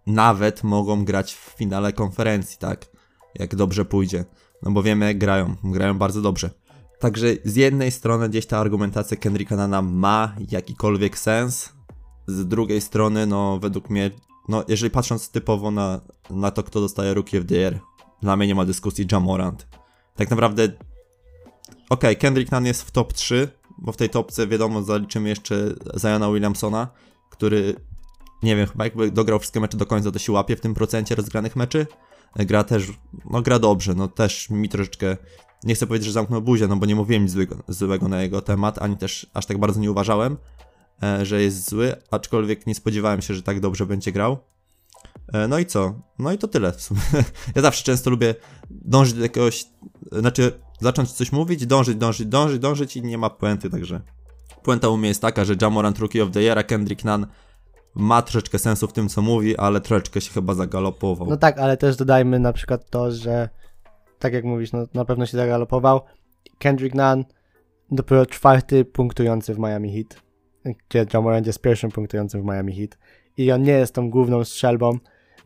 nawet 0.06 0.64
mogą 0.64 1.04
grać 1.04 1.34
w 1.34 1.54
finale 1.58 1.92
konferencji, 1.92 2.58
tak? 2.58 2.86
Jak 3.34 3.54
dobrze 3.54 3.84
pójdzie. 3.84 4.24
No 4.62 4.70
bo 4.70 4.82
wiemy, 4.82 5.06
jak 5.06 5.18
grają. 5.18 5.54
Grają 5.64 5.98
bardzo 5.98 6.22
dobrze. 6.22 6.50
Także 6.98 7.26
z 7.44 7.56
jednej 7.56 7.90
strony 7.90 8.28
gdzieś 8.28 8.46
ta 8.46 8.58
argumentacja 8.58 9.16
Kendricka 9.16 9.56
Nana 9.56 9.82
ma 9.82 10.34
jakikolwiek 10.50 11.18
sens, 11.18 11.72
z 12.26 12.46
drugiej 12.46 12.80
strony, 12.80 13.26
no 13.26 13.58
według 13.58 13.90
mnie, 13.90 14.10
no 14.48 14.64
jeżeli 14.68 14.90
patrząc 14.90 15.30
typowo 15.30 15.70
na, 15.70 16.00
na 16.30 16.50
to, 16.50 16.62
kto 16.62 16.80
dostaje 16.80 17.14
Rookie 17.14 17.38
of 17.38 17.46
the 17.46 17.54
Year, 17.54 17.80
dla 18.22 18.36
mnie 18.36 18.46
nie 18.46 18.54
ma 18.54 18.64
dyskusji 18.64 19.06
Jamorant. 19.12 19.66
Tak 20.16 20.30
naprawdę, 20.30 20.68
okej, 21.90 22.16
Kendrick 22.16 22.52
Nunn 22.52 22.66
jest 22.66 22.82
w 22.82 22.90
top 22.90 23.12
3, 23.12 23.48
bo 23.78 23.92
w 23.92 23.96
tej 23.96 24.10
topce 24.10 24.46
wiadomo 24.46 24.82
zaliczymy 24.82 25.28
jeszcze 25.28 25.74
Ziona 26.00 26.30
Williamsona, 26.30 26.88
który, 27.30 27.74
nie 28.42 28.56
wiem, 28.56 28.66
chyba 28.66 28.84
jakby 28.84 29.10
dograł 29.10 29.38
wszystkie 29.38 29.60
mecze 29.60 29.76
do 29.76 29.86
końca, 29.86 30.10
to 30.10 30.18
się 30.18 30.32
łapie 30.32 30.56
w 30.56 30.60
tym 30.60 30.74
procencie 30.74 31.14
rozgranych 31.14 31.56
meczy. 31.56 31.86
Gra 32.36 32.64
też, 32.64 32.92
no 33.30 33.42
gra 33.42 33.58
dobrze, 33.58 33.94
no 33.94 34.08
też 34.08 34.50
mi 34.50 34.68
troszeczkę, 34.68 35.16
nie 35.64 35.74
chcę 35.74 35.86
powiedzieć, 35.86 36.06
że 36.06 36.12
zamknął 36.12 36.42
buzię, 36.42 36.66
no 36.68 36.76
bo 36.76 36.86
nie 36.86 36.94
mówiłem 36.94 37.22
nic 37.22 37.32
złego, 37.32 37.56
złego 37.68 38.08
na 38.08 38.22
jego 38.22 38.40
temat, 38.40 38.82
ani 38.82 38.96
też 38.96 39.30
aż 39.34 39.46
tak 39.46 39.58
bardzo 39.58 39.80
nie 39.80 39.90
uważałem, 39.90 40.36
że 41.22 41.42
jest 41.42 41.68
zły, 41.70 41.96
aczkolwiek 42.10 42.66
nie 42.66 42.74
spodziewałem 42.74 43.22
się, 43.22 43.34
że 43.34 43.42
tak 43.42 43.60
dobrze 43.60 43.86
będzie 43.86 44.12
grał. 44.12 44.38
E, 45.32 45.48
No 45.48 45.58
i 45.58 45.66
co? 45.66 45.94
No 46.18 46.32
i 46.32 46.38
to 46.38 46.48
tyle 46.48 46.72
w 46.72 46.82
sumie. 46.82 47.00
Ja 47.56 47.62
zawsze 47.62 47.84
często 47.84 48.10
lubię 48.10 48.34
dążyć 48.70 49.14
do 49.14 49.22
jakiegoś, 49.22 49.64
znaczy 50.12 50.52
zacząć 50.80 51.12
coś 51.12 51.32
mówić, 51.32 51.66
dążyć, 51.66 51.96
dążyć, 51.96 52.26
dążyć, 52.26 52.58
dążyć 52.58 52.96
i 52.96 53.02
nie 53.02 53.18
ma 53.18 53.30
puenty, 53.30 53.70
także 53.70 54.00
puenta 54.62 54.88
u 54.88 54.96
mnie 54.96 55.08
jest 55.08 55.22
taka, 55.22 55.44
że 55.44 55.54
Jamorant 55.62 55.98
Rookie 55.98 56.22
of 56.22 56.30
the 56.30 56.40
Year, 56.40 56.66
Kendrick 56.66 57.04
Nunn 57.04 57.26
ma 57.94 58.22
troszeczkę 58.22 58.58
sensu 58.58 58.88
w 58.88 58.92
tym, 58.92 59.08
co 59.08 59.22
mówi, 59.22 59.56
ale 59.56 59.80
troszeczkę 59.80 60.20
się 60.20 60.32
chyba 60.32 60.54
zagalopował. 60.54 61.28
No 61.30 61.36
tak, 61.36 61.58
ale 61.58 61.76
też 61.76 61.96
dodajmy 61.96 62.38
na 62.38 62.52
przykład 62.52 62.90
to, 62.90 63.12
że 63.12 63.48
tak 64.18 64.32
jak 64.32 64.44
mówisz, 64.44 64.72
no 64.72 64.86
na 64.94 65.04
pewno 65.04 65.26
się 65.26 65.36
zagalopował. 65.36 66.00
Kendrick 66.58 66.94
Nunn 66.94 67.24
dopiero 67.90 68.26
czwarty 68.26 68.84
punktujący 68.84 69.54
w 69.54 69.58
Miami 69.58 69.92
Heat, 69.92 70.22
gdzie 70.88 71.06
John 71.14 71.24
Morant 71.24 71.46
jest 71.46 71.60
pierwszym 71.60 71.90
punktującym 71.90 72.42
w 72.42 72.44
Miami 72.44 72.76
Heat. 72.76 72.98
I 73.36 73.52
on 73.52 73.62
nie 73.62 73.72
jest 73.72 73.94
tą 73.94 74.10
główną 74.10 74.44
strzelbą, 74.44 74.98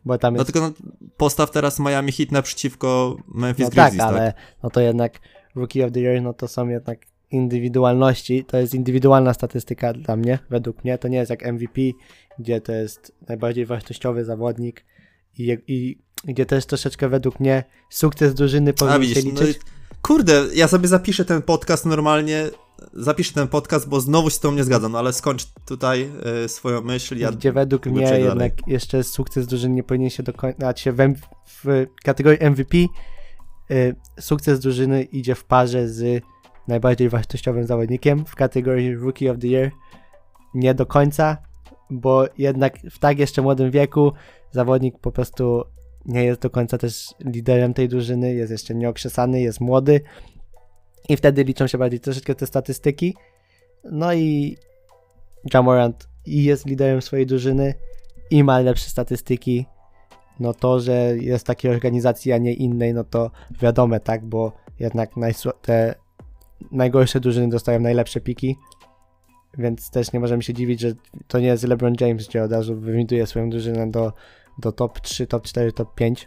bo 0.05 0.19
tam 0.19 0.35
No 0.35 0.41
jest... 0.41 0.53
tylko 0.53 0.69
no, 0.69 0.75
postaw 1.17 1.51
teraz 1.51 1.79
Miami 1.81 2.13
Heat 2.13 2.33
naprzeciwko 2.33 3.17
Memphis 3.29 3.65
no 3.65 3.71
Grizzlies, 3.71 3.97
tak, 3.97 4.09
tak? 4.09 4.09
ale 4.09 4.35
no 4.63 4.71
to 4.71 4.81
jednak 4.81 5.21
Rookie 5.55 5.87
of 5.87 5.93
the 5.93 6.01
Year, 6.01 6.23
no 6.23 6.33
to 6.33 6.49
są 6.49 6.69
jednak 6.69 6.99
indywidualności, 7.31 8.45
to 8.45 8.57
jest 8.57 8.75
indywidualna 8.75 9.35
statystyka 9.35 9.93
dla 9.93 10.17
mnie, 10.17 10.39
według 10.51 10.85
mnie, 10.85 10.99
to 10.99 11.09
nie 11.09 11.19
jest 11.19 11.31
jak 11.31 11.53
MVP, 11.53 11.81
gdzie 12.39 12.61
to 12.61 12.73
jest 12.73 13.13
najbardziej 13.29 13.67
wartościowy 13.67 14.25
zawodnik 14.25 14.85
i, 15.39 15.59
i 15.67 15.99
gdzie 16.25 16.47
też 16.47 16.67
troszeczkę 16.67 17.09
według 17.09 17.41
mnie 17.41 17.65
sukces 17.91 18.35
drużyny 18.35 18.71
A 18.71 18.75
powinien 18.75 19.01
widzisz, 19.01 19.25
się 19.25 19.33
no 19.33 19.41
i, 19.41 19.47
liczyć. 19.47 19.63
kurde, 20.03 20.45
ja 20.55 20.69
sobie 20.69 20.89
zapiszę 20.89 21.25
ten 21.25 21.43
podcast 21.43 21.87
normalnie, 21.87 22.45
zapiszę 22.93 23.33
ten 23.35 23.49
podcast, 23.49 23.89
bo 23.89 24.01
znowu 24.01 24.31
się 24.31 24.37
z 24.37 24.41
tą 24.41 24.53
nie 24.53 24.65
zgadzam, 24.65 24.93
no 24.93 24.99
ale 24.99 25.13
skończ 25.13 25.47
tutaj 25.67 26.11
y, 26.45 26.49
swoją 26.49 26.81
myśl, 26.81 27.19
ja 27.19 27.33
gdzie 27.33 27.53
według 27.53 27.87
mnie 27.87 28.03
jednak 28.03 28.35
dalej. 28.35 28.53
jeszcze 28.67 29.05
sukces 29.05 29.47
drużyny 29.47 29.75
nie 29.75 29.83
powinien 29.83 30.11
się 30.11 30.23
się 30.81 30.93
w, 30.93 31.01
M- 31.01 31.15
w 31.47 31.87
kategorii 32.05 32.51
MVP 32.51 32.77
y, 33.71 33.95
sukces 34.21 34.61
drużyny 34.61 35.03
idzie 35.03 35.35
w 35.35 35.45
parze 35.45 35.89
z 35.89 36.23
najbardziej 36.69 37.09
wartościowym 37.09 37.67
zawodnikiem 37.67 38.25
w 38.25 38.35
kategorii 38.35 38.95
Rookie 38.95 39.31
of 39.33 39.39
the 39.39 39.47
Year 39.47 39.71
nie 40.55 40.75
do 40.75 40.87
końca, 40.87 41.37
bo 41.91 42.25
jednak 42.39 42.79
w 42.91 42.99
tak 42.99 43.19
jeszcze 43.19 43.43
młodym 43.43 43.71
wieku 43.71 44.13
zawodnik 44.51 44.99
po 44.99 45.13
prostu 45.13 45.65
nie 46.07 46.25
jest 46.25 46.41
do 46.41 46.51
końca 46.51 46.79
też 46.79 47.09
liderem 47.25 47.75
tej 47.75 47.89
drużyny, 47.89 48.35
jest 48.35 48.53
jeszcze 48.53 48.75
nieokrzesany, 48.75 49.41
jest 49.41 49.61
młody 49.61 50.01
i 51.09 51.17
wtedy 51.17 51.45
liczą 51.45 51.67
się 51.67 51.79
bardziej 51.79 52.01
troszeczkę 52.01 52.35
te 52.35 52.47
statystyki. 52.47 53.15
No 53.85 54.15
i 54.15 54.57
Jamorant 55.55 56.09
jest 56.27 56.67
liderem 56.67 57.03
swojej 57.03 57.27
drużyny 57.27 57.75
i 58.31 58.45
ma 58.45 58.59
lepsze 58.59 58.91
statystyki. 58.91 59.67
No 60.41 60.55
to, 60.55 60.81
że 60.81 61.17
jest 61.21 61.47
takiej 61.47 61.71
organizacji, 61.71 62.33
a 62.33 62.39
nie 62.39 62.55
innej, 62.55 62.95
no 62.95 63.05
to 63.05 63.31
wiadome, 63.61 64.01
tak, 64.01 64.25
bo 64.25 64.53
jednak 64.81 65.11
te 65.63 65.95
najgorsze 66.73 67.21
drużyny 67.21 67.49
dostają 67.49 67.81
najlepsze 67.81 68.21
piki, 68.21 68.57
więc 69.59 69.91
też 69.91 70.13
nie 70.13 70.21
możemy 70.21 70.43
się 70.43 70.55
dziwić, 70.55 70.81
że 70.81 70.93
to 71.29 71.39
nie 71.39 71.47
jest 71.47 71.65
LeBron 71.65 71.95
James, 72.01 72.29
gdzie 72.29 72.43
od 72.43 72.53
razu 72.53 72.81
wywinduje 72.81 73.27
swoją 73.27 73.51
drużynę 73.51 73.91
do, 73.91 74.13
do 74.59 74.73
top 74.73 75.01
3, 75.01 75.27
top 75.27 75.43
4, 75.43 75.73
top 75.73 75.95
5. 75.95 76.27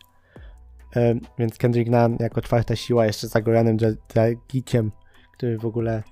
Ym, 0.98 1.22
więc 1.40 1.58
Kendrick 1.58 1.92
Nunn 1.92 2.18
jako 2.20 2.42
czwarta 2.42 2.76
siła 2.76 3.06
jeszcze 3.06 3.28
za 3.28 3.42
Goranem 3.42 3.78
Dra- 3.78 3.96
Dragiciem, 4.14 4.92
który 5.38 5.58
w 5.58 5.66
ogóle 5.66 6.04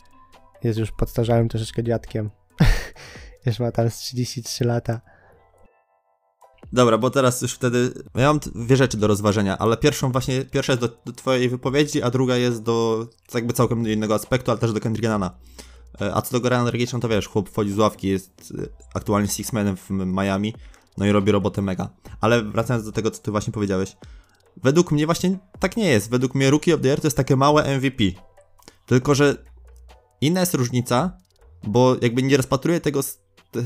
jest 0.64 0.80
już 0.80 0.92
podstarzałym 0.92 1.50
troszeczkę 1.50 1.84
dziadkiem. 1.84 2.30
już 3.46 3.60
ma 3.60 3.72
tam 3.72 3.90
z 3.90 3.98
33 3.98 4.66
lata. 4.66 5.02
Dobra, 6.74 6.98
bo 6.98 7.10
teraz 7.10 7.42
już 7.42 7.54
wtedy. 7.54 7.94
Ja 8.16 8.28
mam 8.28 8.40
dwie 8.40 8.76
rzeczy 8.76 8.98
do 8.98 9.08
rozważenia, 9.08 9.58
ale 9.58 9.78
pierwszą 9.78 10.12
właśnie. 10.12 10.46
Pierwsza 10.46 10.74
jest 10.74 10.82
do, 10.82 10.90
do 11.06 11.12
Twojej 11.12 11.50
wypowiedzi, 11.50 12.04
a 12.04 12.10
druga 12.10 12.38
jest 12.38 12.64
do 12.64 13.08
jakby 13.34 13.54
całkiem 13.54 13.88
innego 13.88 14.16
aspektu, 14.16 14.52
ale 14.52 14.60
też 14.60 14.74
do 14.74 14.80
Kendricka 14.80 15.12
Nunna. 15.12 15.32
E, 16.02 16.16
A 16.16 16.22
co 16.22 16.32
do 16.32 16.40
Gorana 16.40 16.66
Dragicia, 16.66 16.98
no 16.98 17.02
to 17.02 17.10
wiesz, 17.10 17.28
chłop 17.28 17.50
wchodzi 17.50 17.72
z 17.72 17.78
ławki, 17.78 18.08
jest 18.08 18.54
e, 18.60 18.64
aktualnie 18.94 19.28
Sixmanem 19.28 19.78
w 19.78 19.90
Miami, 19.90 20.56
no 20.98 21.06
i 21.06 21.12
robi 21.12 21.32
robotę 21.32 21.62
mega. 21.62 21.90
Ale 22.22 22.44
wracając 22.44 22.86
do 22.86 22.92
tego, 22.92 23.12
co 23.12 23.22
Ty 23.22 23.32
właśnie 23.32 23.54
powiedziałeś. 23.54 23.98
Według 24.64 24.92
mnie 24.92 25.06
właśnie 25.06 25.38
tak 25.60 25.78
nie 25.78 25.90
jest. 25.90 26.10
Według 26.10 26.36
mnie 26.36 26.50
Rookie 26.50 26.76
of 26.76 26.82
the 26.82 26.88
Year 26.88 27.02
to 27.02 27.08
jest 27.08 27.18
takie 27.18 27.36
małe 27.36 27.78
MVP. 27.78 28.04
Tylko, 28.86 29.16
że 29.16 29.36
inna 30.22 30.40
jest 30.40 30.54
różnica, 30.54 31.18
bo 31.64 31.96
jakby 32.02 32.24
nie 32.24 32.38
rozpatruję 32.38 32.82
tego 32.82 33.02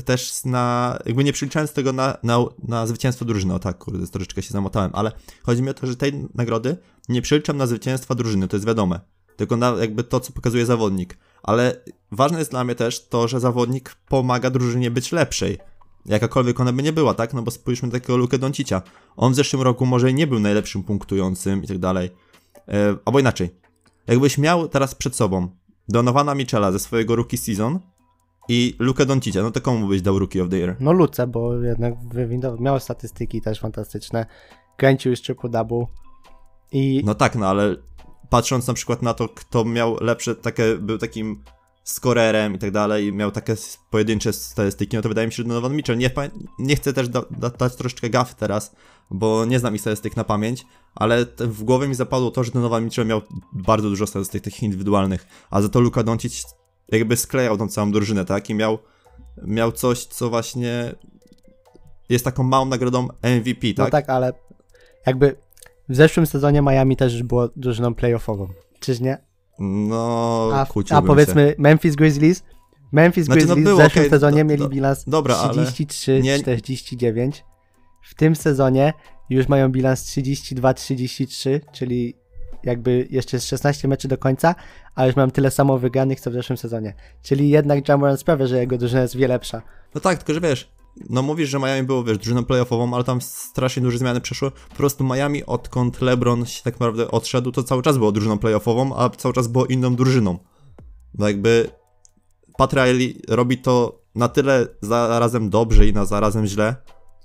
też 0.04 0.44
na, 0.44 0.98
jakby 1.06 1.24
nie 1.24 1.32
przeliczając 1.32 1.72
tego 1.72 1.92
na, 1.92 2.16
na, 2.22 2.38
na 2.68 2.86
zwycięstwo 2.86 3.24
drużyny, 3.24 3.54
o 3.54 3.58
tak, 3.58 3.78
kurde, 3.78 4.06
troszeczkę 4.06 4.42
się 4.42 4.50
zamotałem, 4.50 4.90
ale 4.94 5.12
chodzi 5.42 5.62
mi 5.62 5.70
o 5.70 5.74
to, 5.74 5.86
że 5.86 5.96
tej 5.96 6.28
nagrody 6.34 6.76
nie 7.08 7.22
przeliczam 7.22 7.56
na 7.56 7.66
zwycięstwa 7.66 8.14
drużyny, 8.14 8.48
to 8.48 8.56
jest 8.56 8.66
wiadome, 8.66 9.00
tylko 9.36 9.56
na 9.56 9.70
jakby 9.80 10.04
to, 10.04 10.20
co 10.20 10.32
pokazuje 10.32 10.66
zawodnik, 10.66 11.18
ale 11.42 11.80
ważne 12.12 12.38
jest 12.38 12.50
dla 12.50 12.64
mnie 12.64 12.74
też 12.74 13.08
to, 13.08 13.28
że 13.28 13.40
zawodnik 13.40 13.96
pomaga 14.08 14.50
drużynie 14.50 14.90
być 14.90 15.12
lepszej, 15.12 15.58
jakakolwiek 16.08 16.60
ona 16.60 16.72
by 16.72 16.82
nie 16.82 16.92
była, 16.92 17.14
tak, 17.14 17.34
no 17.34 17.42
bo 17.42 17.50
spójrzmy 17.50 17.90
takiego 17.90 18.16
Lukę 18.16 18.38
Doncicia, 18.38 18.82
on 19.16 19.32
w 19.32 19.36
zeszłym 19.36 19.62
roku 19.62 19.86
może 19.86 20.12
nie 20.12 20.26
był 20.26 20.40
najlepszym 20.40 20.82
punktującym 20.82 21.64
i 21.64 21.66
tak 21.66 21.78
dalej, 21.78 22.10
e, 22.68 22.96
albo 23.04 23.20
inaczej, 23.20 23.50
jakbyś 24.06 24.38
miał 24.38 24.68
teraz 24.68 24.94
przed 24.94 25.16
sobą 25.16 25.48
Donowana 25.88 26.34
Michela 26.34 26.72
ze 26.72 26.78
swojego 26.78 27.16
rookie 27.16 27.38
season 27.38 27.80
i 28.48 28.74
Lukę 28.78 29.06
Doncicia, 29.06 29.42
no 29.42 29.50
to 29.50 29.60
komu 29.60 29.88
byś 29.88 30.02
dał 30.02 30.18
Rookie 30.18 30.42
of 30.42 30.48
the 30.48 30.56
Year? 30.56 30.76
No 30.80 30.92
Luce, 30.92 31.26
bo 31.26 31.54
jednak 31.54 31.94
wywindował, 32.08 32.60
miał 32.60 32.80
statystyki 32.80 33.40
też 33.40 33.60
fantastyczne. 33.60 34.26
Kręcił 34.76 35.10
już 35.10 35.22
triple 35.22 35.50
double. 35.50 35.86
I 36.72 37.02
No 37.04 37.14
tak, 37.14 37.34
no 37.34 37.46
ale 37.46 37.76
patrząc 38.30 38.66
na 38.66 38.74
przykład 38.74 39.02
na 39.02 39.14
to, 39.14 39.28
kto 39.28 39.64
miał 39.64 39.96
lepsze, 40.00 40.34
takie, 40.34 40.76
był 40.76 40.98
takim 40.98 41.42
skorerem 41.86 42.54
i 42.54 42.58
tak 42.58 42.70
dalej, 42.70 43.06
i 43.06 43.12
miał 43.12 43.30
takie 43.30 43.54
pojedyncze 43.90 44.32
statystyki, 44.32 44.96
no 44.96 45.02
to 45.02 45.08
wydaje 45.08 45.26
mi 45.26 45.32
się, 45.32 45.36
że 45.36 45.44
Donovan 45.44 45.76
Mitchell, 45.76 45.98
nie, 45.98 46.10
nie 46.58 46.76
chcę 46.76 46.92
też 46.92 47.08
da, 47.08 47.22
da, 47.30 47.50
dać 47.50 47.76
troszeczkę 47.76 48.10
gaf 48.10 48.34
teraz, 48.34 48.74
bo 49.10 49.44
nie 49.44 49.58
znam 49.58 49.74
ich 49.74 49.80
statystyk 49.80 50.16
na 50.16 50.24
pamięć, 50.24 50.66
ale 50.94 51.26
w 51.38 51.62
głowie 51.62 51.88
mi 51.88 51.94
zapadło 51.94 52.30
to, 52.30 52.44
że 52.44 52.52
Donovan 52.52 52.84
Mitchell 52.84 53.06
miał 53.06 53.20
bardzo 53.52 53.88
dużo 53.88 54.06
statystyk 54.06 54.44
takich 54.44 54.62
indywidualnych, 54.62 55.26
a 55.50 55.62
za 55.62 55.68
to 55.68 55.80
Luka 55.80 56.02
Doncic 56.02 56.44
jakby 56.88 57.16
sklejał 57.16 57.56
tą 57.56 57.68
całą 57.68 57.92
drużynę, 57.92 58.24
tak, 58.24 58.50
i 58.50 58.54
miał, 58.54 58.78
miał 59.42 59.72
coś, 59.72 60.04
co 60.04 60.30
właśnie 60.30 60.94
jest 62.08 62.24
taką 62.24 62.42
małą 62.42 62.66
nagrodą 62.66 63.08
MVP, 63.22 63.66
no 63.78 63.84
tak? 63.84 63.90
tak, 63.90 64.10
ale 64.10 64.32
jakby 65.06 65.36
w 65.88 65.96
zeszłym 65.96 66.26
sezonie 66.26 66.62
Miami 66.62 66.96
też 66.96 67.22
było 67.22 67.48
drużyną 67.56 67.94
playoffową. 67.94 68.48
Czyż 68.80 69.00
nie? 69.00 69.18
No, 69.58 70.50
A, 70.52 70.66
a 70.90 71.02
powiedzmy 71.02 71.54
Memphis 71.58 71.96
Grizzlies. 71.96 72.42
Memphis 72.92 73.24
Znaczy, 73.24 73.40
no 73.40 73.54
Grizzlies 73.54 73.64
było, 73.64 73.78
w 73.80 73.82
zeszłym 73.82 74.02
okej, 74.04 74.10
sezonie 74.10 74.44
do- 74.44 74.50
mieli 74.50 74.68
bilans 74.68 75.04
dobra, 75.06 75.36
ale 75.36 75.62
33-49. 75.62 77.30
W 78.02 78.14
tym 78.14 78.36
sezonie 78.36 78.92
już 79.30 79.48
mają 79.48 79.68
bilans 79.68 80.04
32-33, 80.04 81.60
czyli 81.72 82.14
jakby 82.64 83.06
jeszcze 83.10 83.36
jest 83.36 83.48
16 83.48 83.88
meczy 83.88 84.08
do 84.08 84.18
końca, 84.18 84.54
a 84.94 85.06
już 85.06 85.16
mam 85.16 85.30
tyle 85.30 85.50
samo 85.50 85.78
wygranych 85.78 86.20
co 86.20 86.30
w 86.30 86.34
zeszłym 86.34 86.56
sezonie. 86.56 86.94
Czyli 87.22 87.48
jednak 87.48 87.88
Jamoran 87.88 88.16
sprawia, 88.16 88.46
że 88.46 88.58
jego 88.58 88.78
drużyna 88.78 89.02
jest 89.02 89.16
wiele 89.16 89.34
lepsza. 89.34 89.62
No 89.94 90.00
tak, 90.00 90.18
tylko 90.18 90.34
że 90.34 90.48
wiesz, 90.48 90.70
no 91.10 91.22
mówisz, 91.22 91.50
że 91.50 91.58
Miami 91.58 91.86
było, 91.86 92.04
wiesz, 92.04 92.18
drużyną 92.18 92.44
playoffową, 92.44 92.94
ale 92.94 93.04
tam 93.04 93.20
strasznie 93.20 93.82
duże 93.82 93.98
zmiany 93.98 94.20
przeszły. 94.20 94.50
Po 94.50 94.76
prostu 94.76 95.04
Miami, 95.04 95.46
odkąd 95.46 96.00
LeBron 96.00 96.46
się 96.46 96.62
tak 96.62 96.74
naprawdę 96.74 97.10
odszedł, 97.10 97.52
to 97.52 97.62
cały 97.62 97.82
czas 97.82 97.98
było 97.98 98.12
drużyną 98.12 98.38
playoffową, 98.38 98.96
a 98.96 99.10
cały 99.10 99.34
czas 99.34 99.48
było 99.48 99.66
inną 99.66 99.94
drużyną. 99.94 100.38
No 101.14 101.28
jakby 101.28 101.70
Pat 102.58 102.72
Riley 102.72 103.22
robi 103.28 103.58
to 103.58 104.02
na 104.14 104.28
tyle 104.28 104.66
zarazem 104.82 105.50
dobrze 105.50 105.86
i 105.86 105.92
na 105.92 106.04
zarazem 106.04 106.46
źle, 106.46 106.76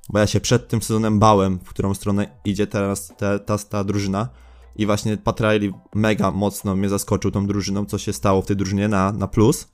bo 0.09 0.19
ja 0.19 0.28
się 0.28 0.39
przed 0.39 0.67
tym 0.67 0.82
sezonem 0.82 1.19
bałem, 1.19 1.59
w 1.59 1.69
którą 1.69 1.93
stronę 1.93 2.39
idzie 2.45 2.67
teraz 2.67 3.13
ta, 3.17 3.39
ta, 3.39 3.57
ta 3.57 3.84
drużyna. 3.84 4.30
I 4.76 4.86
właśnie 4.86 5.17
Pat 5.17 5.39
Riley 5.39 5.74
mega 5.95 6.32
mocno 6.32 6.76
mnie 6.76 6.89
zaskoczył 6.89 7.32
tą 7.32 7.47
drużyną, 7.47 7.86
co 7.86 7.97
się 7.97 8.13
stało 8.13 8.41
w 8.41 8.45
tej 8.45 8.55
drużynie 8.55 8.88
na, 8.88 9.11
na 9.11 9.28
plus. 9.28 9.67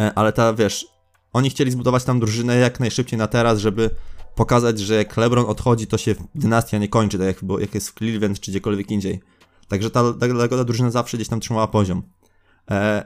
E, 0.00 0.12
Ale 0.14 0.32
ta, 0.32 0.54
wiesz, 0.54 0.91
oni 1.32 1.50
chcieli 1.50 1.70
zbudować 1.70 2.04
tam 2.04 2.20
drużynę 2.20 2.56
jak 2.56 2.80
najszybciej 2.80 3.18
na 3.18 3.26
teraz, 3.26 3.58
żeby 3.58 3.90
pokazać, 4.34 4.78
że 4.78 4.94
jak 4.94 5.16
LeBron 5.16 5.44
odchodzi, 5.46 5.86
to 5.86 5.98
się 5.98 6.14
dynastia 6.34 6.78
nie 6.78 6.88
kończy, 6.88 7.18
tak 7.18 7.26
jak, 7.26 7.60
jak 7.60 7.74
jest 7.74 7.88
w 7.88 7.94
Cleveland 7.94 8.40
czy 8.40 8.50
gdziekolwiek 8.50 8.90
indziej. 8.90 9.20
Także 9.68 9.90
ta, 9.90 10.12
ta, 10.12 10.48
ta, 10.48 10.64
drużyna 10.64 10.90
zawsze 10.90 11.16
gdzieś 11.16 11.28
tam 11.28 11.40
trzymała 11.40 11.68
poziom. 11.68 12.02
E, 12.70 13.04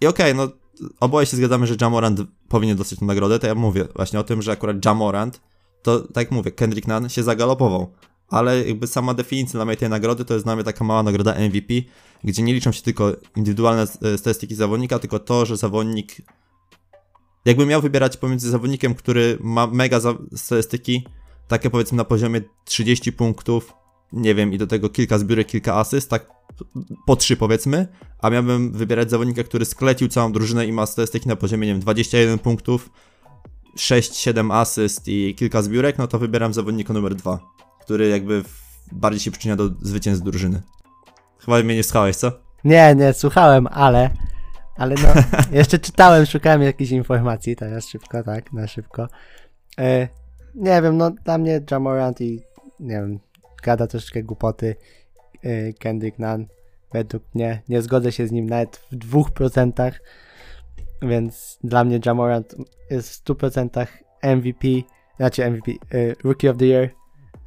I 0.00 0.06
okej, 0.06 0.34
no 0.34 0.48
oboje 1.00 1.26
się 1.26 1.36
zgadzamy, 1.36 1.66
że 1.66 1.76
Jamorant 1.80 2.20
powinien 2.48 2.76
dostać 2.76 2.98
tę 2.98 3.04
nagrodę, 3.04 3.38
to 3.38 3.46
ja 3.46 3.54
mówię 3.54 3.88
właśnie 3.96 4.20
o 4.20 4.24
tym, 4.24 4.42
że 4.42 4.52
akurat 4.52 4.84
Jamorant, 4.84 5.40
to 5.82 6.00
tak 6.00 6.16
jak 6.16 6.30
mówię, 6.30 6.50
Kendrick 6.52 6.88
Nunn 6.88 7.08
się 7.08 7.22
zagalopował. 7.22 7.92
Ale 8.28 8.64
jakby 8.64 8.86
sama 8.86 9.14
definicja 9.14 9.58
dla 9.58 9.64
mnie 9.64 9.76
tej 9.76 9.88
nagrody 9.88 10.24
to 10.24 10.34
jest 10.34 10.46
dla 10.46 10.54
mnie 10.54 10.64
taka 10.64 10.84
mała 10.84 11.02
nagroda 11.02 11.34
MVP, 11.34 11.74
gdzie 12.24 12.42
nie 12.42 12.54
liczą 12.54 12.72
się 12.72 12.82
tylko 12.82 13.12
indywidualne 13.36 13.82
e, 13.82 14.18
statystyki 14.18 14.54
zawodnika, 14.54 14.98
tylko 14.98 15.18
to, 15.18 15.46
że 15.46 15.56
zawodnik 15.56 16.16
jakbym 17.46 17.68
miał 17.68 17.82
wybierać 17.82 18.16
pomiędzy 18.16 18.50
zawodnikiem, 18.50 18.94
który 18.94 19.38
ma 19.40 19.66
mega 19.66 20.00
statystyki, 20.34 21.06
takie 21.48 21.70
powiedzmy 21.70 21.96
na 21.96 22.04
poziomie 22.04 22.40
30 22.64 23.12
punktów, 23.12 23.74
nie 24.12 24.34
wiem, 24.34 24.52
i 24.52 24.58
do 24.58 24.66
tego 24.66 24.88
kilka 24.88 25.18
zbiórek, 25.18 25.46
kilka 25.46 25.74
asyst, 25.74 26.10
tak 26.10 26.26
po 27.06 27.16
trzy 27.16 27.36
powiedzmy, 27.36 27.88
a 28.18 28.30
miałbym 28.30 28.72
wybierać 28.72 29.10
zawodnika, 29.10 29.42
który 29.42 29.64
sklecił 29.64 30.08
całą 30.08 30.32
drużynę 30.32 30.66
i 30.66 30.72
ma 30.72 30.86
statystyki 30.86 31.28
na 31.28 31.36
poziomie, 31.36 31.66
nie 31.66 31.72
wiem, 31.72 31.80
21 31.80 32.38
punktów, 32.38 32.90
6-7 33.76 34.52
asyst 34.52 35.08
i 35.08 35.34
kilka 35.34 35.62
zbiórek, 35.62 35.98
no 35.98 36.06
to 36.06 36.18
wybieram 36.18 36.54
zawodnika 36.54 36.92
numer 36.92 37.14
dwa, 37.14 37.38
który 37.80 38.08
jakby 38.08 38.42
bardziej 38.92 39.20
się 39.20 39.30
przyczynia 39.30 39.56
do 39.56 39.70
zwycięstw 39.82 40.24
drużyny. 40.24 40.62
Chyba 41.38 41.62
mnie 41.62 41.74
nie 41.74 41.82
słuchałeś, 41.82 42.16
co? 42.16 42.32
Nie, 42.64 42.94
nie, 42.94 43.12
słuchałem, 43.12 43.66
ale. 43.66 44.10
Ale 44.76 44.94
no, 44.94 45.08
jeszcze 45.58 45.78
czytałem, 45.78 46.26
szukałem 46.26 46.62
jakichś 46.62 46.90
informacji, 46.90 47.56
teraz 47.56 47.88
szybko, 47.88 48.22
tak, 48.22 48.52
na 48.52 48.66
szybko. 48.66 49.08
E, 49.78 50.08
nie 50.54 50.82
wiem, 50.82 50.96
no 50.96 51.10
dla 51.10 51.38
mnie 51.38 51.60
Jamorant 51.70 52.20
i 52.20 52.42
nie 52.80 52.94
wiem, 52.94 53.18
gada 53.62 53.86
troszeczkę 53.86 54.22
głupoty. 54.22 54.76
E, 55.44 55.72
Kendrick 55.72 56.18
Nunn, 56.18 56.46
według 56.92 57.22
mnie, 57.34 57.62
nie 57.68 57.82
zgodzę 57.82 58.12
się 58.12 58.26
z 58.26 58.32
nim 58.32 58.46
nawet 58.46 58.76
w 58.92 58.96
dwóch 58.96 59.30
procentach, 59.30 60.00
więc 61.02 61.58
dla 61.64 61.84
mnie 61.84 62.00
Jamorant 62.06 62.54
jest 62.90 63.10
w 63.10 63.24
100% 63.24 63.86
MVP, 64.22 64.68
znaczy 65.16 65.50
MVP, 65.50 65.72
e, 65.72 66.14
Rookie 66.24 66.50
of 66.50 66.56
the 66.56 66.64
Year. 66.66 66.90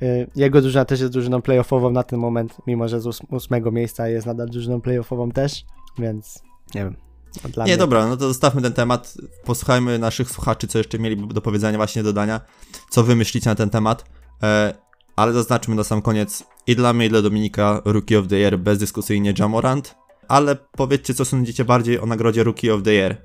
E, 0.01 0.05
Jego 0.35 0.61
drużyna 0.61 0.85
też 0.85 0.99
jest 0.99 1.13
drużyną 1.13 1.41
playoffową 1.41 1.89
na 1.89 2.03
ten 2.03 2.19
moment, 2.19 2.57
mimo 2.67 2.87
że 2.87 3.01
z 3.01 3.07
ós- 3.07 3.21
ósmego 3.31 3.71
miejsca 3.71 4.07
jest 4.07 4.27
nadal 4.27 4.47
drużyną 4.47 4.81
playoffową 4.81 5.31
też, 5.31 5.65
więc 5.97 6.43
nie 6.75 6.83
wiem. 6.83 7.08
Nie, 7.57 7.63
mnie 7.63 7.77
dobra, 7.77 8.07
no 8.07 8.17
to 8.17 8.27
zostawmy 8.27 8.61
ten 8.61 8.73
temat. 8.73 9.13
Posłuchajmy 9.45 9.99
naszych 9.99 10.31
słuchaczy, 10.31 10.67
co 10.67 10.77
jeszcze 10.77 10.99
mieli 10.99 11.27
do 11.27 11.41
powiedzenia, 11.41 11.77
właśnie 11.77 12.03
dodania, 12.03 12.41
co 12.89 13.03
wy 13.03 13.15
myślicie 13.15 13.49
na 13.49 13.55
ten 13.55 13.69
temat. 13.69 14.05
E, 14.43 14.73
ale 15.15 15.33
zaznaczmy 15.33 15.75
na 15.75 15.83
sam 15.83 16.01
koniec 16.01 16.43
i 16.67 16.75
dla 16.75 16.93
mnie, 16.93 17.05
i 17.05 17.09
dla 17.09 17.21
Dominika 17.21 17.81
Rookie 17.85 18.19
of 18.19 18.27
the 18.27 18.35
Year 18.35 18.59
bezdyskusyjnie 18.59 19.33
Jamorant. 19.39 19.95
Ale 20.27 20.55
powiedzcie, 20.55 21.13
co 21.13 21.25
sądzicie 21.25 21.65
bardziej 21.65 21.99
o 21.99 22.05
nagrodzie 22.05 22.43
Rookie 22.43 22.73
of 22.73 22.83
the 22.83 22.93
Year. 22.93 23.17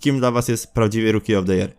Kim 0.00 0.18
dla 0.18 0.30
was 0.30 0.48
jest 0.48 0.72
prawdziwy 0.72 1.12
Rookie 1.12 1.38
of 1.38 1.46
the 1.46 1.56
Year? 1.56 1.72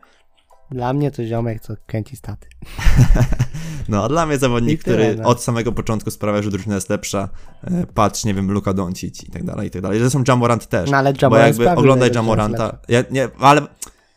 Dla 0.72 0.94
mnie 0.94 1.12
to 1.12 1.26
ziomek, 1.26 1.62
co 1.62 1.74
kręci 1.86 2.16
staty. 2.16 2.48
No, 3.90 4.04
a 4.04 4.10
dla 4.10 4.26
mnie 4.26 4.38
zawodnik, 4.38 4.82
który 4.82 5.16
no. 5.16 5.30
od 5.30 5.44
samego 5.44 5.72
początku 5.72 6.12
sprawia, 6.12 6.42
że 6.42 6.52
drużyna 6.52 6.76
jest 6.76 6.90
lepsza. 6.90 7.30
E, 7.64 7.86
patrz, 7.94 8.26
nie 8.26 8.34
wiem, 8.34 8.52
Luka 8.52 8.74
Doncic 8.74 9.24
i 9.24 9.32
tak 9.32 9.44
dalej, 9.44 9.68
i 9.68 9.72
tak 9.72 9.82
dalej. 9.82 10.00
Zresztą 10.00 10.24
Jamorant 10.28 10.68
też. 10.68 10.92
No 10.92 10.98
ale 10.98 11.14
Bo 11.14 11.20
Jamorant 11.22 11.48
jakby 11.48 11.72
oglądaj 11.72 12.00
że 12.00 12.06
jest 12.06 12.16
Jamoranta. 12.16 12.78
Ja, 12.88 13.04
nie, 13.12 13.30
ale 13.40 13.62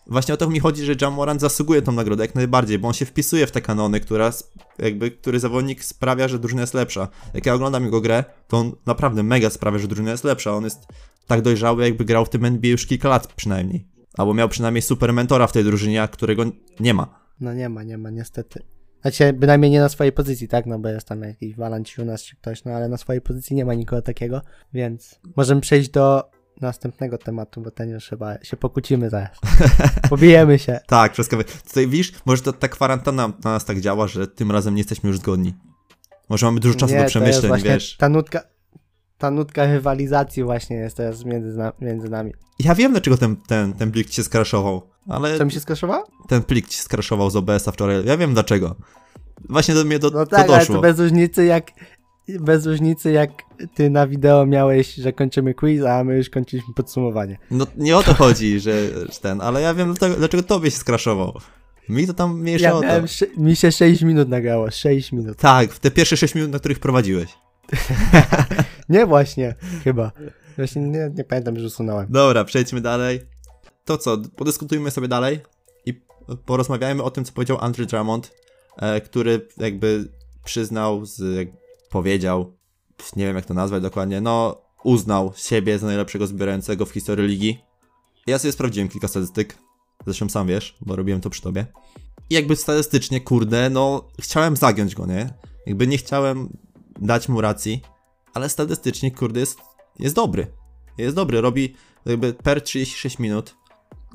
właśnie 0.07 0.35
o 0.35 0.37
to 0.37 0.51
mi 0.51 0.61
chodzi, 0.61 0.85
że 0.85 0.95
Jamorant 1.01 1.41
zasługuje 1.41 1.83
tą 1.83 1.93
nagrodę 1.93 2.25
jak 2.25 2.35
najbardziej, 2.35 2.79
bo 2.79 2.89
on 2.89 2.95
się 2.95 3.07
wpisuje 3.07 3.47
w 3.47 3.51
te 3.51 3.61
kanony, 3.61 4.01
która 4.01 4.31
jakby, 4.79 5.11
który 5.11 5.41
zawodnik 5.41 5.85
sprawia, 5.85 6.29
że 6.29 6.39
drużyna 6.39 6.61
jest 6.61 6.75
lepsza. 6.75 7.09
Jak 7.35 7.47
ja 7.47 7.55
oglądam 7.55 7.85
jego 7.85 8.01
grę, 8.01 8.25
to 8.49 8.59
on 8.59 8.73
naprawdę 8.87 9.23
mega 9.23 9.51
sprawia, 9.51 9.79
że 9.79 9.89
drużyna 9.89 10.11
jest 10.11 10.25
lepsza. 10.25 10.55
On 10.55 10.65
jest 10.65 10.87
tak 11.27 11.43
dojrzały, 11.43 11.85
jakby 11.85 12.05
grał 12.05 12.25
w 12.25 12.31
tym 12.31 12.45
NBA 12.45 12.71
już 12.71 12.87
kilka 12.87 13.09
lat 13.09 13.27
przynajmniej. 13.27 13.96
Albo 14.17 14.35
miał 14.35 14.49
przynajmniej 14.49 14.83
super 14.83 15.13
mentora 15.13 15.47
w 15.47 15.53
tej 15.53 15.65
drużynie, 15.65 16.03
a 16.03 16.09
którego 16.09 16.45
nie 16.81 16.95
ma. 16.95 17.21
No 17.41 17.55
nie 17.55 17.69
ma, 17.69 17.83
nie 17.83 17.99
ma, 17.99 18.11
niestety. 18.11 18.63
Znaczy, 19.03 19.33
bynajmniej 19.33 19.71
nie 19.71 19.81
na 19.81 19.89
swojej 19.89 20.13
pozycji, 20.13 20.49
tak? 20.49 20.67
No 20.67 20.79
bo 20.79 20.89
jest 20.89 21.09
tam 21.09 21.23
jakiś 21.23 21.57
Valanciunas 21.57 22.23
czy 22.23 22.37
ktoś, 22.37 22.65
no 22.65 22.73
ale 22.73 22.89
na 22.89 22.97
swojej 22.97 23.23
pozycji 23.23 23.57
nie 23.57 23.65
ma 23.65 23.75
nikogo 23.75 24.03
takiego, 24.03 24.43
więc 24.73 25.21
możemy 25.37 25.61
przejść 25.61 25.91
do 25.91 26.31
następnego 26.61 27.19
tematu, 27.19 27.61
bo 27.61 27.71
ten 27.71 27.91
już 27.91 28.09
chyba 28.09 28.45
się 28.45 28.57
pokłócimy 28.57 29.11
zaraz. 29.11 29.39
Pobijemy 30.11 30.59
się. 30.59 30.81
Tak, 30.87 31.13
wszystko. 31.13 31.37
Tutaj 31.69 31.89
widzisz, 31.89 32.13
może 32.27 32.43
to 32.43 32.53
ta 32.53 32.69
kwarantanna 32.69 33.29
na 33.45 33.53
nas 33.53 33.65
tak 33.65 33.81
działa, 33.81 34.09
że 34.09 34.27
tym 34.27 34.51
razem 34.51 34.75
nie 34.75 34.81
jesteśmy 34.81 35.09
już 35.09 35.19
zgodni. 35.19 35.55
Może 36.29 36.47
mamy 36.47 36.61
dużo 36.61 36.75
czasu 36.75 36.95
Nie, 36.95 37.01
do 37.01 37.07
przemyśleń, 37.07 37.63
wiesz. 37.63 37.97
Ta 37.97 38.09
nutka, 38.09 38.43
ta 39.19 39.31
nutka 39.31 39.67
rywalizacji 39.67 40.43
właśnie 40.45 40.77
jest 40.77 40.97
teraz 40.97 41.25
między, 41.25 41.59
między 41.81 42.09
nami. 42.09 42.33
Ja 42.59 42.75
wiem, 42.75 42.93
dlaczego 42.93 43.17
ten, 43.17 43.37
ten, 43.37 43.73
ten 43.73 43.93
plik 43.93 44.13
się 44.13 44.23
skraszował, 44.23 44.83
ale 45.09 45.39
Co 45.39 45.45
mi 45.45 45.53
się 45.53 45.61
skraszowało? 45.61 46.05
ten 46.29 46.43
plik 46.43 46.69
ci 46.69 46.79
skraszował 46.79 47.31
z 47.31 47.37
OBS-a 47.37 47.73
wczoraj. 47.73 48.05
Ja 48.05 48.17
wiem 48.17 48.35
dlaczego. 48.35 48.77
Właśnie 49.49 49.75
do 49.75 49.85
mnie 49.85 49.99
do, 49.99 50.11
No 50.11 50.27
to 50.27 50.27
tak, 50.27 50.49
ale 50.49 50.59
doszło. 50.59 50.75
to 50.75 50.81
bez 50.81 50.99
różnicy 50.99 51.45
jak 51.45 51.71
bez 52.41 52.67
różnicy 52.67 53.13
jak 53.13 53.31
ty 53.75 53.91
na 53.91 54.07
wideo 54.07 54.47
miałeś, 54.47 54.95
że 54.95 55.13
kończymy 55.13 55.55
quiz, 55.55 55.83
a 55.85 56.05
my 56.05 56.17
już 56.17 56.31
kończyliśmy 56.31 56.75
podsumowanie. 56.75 57.39
No 57.51 57.67
nie 57.77 57.97
o 57.97 58.03
to 58.03 58.15
chodzi, 58.15 58.61
że, 58.61 58.89
że 59.13 59.21
ten, 59.23 59.41
ale 59.41 59.61
ja 59.63 59.75
wiem 59.75 59.89
dlaczego, 59.95 60.17
dlaczego 60.17 60.43
tobie 60.43 60.71
się 60.71 60.77
skraszował. 60.77 61.39
Mi 61.89 62.07
to 62.07 62.15
tam 62.15 62.41
mniejsza 62.41 62.65
Ja 62.65 62.75
o 62.75 62.81
to. 62.81 62.87
mi 63.37 63.57
się 63.57 63.73
6 63.73 64.03
minut 64.03 64.29
nagrało, 64.29 64.71
6 64.71 65.13
minut. 65.13 65.39
Tak, 65.39 65.73
w 65.73 65.79
te 65.81 65.91
pierwsze 65.91 66.17
6 66.17 66.35
minut, 66.35 66.51
na 66.51 66.59
których 66.59 66.79
prowadziłeś. 66.79 67.29
Nie 68.89 69.07
właśnie, 69.07 69.55
chyba. 69.85 70.13
Właśnie 70.57 70.83
nie, 70.83 71.11
nie 71.15 71.25
pamiętam, 71.25 71.59
że 71.59 71.67
usunąłem. 71.67 72.07
Dobra, 72.11 72.45
przejdźmy 72.45 72.81
dalej. 72.81 73.21
To 73.85 73.99
co, 73.99 74.19
podyskutujmy 74.37 74.91
sobie 74.91 75.09
dalej 75.09 75.41
i 75.87 76.01
porozmawiajmy 76.45 77.03
o 77.03 77.11
tym, 77.11 77.25
co 77.25 77.33
powiedział 77.33 77.59
Andrew 77.61 77.89
Drummond, 77.89 78.31
e, 78.77 79.01
który 79.01 79.49
jakby 79.57 80.09
przyznał, 80.45 81.07
z, 81.07 81.37
jak 81.37 81.49
powiedział, 81.91 82.57
nie 83.17 83.27
wiem 83.27 83.37
jak 83.37 83.47
to 83.47 83.55
nazwać 83.55 83.83
dokładnie, 83.83 84.21
no 84.21 84.63
uznał 84.85 85.33
siebie 85.37 85.79
za 85.79 85.87
najlepszego 85.87 86.27
zbierającego 86.27 86.87
w 86.87 86.91
historii 86.91 87.29
ligi. 87.29 87.59
Ja 88.27 88.39
sobie 88.39 88.53
sprawdziłem 88.53 88.89
kilka 88.89 89.09
statystyk, 89.09 89.59
zresztą 90.05 90.29
sam 90.29 90.47
wiesz, 90.47 90.77
bo 90.81 90.97
robiłem 90.97 91.21
to 91.21 91.31
przy 91.31 91.43
tobie. 91.43 91.67
I 92.31 92.35
jakby 92.35 92.57
statystycznie, 92.57 93.21
kurde, 93.21 93.71
no 93.71 94.09
chciałem 94.21 94.57
zagiąć 94.57 94.95
go, 94.95 95.07
nie? 95.07 95.35
Jakby 95.67 95.87
nie 95.87 95.99
chciałem 95.99 96.49
dać 97.01 97.29
mu 97.29 97.41
racji, 97.41 97.83
ale 98.35 98.49
statystycznie, 98.49 99.11
kurde, 99.11 99.41
jest, 99.41 99.59
jest 99.99 100.15
dobry. 100.15 100.47
Jest 100.99 101.17
dobry, 101.17 101.41
robi 101.41 101.75
jakby 102.07 102.35
per 102.35 102.63
36 102.63 103.19
minut, 103.19 103.57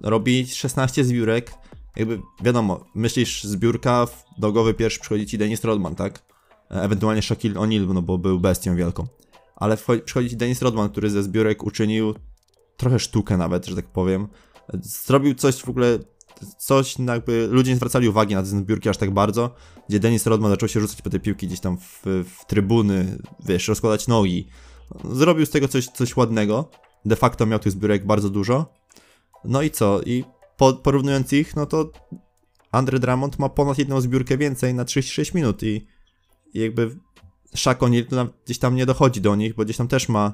robi 0.04 0.48
16 0.48 1.04
zbiórek, 1.04 1.54
jakby 1.96 2.22
wiadomo, 2.44 2.86
myślisz 2.96 3.44
zbiórka, 3.44 4.06
w 4.06 4.24
dogowy 4.38 4.74
pierwszy 4.74 5.00
przychodzi 5.00 5.26
ci 5.26 5.38
Dennis 5.38 5.64
Rodman, 5.64 5.96
tak? 5.96 6.24
E, 6.72 6.84
Ewentualnie 6.84 7.22
Shaquille 7.22 7.60
O'Neal, 7.60 7.94
no 7.94 8.02
bo 8.02 8.18
był 8.18 8.40
bestią 8.40 8.76
wielką. 8.76 9.08
Ale 9.56 9.78
przychodzi 10.06 10.30
ci 10.30 10.38
Dennis 10.38 10.62
Rodman, 10.62 10.90
który 10.90 11.10
ze 11.10 11.24
zbiórek 11.24 11.64
uczynił 11.64 12.16
trochę 12.78 13.00
sztukę 13.00 13.38
nawet, 13.38 13.66
że 13.66 13.76
tak 13.76 13.86
powiem. 13.86 14.28
E, 14.74 14.78
Zrobił 14.82 15.36
coś 15.36 15.56
w 15.56 15.70
ogóle, 15.70 16.00
coś 16.58 17.00
jakby 17.00 17.48
ludzie 17.52 17.72
nie 17.72 17.78
zwracali 17.78 18.10
uwagi 18.10 18.36
na 18.36 18.42
te 18.42 18.48
zbiórki 18.48 18.90
aż 18.90 18.98
tak 18.98 19.12
bardzo, 19.12 19.56
gdzie 19.90 20.00
Dennis 20.00 20.26
Rodman 20.26 20.52
zaczął 20.52 20.70
się 20.70 20.80
rzucać 20.80 21.02
po 21.02 21.10
te 21.10 21.20
piłki 21.20 21.48
gdzieś 21.48 21.60
tam 21.60 21.78
w, 21.78 22.02
w 22.06 22.46
trybuny, 22.48 23.18
wiesz, 23.46 23.68
rozkładać 23.68 24.08
nogi. 24.08 24.48
Zrobił 25.12 25.46
z 25.46 25.50
tego 25.50 25.68
coś, 25.68 25.86
coś 25.88 26.18
ładnego. 26.18 26.70
De 27.06 27.16
facto 27.16 27.46
miał 27.46 27.60
tych 27.60 27.72
zbiórek 27.72 28.06
bardzo 28.06 28.30
dużo. 28.30 28.74
No 29.46 29.62
i 29.62 29.72
co? 29.72 30.02
I 30.02 30.24
po, 30.58 30.74
porównując 30.74 31.34
ich, 31.34 31.56
no 31.56 31.66
to 31.66 31.92
Andre 32.72 33.00
Drummond 33.00 33.40
ma 33.40 33.50
ponad 33.50 33.78
jedną 33.78 34.02
zbiórkę 34.02 34.38
więcej 34.38 34.74
na 34.74 34.86
36 34.86 35.34
minut 35.34 35.64
i, 35.64 35.88
i 36.54 36.60
jakby 36.60 36.98
to 38.10 38.16
nam- 38.16 38.30
gdzieś 38.46 38.60
tam 38.60 38.76
nie 38.76 38.86
dochodzi 38.86 39.22
do 39.22 39.36
nich, 39.36 39.56
bo 39.56 39.66
gdzieś 39.66 39.78
tam 39.78 39.88
też 39.88 40.10
ma, 40.10 40.34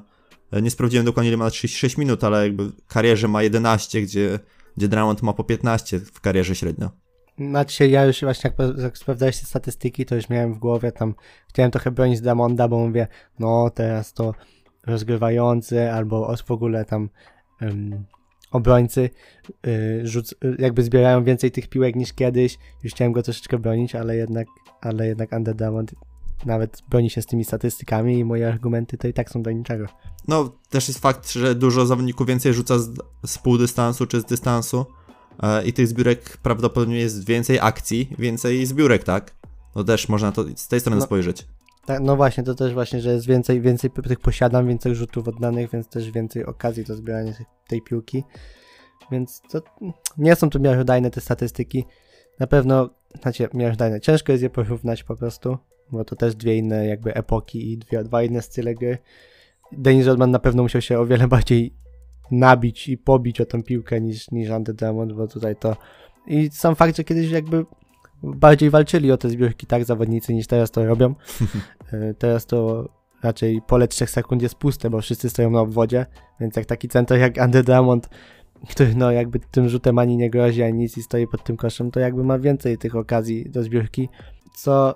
nie 0.62 0.70
sprawdziłem 0.70 1.06
dokładnie 1.06 1.28
ile 1.28 1.36
ma 1.36 1.44
na 1.44 1.50
36 1.50 1.96
minut, 1.96 2.24
ale 2.24 2.42
jakby 2.42 2.72
karierze 2.88 3.28
ma 3.28 3.42
11, 3.42 4.02
gdzie, 4.02 4.38
gdzie 4.78 4.88
Drummond 4.88 5.22
ma 5.22 5.32
po 5.32 5.44
15 5.44 5.98
w 5.98 6.20
karierze 6.20 6.54
średnio. 6.54 6.90
Znaczy 7.38 7.88
ja 7.88 8.04
już 8.04 8.20
właśnie 8.20 8.50
jak, 8.82 8.98
sprawdzałeś 8.98 9.40
te 9.40 9.46
statystyki, 9.46 10.06
to 10.06 10.14
już 10.14 10.28
miałem 10.28 10.54
w 10.54 10.58
głowie 10.58 10.92
tam, 10.92 11.14
chciałem 11.48 11.70
trochę 11.70 11.90
bronić 11.90 12.20
Damonda, 12.20 12.68
bo 12.68 12.78
mówię, 12.78 13.06
no 13.38 13.70
teraz 13.70 14.12
to 14.12 14.34
rozgrywający 14.86 15.92
albo 15.92 16.36
w 16.46 16.50
ogóle 16.50 16.84
tam 16.84 17.08
em, 17.60 18.04
obrońcy 18.50 19.10
y, 19.66 20.00
rzuc, 20.06 20.32
y, 20.32 20.56
jakby 20.58 20.82
zbierają 20.82 21.24
więcej 21.24 21.50
tych 21.50 21.68
piłek 21.68 21.96
niż 21.96 22.12
kiedyś. 22.12 22.58
Już 22.82 22.92
chciałem 22.92 23.12
go 23.12 23.22
troszeczkę 23.22 23.58
bronić, 23.58 23.94
ale 23.94 24.16
jednak, 24.16 24.46
ale 24.80 25.06
jednak 25.06 25.32
Under 25.32 25.56
nawet 26.46 26.82
broni 26.88 27.10
się 27.10 27.22
z 27.22 27.26
tymi 27.26 27.44
statystykami 27.44 28.18
i 28.18 28.24
moje 28.24 28.48
argumenty 28.48 28.98
to 28.98 29.08
i 29.08 29.12
tak 29.12 29.30
są 29.30 29.42
do 29.42 29.50
niczego. 29.50 29.86
No, 30.28 30.52
też 30.70 30.88
jest 30.88 31.00
fakt, 31.00 31.30
że 31.32 31.54
dużo 31.54 31.86
zawodników 31.86 32.26
więcej 32.26 32.54
rzuca 32.54 32.78
z, 32.78 32.90
z 33.26 33.38
pół 33.38 33.58
dystansu 33.58 34.06
czy 34.06 34.20
z 34.20 34.24
dystansu 34.24 34.86
e, 35.42 35.64
i 35.66 35.72
tych 35.72 35.86
zbiórek 35.88 36.36
prawdopodobnie 36.42 36.98
jest 36.98 37.26
więcej 37.26 37.58
akcji, 37.60 38.14
więcej 38.18 38.66
zbiórek, 38.66 39.04
tak? 39.04 39.34
No 39.76 39.84
też 39.84 40.08
można 40.08 40.32
to 40.32 40.44
z 40.56 40.68
tej 40.68 40.80
strony 40.80 40.96
No. 40.96 41.04
spojrzeć. 41.06 41.46
Tak, 41.86 42.00
no 42.02 42.16
właśnie, 42.16 42.44
to 42.44 42.54
też 42.54 42.74
właśnie, 42.74 43.00
że 43.00 43.12
jest 43.12 43.26
więcej, 43.26 43.60
więcej 43.60 43.90
tych 43.90 44.20
posiadam, 44.20 44.66
więcej 44.68 44.94
rzutów 44.94 45.28
oddanych, 45.28 45.70
więc 45.70 45.88
też 45.88 46.10
więcej 46.10 46.46
okazji 46.46 46.84
do 46.84 46.96
zbierania 46.96 47.32
tej 47.68 47.82
piłki. 47.82 48.24
Więc 49.12 49.42
to 49.50 49.62
nie 50.18 50.36
są 50.36 50.50
tu 50.50 50.60
miarodajne 50.60 51.10
te 51.10 51.20
statystyki. 51.20 51.84
Na 52.40 52.46
pewno, 52.46 52.90
znaczy 53.22 53.48
miarodajne, 53.54 54.00
ciężko 54.00 54.32
jest 54.32 54.42
je 54.42 54.50
porównać 54.50 55.04
po 55.04 55.16
prostu, 55.16 55.58
bo 55.92 56.04
to 56.04 56.16
też 56.16 56.36
dwie 56.36 56.56
inne 56.56 56.86
jakby 56.86 57.14
epoki 57.14 57.72
i 57.72 57.78
dwie, 57.78 58.04
dwa 58.04 58.22
inne 58.22 58.42
style 58.42 58.74
gry. 58.74 58.98
Dennis 59.72 60.06
Rodman 60.06 60.30
na 60.30 60.38
pewno 60.38 60.62
musiał 60.62 60.82
się 60.82 60.98
o 60.98 61.06
wiele 61.06 61.28
bardziej 61.28 61.74
nabić 62.30 62.88
i 62.88 62.98
pobić 62.98 63.40
o 63.40 63.46
tę 63.46 63.62
piłkę 63.62 64.00
niż, 64.00 64.30
niż 64.30 64.50
Under 64.50 64.74
Diamond, 64.74 65.12
bo 65.12 65.28
tutaj 65.28 65.56
to... 65.56 65.76
I 66.26 66.50
sam 66.52 66.74
fakt, 66.74 66.96
że 66.96 67.04
kiedyś 67.04 67.30
jakby 67.30 67.64
bardziej 68.22 68.70
walczyli 68.70 69.12
o 69.12 69.16
te 69.16 69.30
zbiórki 69.30 69.66
tak 69.66 69.84
zawodnicy 69.84 70.34
niż 70.34 70.46
teraz 70.46 70.70
to 70.70 70.86
robią. 70.86 71.14
E, 71.92 72.14
Teraz 72.18 72.46
to 72.46 72.88
raczej 73.22 73.62
pole 73.66 73.88
3 73.88 74.06
sekund 74.06 74.42
jest 74.42 74.54
puste, 74.54 74.90
bo 74.90 75.00
wszyscy 75.00 75.30
stoją 75.30 75.50
na 75.50 75.60
obwodzie, 75.60 76.06
więc 76.40 76.56
jak 76.56 76.66
taki 76.66 76.88
center 76.88 77.18
jak 77.18 77.38
Andy 77.38 77.62
Drummond, 77.62 78.08
który 78.68 78.94
no 78.94 79.10
jakby 79.10 79.40
tym 79.40 79.68
rzutem 79.68 79.98
ani 79.98 80.16
nie 80.16 80.30
grozi, 80.30 80.62
ani 80.62 80.78
nic 80.78 80.98
i 80.98 81.02
stoi 81.02 81.26
pod 81.26 81.44
tym 81.44 81.56
koszem, 81.56 81.90
to 81.90 82.00
jakby 82.00 82.24
ma 82.24 82.38
więcej 82.38 82.78
tych 82.78 82.96
okazji 82.96 83.50
do 83.50 83.62
zbiórki, 83.62 84.08
co 84.56 84.94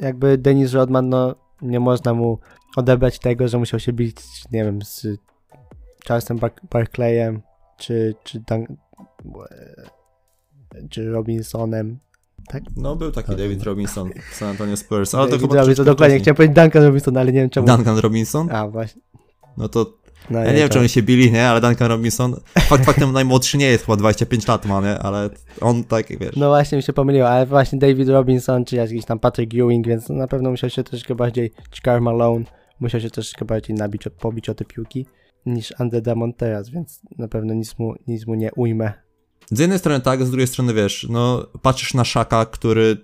jakby 0.00 0.38
Dennis 0.38 0.72
Rodman, 0.72 1.08
no 1.08 1.34
nie 1.62 1.80
można 1.80 2.14
mu 2.14 2.38
odebrać 2.76 3.18
tego, 3.18 3.48
że 3.48 3.58
musiał 3.58 3.80
się 3.80 3.92
bić, 3.92 4.16
nie 4.52 4.64
wiem, 4.64 4.82
z 4.82 5.06
Charlesem 6.08 6.38
Bar- 6.38 6.52
Barclayem, 6.70 7.42
czy, 7.78 8.14
czy, 8.24 8.40
Dan- 8.40 8.76
czy 10.90 11.10
Robinsonem, 11.10 11.98
No, 12.76 12.96
był 12.96 13.12
taki 13.12 13.28
Tak. 13.28 13.36
David 13.38 13.62
Robinson 13.62 14.10
w 14.30 14.34
San 14.34 14.48
Antonio 14.48 14.76
Spurs, 14.76 15.14
ale 15.14 15.30
to 15.30 15.38
chyba 15.38 15.54
Robinson, 15.56 15.86
dokładnie, 15.86 16.18
chciałem 16.18 16.36
powiedzieć 16.36 16.56
Duncan 16.56 16.82
Robinson, 16.82 17.16
ale 17.16 17.32
nie 17.32 17.40
wiem 17.40 17.50
czemu. 17.50 17.66
Duncan 17.66 17.98
Robinson? 17.98 18.50
A, 18.52 18.68
właśnie. 18.68 19.02
No 19.56 19.68
to 19.68 19.86
No, 20.30 20.38
ja 20.38 20.46
nie 20.52 20.58
wiem, 20.58 20.68
to- 20.68 20.72
czy 20.72 20.78
oni 20.78 20.88
się 20.88 21.02
bili, 21.02 21.32
nie? 21.32 21.48
Ale 21.48 21.60
Duncan 21.60 21.88
Robinson, 21.88 22.36
fakt 22.60 22.84
faktem 22.84 23.12
najmłodszy 23.12 23.58
nie 23.58 23.66
jest, 23.66 23.84
chyba 23.84 23.96
25 23.96 24.46
lat 24.48 24.66
ma, 24.66 24.80
nie? 24.80 24.98
Ale 24.98 25.30
on 25.60 25.84
tak, 25.84 26.18
wiesz, 26.18 26.36
No 26.36 26.48
właśnie 26.48 26.76
mi 26.76 26.82
się 26.82 26.92
pomyliło, 26.92 27.28
ale 27.28 27.46
właśnie 27.46 27.78
David 27.78 28.08
Robinson, 28.08 28.64
czy 28.64 28.76
jakiś 28.76 29.04
tam 29.04 29.18
Patrick 29.18 29.54
Ewing, 29.54 29.86
więc 29.86 30.08
na 30.08 30.28
pewno 30.28 30.50
musiał 30.50 30.70
się 30.70 30.82
troszkę 30.84 31.14
bardziej, 31.14 31.52
czy 31.70 31.82
Karl 31.82 32.02
Malone, 32.02 32.44
musiał 32.80 33.00
się 33.00 33.10
troszkę 33.10 33.44
bardziej 33.44 33.76
nabić, 33.76 34.06
o- 34.06 34.10
pobić 34.10 34.48
o 34.48 34.54
te 34.54 34.64
piłki 34.64 35.06
niż 35.46 35.72
Under 35.80 36.02
Demont 36.02 36.36
teraz, 36.36 36.70
więc 36.70 37.00
na 37.18 37.28
pewno 37.28 37.54
nic 37.54 37.78
mu, 37.78 37.94
nic 38.06 38.26
mu 38.26 38.34
nie 38.34 38.52
ujmę. 38.52 38.92
Z 39.50 39.58
jednej 39.58 39.78
strony 39.78 40.00
tak, 40.00 40.24
z 40.24 40.30
drugiej 40.30 40.46
strony 40.46 40.74
wiesz, 40.74 41.06
no 41.10 41.46
patrzysz 41.62 41.94
na 41.94 42.04
Szaka, 42.04 42.46
który 42.46 42.96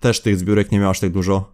też 0.00 0.20
tych 0.20 0.36
zbiórek 0.36 0.72
nie 0.72 0.78
miał 0.78 0.90
aż 0.90 1.00
tak 1.00 1.10
dużo, 1.10 1.52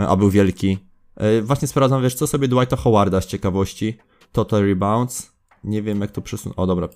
e, 0.00 0.06
a 0.08 0.16
był 0.16 0.30
wielki. 0.30 0.78
E, 1.16 1.42
Właśnie 1.42 1.68
sprawdzam, 1.68 2.02
wiesz, 2.02 2.14
co 2.14 2.26
sobie 2.26 2.48
Dwighta 2.48 2.76
Howarda 2.76 3.20
z 3.20 3.26
ciekawości. 3.26 3.98
Total 4.32 4.62
Rebounds. 4.62 5.32
Nie 5.64 5.82
wiem 5.82 6.00
jak 6.00 6.10
to 6.10 6.22
przesunąć. 6.22 6.58
O 6.58 6.66
dobra, 6.66 6.88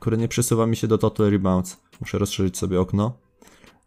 kurde 0.00 0.16
nie 0.16 0.28
przesuwa 0.28 0.66
mi 0.66 0.76
się 0.76 0.86
do 0.88 0.98
Total 0.98 1.30
Rebounds. 1.30 1.76
Muszę 2.00 2.18
rozszerzyć 2.18 2.58
sobie 2.58 2.80
okno 2.80 3.12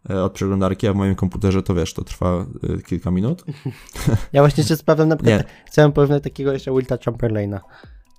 e, 0.10 0.24
od 0.24 0.34
przeglądarki, 0.34 0.88
a 0.88 0.94
w 0.94 0.96
moim 0.96 1.16
komputerze 1.16 1.64
to 1.64 1.76
wiesz, 1.76 1.94
to 1.94 2.04
trwa 2.04 2.46
e, 2.78 2.82
kilka 2.82 3.12
minut. 3.12 3.44
Ja 4.34 4.42
właśnie 4.42 4.62
jeszcze 4.62 4.78
sprawdzam 4.78 5.10
na 5.10 5.16
przykład, 5.16 5.40
Nie. 5.40 5.46
chciałem 5.68 5.92
porównać 5.92 6.24
takiego 6.24 6.54
jeszcze 6.54 6.72
Wilta 6.72 6.98
Chamberlaina. 7.06 7.62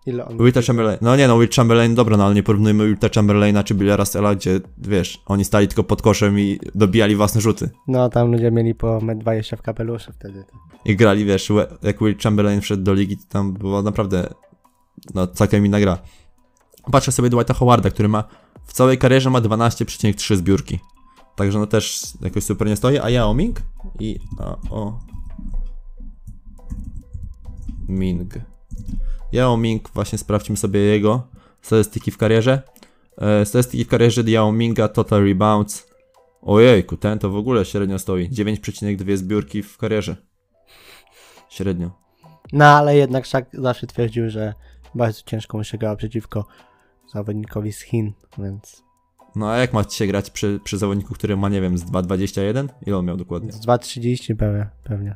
Ile 0.07 0.27
on... 0.27 0.39
Wilta 0.39 0.63
Chamberlain. 0.63 0.99
No 1.03 1.17
nie 1.17 1.29
no, 1.29 1.39
Will 1.39 1.49
Chamberlain, 1.57 1.95
dobra, 1.95 2.17
no 2.17 2.25
ale 2.25 2.35
nie 2.35 2.43
porównujmy 2.43 2.87
Wilta 2.87 3.09
Chamberlaina 3.15 3.65
czy 3.65 3.75
Billa 3.75 3.97
Russella, 3.97 4.35
gdzie 4.35 4.61
wiesz, 4.79 5.23
oni 5.27 5.45
stali 5.45 5.69
tylko 5.69 5.85
pod 5.85 6.03
koszem 6.03 6.41
i 6.41 6.59
dobijali 6.75 7.17
własne 7.17 7.41
rzuty. 7.41 7.71
No 7.89 8.09
tam 8.09 8.33
ludzie 8.33 8.51
mieli 8.51 8.75
po 8.75 8.99
1,20 8.99 9.57
w 9.57 9.63
kapeluszu 9.63 10.13
wtedy. 10.13 10.45
i 10.85 10.97
grali, 10.97 11.25
wiesz, 11.25 11.53
jak 11.83 12.01
Will 12.01 12.17
Chamberlain 12.23 12.61
wszedł 12.61 12.83
do 12.83 12.95
ligi, 12.95 13.17
to 13.17 13.23
tam 13.29 13.53
była 13.53 13.83
naprawdę 13.83 14.35
no, 15.15 15.27
całkiem 15.27 15.67
inna 15.67 15.81
gra. 15.81 15.99
Patrzę 16.93 17.13
sobie 17.13 17.31
Dwighta 17.31 17.55
Howarda, 17.55 17.91
który 17.91 18.09
ma 18.09 18.25
w 18.65 18.73
całej 18.73 18.99
karierze 18.99 19.31
ma 19.31 19.41
12,3 19.41 20.37
zbiórki. 20.37 20.79
Także 21.37 21.59
no 21.59 21.67
też 21.67 22.13
jakoś 22.21 22.45
super 22.45 22.69
nie 22.69 22.77
stoi, 22.77 22.99
a 22.99 23.11
Yao 23.11 23.35
Ming 23.35 23.63
i 24.01 24.19
a, 24.39 24.57
o 24.71 24.99
Ming. 27.89 28.35
Yao 29.33 29.57
Ming, 29.57 29.91
właśnie 29.95 30.19
sprawdźmy 30.19 30.57
sobie 30.57 30.81
jego 30.81 31.29
statystyki 31.63 32.11
w 32.11 32.19
karierze. 32.19 32.63
E, 33.19 33.47
statystyki 33.47 33.85
w 33.85 33.89
karierze 33.89 34.23
Yao 34.27 34.53
Minga, 34.53 34.89
total 34.89 35.25
rebounds. 35.25 35.95
Ojejku, 36.43 36.97
ten 36.97 37.19
to 37.19 37.31
w 37.31 37.37
ogóle 37.37 37.65
średnio 37.65 37.99
stoi. 37.99 38.31
9,2 38.31 39.17
zbiórki 39.17 39.63
w 39.63 39.79
karierze. 39.79 40.17
Średnio. 41.49 41.91
No 42.53 42.65
ale 42.65 42.97
jednak 42.97 43.27
Szak 43.27 43.47
zawsze 43.53 43.87
twierdził, 43.87 44.31
że 44.31 44.55
bardzo 44.95 45.23
ciężko 45.27 45.59
mu 45.59 45.65
się 45.65 45.79
grała 45.79 45.97
przeciwko 45.97 46.47
zawodnikowi 47.13 47.73
z 47.73 47.81
Chin, 47.81 48.13
więc 48.39 48.85
No 49.37 49.51
a 49.51 49.57
jak 49.57 49.73
ma 49.73 49.85
się 49.85 50.07
grać 50.07 50.31
przy, 50.31 50.61
przy 50.65 50.79
zawodniku, 50.79 51.15
który 51.15 51.37
ma, 51.37 51.49
nie 51.49 51.61
wiem, 51.61 51.79
z 51.79 51.85
2,21? 51.85 52.69
Ile 52.87 52.97
on 52.97 53.05
miał 53.07 53.17
dokładnie? 53.17 53.53
z 53.53 53.67
2,30 53.67 54.37
pewnie, 54.37 54.69
pewnie. 54.85 55.15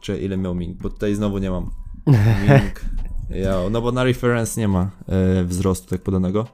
Czy 0.00 0.18
ile 0.18 0.36
miał 0.36 0.54
Ming? 0.54 0.82
Bo 0.82 0.90
tutaj 0.90 1.14
znowu 1.14 1.38
nie 1.38 1.50
mam. 1.50 1.70
Ming. 2.48 2.84
Yao. 3.30 3.70
No 3.70 3.82
bo 3.82 3.92
na 3.92 4.04
reference 4.04 4.60
nie 4.60 4.68
ma 4.68 4.90
e, 5.08 5.44
wzrostu 5.44 5.88
tak 5.88 6.02
podanego. 6.02 6.46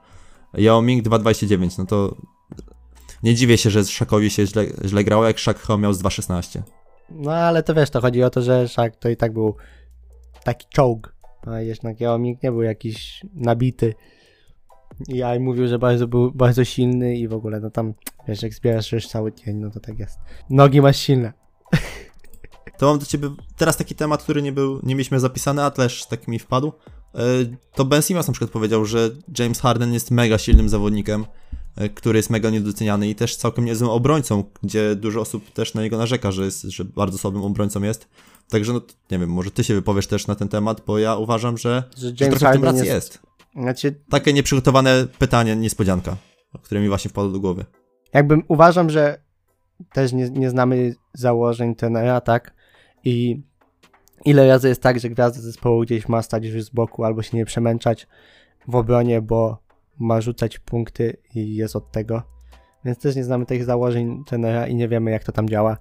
Yao 0.54 0.82
Ming 0.82 1.06
2,29. 1.06 1.78
No 1.78 1.86
to 1.86 2.16
nie 3.22 3.34
dziwię 3.34 3.58
się, 3.58 3.70
że 3.70 3.84
Szakowi 3.84 4.30
się 4.30 4.46
źle, 4.46 4.64
źle 4.84 5.04
grało, 5.04 5.26
jak 5.26 5.38
Szak 5.38 5.58
chyba 5.58 5.78
miał 5.78 5.92
z 5.92 6.02
2,16. 6.02 6.62
No 7.10 7.32
ale 7.32 7.62
to 7.62 7.74
wiesz, 7.74 7.90
to 7.90 8.00
chodzi 8.00 8.22
o 8.22 8.30
to, 8.30 8.42
że 8.42 8.68
Szak 8.68 8.96
to 8.96 9.08
i 9.08 9.16
tak 9.16 9.32
był 9.32 9.56
taki 10.44 10.66
czołg, 10.68 11.14
a 11.46 11.60
jednak 11.60 12.00
Jaoming 12.00 12.42
nie 12.42 12.52
był 12.52 12.62
jakiś 12.62 13.24
nabity. 13.34 13.94
I 15.08 15.40
mówił, 15.40 15.68
że 15.68 15.78
bardzo 15.78 16.08
był 16.08 16.32
bardzo 16.32 16.64
silny 16.64 17.16
i 17.16 17.28
w 17.28 17.32
ogóle, 17.32 17.60
no 17.60 17.70
tam, 17.70 17.94
wiesz, 18.28 18.42
jak 18.42 18.54
zbierasz 18.54 18.92
już 18.92 19.08
cały 19.08 19.32
dzień, 19.32 19.56
no 19.56 19.70
to 19.70 19.80
tak 19.80 19.98
jest. 19.98 20.18
Nogi 20.50 20.80
masz 20.80 20.96
silne. 20.96 21.32
To 22.78 22.86
mam 22.86 22.98
do 22.98 23.06
ciebie 23.06 23.30
teraz 23.56 23.76
taki 23.76 23.94
temat, 23.94 24.22
który 24.22 24.42
nie 24.42 24.52
był, 24.52 24.80
nie 24.82 24.94
mieliśmy 24.94 25.20
zapisany, 25.20 25.62
a 25.62 25.70
też 25.70 26.06
tak 26.06 26.28
mi 26.28 26.38
wpadł. 26.38 26.72
E, 27.14 27.20
To 27.74 27.84
Ben 27.84 28.02
Simmons 28.02 28.26
na 28.26 28.32
przykład 28.32 28.50
powiedział, 28.50 28.84
że 28.84 29.10
James 29.38 29.60
Harden 29.60 29.92
jest 29.92 30.10
mega 30.10 30.38
silnym 30.38 30.68
zawodnikiem, 30.68 31.26
e, 31.76 31.88
który 31.88 32.18
jest 32.18 32.30
mega 32.30 32.50
niedoceniany 32.50 33.08
i 33.08 33.14
też 33.14 33.36
całkiem 33.36 33.64
niezłym 33.64 33.90
obrońcą, 33.90 34.44
gdzie 34.62 34.96
dużo 34.96 35.20
osób 35.20 35.50
też 35.50 35.74
na 35.74 35.82
niego 35.82 35.98
narzeka, 35.98 36.32
że 36.32 36.44
jest, 36.44 36.62
że 36.62 36.84
bardzo 36.84 37.18
słabym 37.18 37.42
obrońcą 37.42 37.82
jest. 37.82 38.08
Także 38.52 38.72
no, 38.72 38.80
nie 39.10 39.18
wiem, 39.18 39.30
może 39.30 39.50
ty 39.50 39.64
się 39.64 39.74
wypowiesz 39.74 40.06
też 40.06 40.26
na 40.26 40.34
ten 40.34 40.48
temat, 40.48 40.80
bo 40.86 40.98
ja 40.98 41.16
uważam, 41.16 41.58
że, 41.58 41.82
Że 41.96 42.08
że 42.08 42.28
trochę 42.28 42.50
w 42.50 42.52
tym 42.52 42.64
racji 42.64 42.86
jest, 42.86 42.90
jest. 42.90 43.18
Znaczy, 43.54 43.94
Takie 44.10 44.32
nieprzygotowane 44.32 45.06
pytanie, 45.18 45.56
niespodzianka, 45.56 46.16
które 46.62 46.80
mi 46.80 46.88
właśnie 46.88 47.08
wpadło 47.10 47.30
do 47.32 47.40
głowy. 47.40 47.64
jakby 48.12 48.38
uważam, 48.48 48.90
że 48.90 49.20
też 49.92 50.12
nie, 50.12 50.30
nie 50.30 50.50
znamy 50.50 50.94
założeń 51.14 51.74
trenera, 51.74 52.20
tak? 52.20 52.54
I 53.04 53.42
ile 54.24 54.48
razy 54.48 54.68
jest 54.68 54.82
tak, 54.82 55.00
że 55.00 55.08
gwiazda 55.10 55.40
zespołu 55.40 55.80
gdzieś 55.82 56.08
ma 56.08 56.22
stać 56.22 56.44
już 56.44 56.62
z 56.64 56.70
boku 56.70 57.04
albo 57.04 57.22
się 57.22 57.36
nie 57.36 57.44
przemęczać 57.44 58.06
w 58.68 58.76
obronie, 58.76 59.22
bo 59.22 59.58
ma 59.98 60.20
rzucać 60.20 60.58
punkty 60.58 61.16
i 61.34 61.56
jest 61.56 61.76
od 61.76 61.92
tego. 61.92 62.22
Więc 62.84 62.98
też 62.98 63.16
nie 63.16 63.24
znamy 63.24 63.46
tych 63.46 63.64
założeń 63.64 64.24
trenera 64.26 64.66
i 64.66 64.74
nie 64.74 64.88
wiemy, 64.88 65.10
jak 65.10 65.24
to 65.24 65.32
tam 65.32 65.48
działa. 65.48 65.76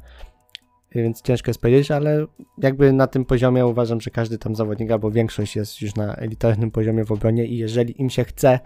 Więc 0.96 1.22
ciężko 1.22 1.50
jest 1.50 1.62
powiedzieć, 1.62 1.92
ale 1.92 2.26
jakby 2.58 2.94
na 2.94 3.08
tym 3.08 3.26
poziomie 3.26 3.66
uważam, 3.66 4.02
że 4.02 4.12
każdy 4.12 4.38
tam 4.38 4.56
zawodnik 4.56 4.92
albo 4.92 5.12
większość 5.12 5.56
jest 5.56 5.82
już 5.82 5.96
na 5.96 6.16
elitarnym 6.16 6.72
poziomie 6.72 7.06
w 7.06 7.12
obronie 7.12 7.46
i 7.46 7.58
jeżeli 7.58 8.02
im 8.02 8.10
się 8.10 8.24
chce, 8.24 8.60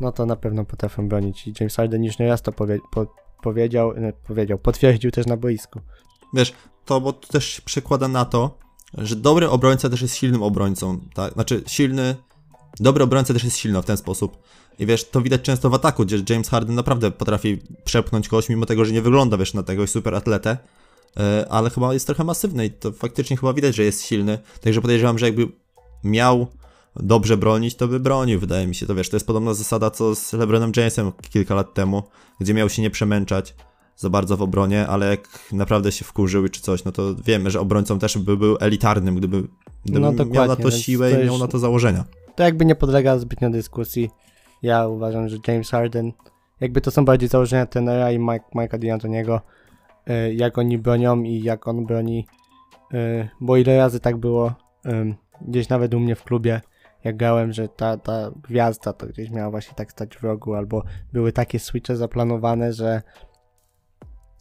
no 0.00 0.12
to 0.12 0.26
na 0.26 0.36
pewno 0.36 0.64
potrafią 0.64 1.08
bronić. 1.08 1.46
I 1.46 1.52
James 1.60 1.76
Harden 1.76 2.04
już 2.04 2.18
nieraz 2.18 2.42
to 2.42 2.52
powie, 2.52 2.78
po, 2.90 3.14
powiedział, 3.42 3.94
nie, 3.96 4.12
powiedział, 4.12 4.58
potwierdził 4.58 5.10
też 5.10 5.26
na 5.26 5.36
boisku. 5.36 5.80
Wiesz, 6.34 6.52
to 6.84 7.00
bo 7.00 7.12
to 7.12 7.28
też 7.28 7.44
się 7.44 7.62
przekłada 7.62 8.08
na 8.08 8.24
to, 8.24 8.58
że 8.98 9.16
dobry 9.16 9.48
obrońca 9.48 9.90
też 9.90 10.02
jest 10.02 10.16
silnym 10.16 10.42
obrońcą, 10.42 10.98
tak? 11.14 11.32
Znaczy 11.32 11.62
silny 11.66 12.14
dobry 12.80 13.04
obrońca 13.04 13.34
też 13.34 13.44
jest 13.44 13.56
silny 13.56 13.82
w 13.82 13.84
ten 13.84 13.96
sposób. 13.96 14.38
I 14.78 14.86
wiesz, 14.86 15.10
to 15.10 15.20
widać 15.20 15.42
często 15.42 15.70
w 15.70 15.74
ataku, 15.74 16.04
gdzie 16.04 16.22
James 16.28 16.48
Harden 16.48 16.74
naprawdę 16.74 17.10
potrafi 17.10 17.58
przepchnąć 17.84 18.28
kogoś, 18.28 18.48
mimo 18.48 18.66
tego, 18.66 18.84
że 18.84 18.92
nie 18.92 19.02
wygląda, 19.02 19.36
wiesz, 19.36 19.54
na 19.54 19.62
tego 19.62 19.86
super 19.86 20.14
atletę, 20.14 20.50
e, 20.50 20.79
ale 21.50 21.70
chyba 21.70 21.94
jest 21.94 22.06
trochę 22.06 22.24
masywny 22.24 22.66
i 22.66 22.70
to 22.70 22.92
faktycznie 22.92 23.36
chyba 23.36 23.52
widać, 23.52 23.74
że 23.76 23.82
jest 23.82 24.02
silny. 24.02 24.38
Także 24.60 24.80
podejrzewam, 24.80 25.18
że 25.18 25.26
jakby 25.26 25.48
miał 26.04 26.46
dobrze 26.96 27.36
bronić, 27.36 27.74
to 27.74 27.88
by 27.88 28.00
bronił, 28.00 28.40
wydaje 28.40 28.66
mi 28.66 28.74
się. 28.74 28.86
To 28.86 28.94
wiesz, 28.94 29.08
to 29.08 29.16
jest 29.16 29.26
podobna 29.26 29.54
zasada 29.54 29.90
co 29.90 30.14
z 30.14 30.32
LeBronem 30.32 30.72
Jamesem 30.76 31.12
kilka 31.30 31.54
lat 31.54 31.74
temu, 31.74 32.02
gdzie 32.40 32.54
miał 32.54 32.68
się 32.68 32.82
nie 32.82 32.90
przemęczać 32.90 33.54
za 33.96 34.10
bardzo 34.10 34.36
w 34.36 34.42
obronie, 34.42 34.86
ale 34.86 35.10
jak 35.10 35.28
naprawdę 35.52 35.92
się 35.92 36.04
wkurzył 36.04 36.48
czy 36.48 36.60
coś, 36.60 36.84
no 36.84 36.92
to 36.92 37.14
wiemy, 37.14 37.50
że 37.50 37.60
obrońcą 37.60 37.98
też 37.98 38.18
by 38.18 38.36
był 38.36 38.56
elitarnym, 38.60 39.14
gdyby, 39.14 39.42
gdyby 39.84 40.00
No 40.00 40.24
miał 40.24 40.48
na 40.48 40.56
to 40.56 40.70
siłę 40.70 41.10
to 41.10 41.20
i 41.20 41.24
miał 41.24 41.38
na 41.38 41.48
to 41.48 41.58
założenia. 41.58 42.04
To 42.36 42.42
jakby 42.42 42.64
nie 42.64 42.74
podlega 42.74 43.18
zbytnio 43.18 43.50
dyskusji. 43.50 44.10
Ja 44.62 44.86
uważam, 44.88 45.28
że 45.28 45.36
James 45.48 45.70
Harden, 45.70 46.12
jakby 46.60 46.80
to 46.80 46.90
są 46.90 47.04
bardziej 47.04 47.28
założenia 47.28 47.66
tenera 47.66 48.12
i 48.12 48.18
Mike, 48.18 48.44
Mike'a 48.54 48.78
D'Antoniego, 48.78 49.36
y, 49.36 49.40
jak 50.34 50.58
oni 50.58 50.78
bronią 50.78 51.22
i 51.22 51.42
jak 51.42 51.68
on 51.68 51.86
broni, 51.86 52.26
y, 52.94 53.28
bo 53.40 53.56
ile 53.56 53.76
razy 53.76 54.00
tak 54.00 54.16
było, 54.16 54.54
gdzieś 55.48 55.68
nawet 55.68 55.94
u 55.94 56.00
mnie 56.00 56.14
w 56.14 56.24
klubie, 56.24 56.60
jak 57.04 57.16
grałem, 57.16 57.52
że 57.52 57.68
ta, 57.68 57.96
ta 57.96 58.30
gwiazda 58.48 58.92
to 58.92 59.06
gdzieś 59.06 59.30
miała 59.30 59.50
właśnie 59.50 59.74
tak 59.74 59.92
stać 59.92 60.16
w 60.16 60.22
rogu, 60.22 60.54
albo 60.54 60.82
były 61.12 61.32
takie 61.32 61.58
switche 61.58 61.96
zaplanowane, 61.96 62.72
że 62.72 63.02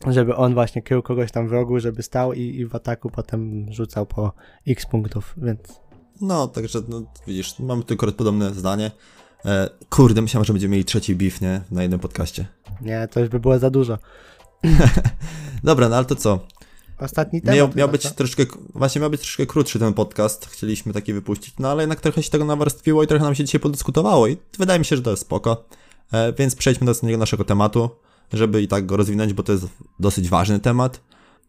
żeby 0.07 0.35
on 0.35 0.53
właśnie 0.53 0.81
krył 0.81 1.01
kogoś 1.01 1.31
tam 1.31 1.47
w 1.47 1.51
rogu, 1.51 1.79
żeby 1.79 2.03
stał 2.03 2.33
i, 2.33 2.41
i 2.41 2.65
w 2.65 2.75
ataku 2.75 3.09
potem 3.09 3.65
rzucał 3.71 4.05
po 4.05 4.33
x 4.67 4.85
punktów, 4.85 5.33
więc 5.37 5.81
No, 6.21 6.47
także 6.47 6.79
no, 6.87 7.01
widzisz, 7.27 7.59
mamy 7.59 7.83
tylko 7.83 8.11
podobne 8.11 8.53
zdanie. 8.53 8.91
E, 9.45 9.69
kurde, 9.89 10.21
myślałem, 10.21 10.45
że 10.45 10.53
będziemy 10.53 10.71
mieli 10.71 10.85
trzeci 10.85 11.15
beef, 11.15 11.41
nie? 11.41 11.61
Na 11.71 11.81
jednym 11.81 11.99
podcaście. 11.99 12.45
nie, 12.81 13.07
to 13.07 13.19
już 13.19 13.29
by 13.29 13.39
było 13.39 13.59
za 13.59 13.69
dużo. 13.69 13.97
Dobra, 15.63 15.89
no 15.89 15.95
ale 15.95 16.05
to 16.05 16.15
co? 16.15 16.39
Ostatni 16.99 17.41
temat. 17.41 17.55
Miał, 17.55 17.69
miał 17.75 17.89
być 17.89 18.11
troszkę, 18.11 18.45
właśnie 18.75 19.01
miał 19.01 19.09
być 19.09 19.21
troszkę 19.21 19.45
krótszy 19.45 19.79
ten 19.79 19.93
podcast, 19.93 20.45
chcieliśmy 20.45 20.93
taki 20.93 21.13
wypuścić, 21.13 21.53
no 21.59 21.71
ale 21.71 21.83
jednak 21.83 22.01
trochę 22.01 22.23
się 22.23 22.29
tego 22.29 22.45
nawarstwiło 22.45 23.03
i 23.03 23.07
trochę 23.07 23.23
nam 23.23 23.35
się 23.35 23.43
dzisiaj 23.45 23.61
podyskutowało 23.61 24.27
i 24.27 24.37
wydaje 24.59 24.79
mi 24.79 24.85
się, 24.85 24.95
że 24.95 25.01
to 25.01 25.09
jest 25.09 25.21
spoko. 25.21 25.65
E, 26.11 26.33
więc 26.33 26.55
przejdźmy 26.55 26.85
do 26.85 26.89
następnego 26.89 27.17
naszego 27.17 27.43
tematu, 27.43 27.89
żeby 28.33 28.61
i 28.61 28.67
tak 28.67 28.85
go 28.85 28.97
rozwinąć, 28.97 29.33
bo 29.33 29.43
to 29.43 29.51
jest 29.51 29.65
dosyć 29.99 30.29
ważny 30.29 30.59
temat. 30.59 31.01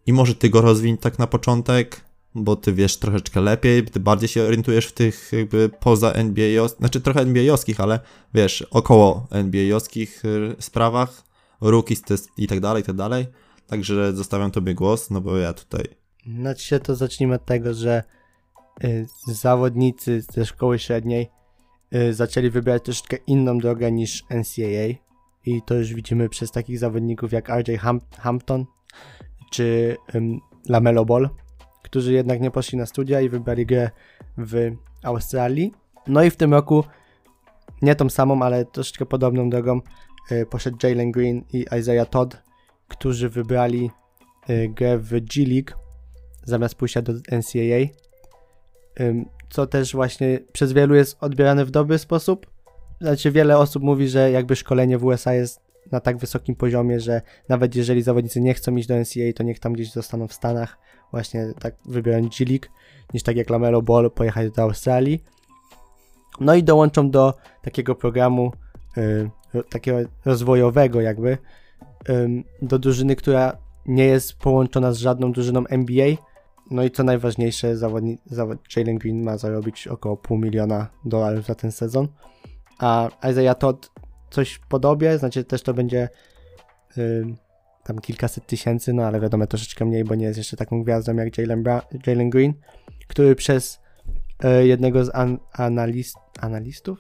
I 0.07 0.13
może 0.13 0.35
ty 0.35 0.51
go 0.51 0.61
rozwiń 0.61 0.99
tak 0.99 1.19
na 1.19 1.27
początek, 1.27 2.01
bo 2.35 2.57
ty 2.57 2.73
wiesz 2.73 2.97
troszeczkę 2.97 3.41
lepiej, 3.41 3.85
ty 3.85 4.01
bardziej 4.01 4.29
się 4.29 4.43
orientujesz 4.43 4.87
w 4.87 4.93
tych 4.93 5.31
jakby 5.33 5.71
poza 5.81 6.13
NBA, 6.13 6.69
znaczy 6.69 7.01
trochę 7.01 7.21
NBA-owskich, 7.21 7.81
ale 7.81 8.01
wiesz, 8.35 8.63
około 8.71 9.27
NBA-owskich 9.31 10.25
y, 10.25 10.57
sprawach, 10.59 11.30
rookies 11.61 12.03
test 12.03 12.29
i 12.37 12.47
tak 12.47 12.61
dalej, 12.61 12.83
i 12.83 12.87
tak 12.87 12.97
dalej. 12.97 13.27
Także 13.67 14.13
zostawiam 14.13 14.51
tobie 14.51 14.75
głos, 14.75 15.11
no 15.11 15.21
bo 15.21 15.37
ja 15.37 15.53
tutaj 15.53 15.85
Znaczy 16.27 16.81
to 16.81 16.97
zacznijmy 16.97 17.35
od 17.35 17.45
tego, 17.45 17.75
że 17.75 18.03
y, 18.85 19.07
zawodnicy 19.27 20.23
ze 20.33 20.47
szkoły 20.47 20.79
średniej 20.79 21.31
y, 21.95 22.15
zaczęli 22.15 22.51
wybierać 22.51 22.85
troszeczkę 22.85 23.17
inną 23.27 23.59
drogę 23.59 23.93
niż 23.93 24.25
NCAA 24.31 24.95
i 25.47 25.63
to 25.67 25.75
już 25.75 25.95
widzimy 25.95 26.29
przez 26.29 26.51
takich 26.51 26.79
zawodników 26.79 27.33
jak 27.33 27.49
RJ 27.49 27.77
Ham- 27.77 28.01
Hampton 28.19 28.67
czy 29.51 29.97
ym, 30.15 30.41
Lamelo 30.69 31.05
Ball, 31.05 31.31
którzy 31.83 32.13
jednak 32.13 32.41
nie 32.41 32.51
poszli 32.51 32.79
na 32.79 32.87
studia 32.87 33.21
i 33.21 33.29
wybrali 33.29 33.67
grę 33.67 33.91
w 34.39 34.71
Australii. 35.03 35.73
No 36.07 36.23
i 36.23 36.31
w 36.31 36.37
tym 36.37 36.55
roku 36.55 36.85
nie 37.83 37.95
tą 37.95 38.09
samą, 38.09 38.43
ale 38.43 38.65
troszeczkę 38.65 39.07
podobną 39.07 39.51
drogą 39.51 39.79
y, 39.79 39.81
poszedł 40.51 40.77
Jalen 40.83 41.13
Green 41.13 41.45
i 41.53 41.67
Isaiah 41.79 42.09
Todd, 42.09 42.43
którzy 42.89 43.29
wybrali 43.29 43.91
y, 44.51 44.69
grę 44.69 44.99
w 44.99 45.11
G 45.11 45.47
League 45.47 45.73
zamiast 46.45 46.75
pójścia 46.75 47.03
do 47.03 47.13
NCAA, 47.13 47.93
co 49.51 49.67
też 49.67 49.93
właśnie 49.93 50.39
przez 50.53 50.73
wielu 50.73 50.95
jest 50.95 51.17
odbierane 51.21 51.65
w 51.65 51.71
dobry 51.71 51.99
sposób. 51.99 52.47
Znaczy 53.01 53.31
wiele 53.31 53.59
osób 53.59 53.83
mówi, 53.83 54.09
że 54.09 54.31
jakby 54.31 54.57
szkolenie 54.57 54.99
w 54.99 55.05
USA 55.05 55.35
jest 55.35 55.61
na 55.93 56.01
tak 56.01 56.19
wysokim 56.19 56.55
poziomie, 56.55 57.01
że 57.01 57.23
nawet 57.49 57.75
jeżeli 57.75 58.03
zawodnicy 58.03 58.41
nie 58.41 58.55
chcą 58.55 58.77
iść 58.77 58.89
do 58.89 58.95
NCAA, 58.95 59.33
to 59.35 59.43
niech 59.43 59.59
tam 59.59 59.73
gdzieś 59.73 59.93
zostaną 59.93 60.29
w 60.29 60.33
Stanach, 60.33 60.79
właśnie 61.11 61.53
tak 61.61 61.75
wybiorą 61.85 62.29
G 62.29 62.47
League, 62.47 62.67
niż 63.15 63.23
tak 63.23 63.37
jak 63.37 63.51
Lamelo 63.51 63.83
Ball 63.83 64.11
pojechać 64.11 64.51
do 64.51 64.63
Australii. 64.63 65.25
No 66.41 66.55
i 66.55 66.63
dołączą 66.63 67.11
do 67.11 67.35
takiego 67.63 67.95
programu, 67.95 68.53
ro- 68.53 68.70
takiego 69.71 69.99
rozwojowego 70.25 71.01
jakby, 71.01 71.39
do 72.63 72.79
drużyny, 72.79 73.17
która 73.17 73.57
nie 73.87 74.05
jest 74.05 74.39
połączona 74.39 74.93
z 74.93 74.99
żadną 74.99 75.33
drużyną 75.33 75.67
NBA. 75.67 76.17
No 76.71 76.85
i 76.85 76.91
co 76.91 77.05
najważniejsze, 77.05 77.77
zawodni, 77.77 78.19
zawod, 78.27 78.59
Jalen 78.77 78.99
Green 78.99 79.23
ma 79.23 79.39
zarobić 79.39 79.89
około 79.89 80.17
pół 80.17 80.39
miliona 80.39 80.87
dolarów 81.05 81.47
za 81.47 81.55
ten 81.55 81.73
sezon. 81.73 82.09
A 82.79 83.09
Isaiah 83.31 83.59
Todd 83.59 83.91
coś 84.31 84.59
podobie, 84.59 85.19
znaczy 85.19 85.45
też 85.45 85.63
to 85.63 85.75
będzie 85.75 86.09
ym, 86.99 87.37
tam 87.85 87.99
kilkaset 87.99 88.47
tysięcy, 88.47 88.93
no 88.93 89.03
ale 89.03 89.21
wiadomo 89.21 89.47
troszeczkę 89.47 89.85
mniej, 89.85 90.05
bo 90.05 90.15
nie 90.15 90.27
jest 90.27 90.39
jeszcze 90.39 90.57
taką 90.57 90.83
gwiazdą 90.83 91.15
jak 91.15 91.39
Jalen, 91.39 91.63
Bra- 91.63 91.83
Jalen 92.07 92.31
Green, 92.31 92.53
który 93.09 93.35
przez 93.35 93.81
y, 94.45 94.67
jednego 94.67 95.05
z 95.05 95.11
an- 95.15 95.39
analist, 95.53 96.17
analistów? 96.41 96.99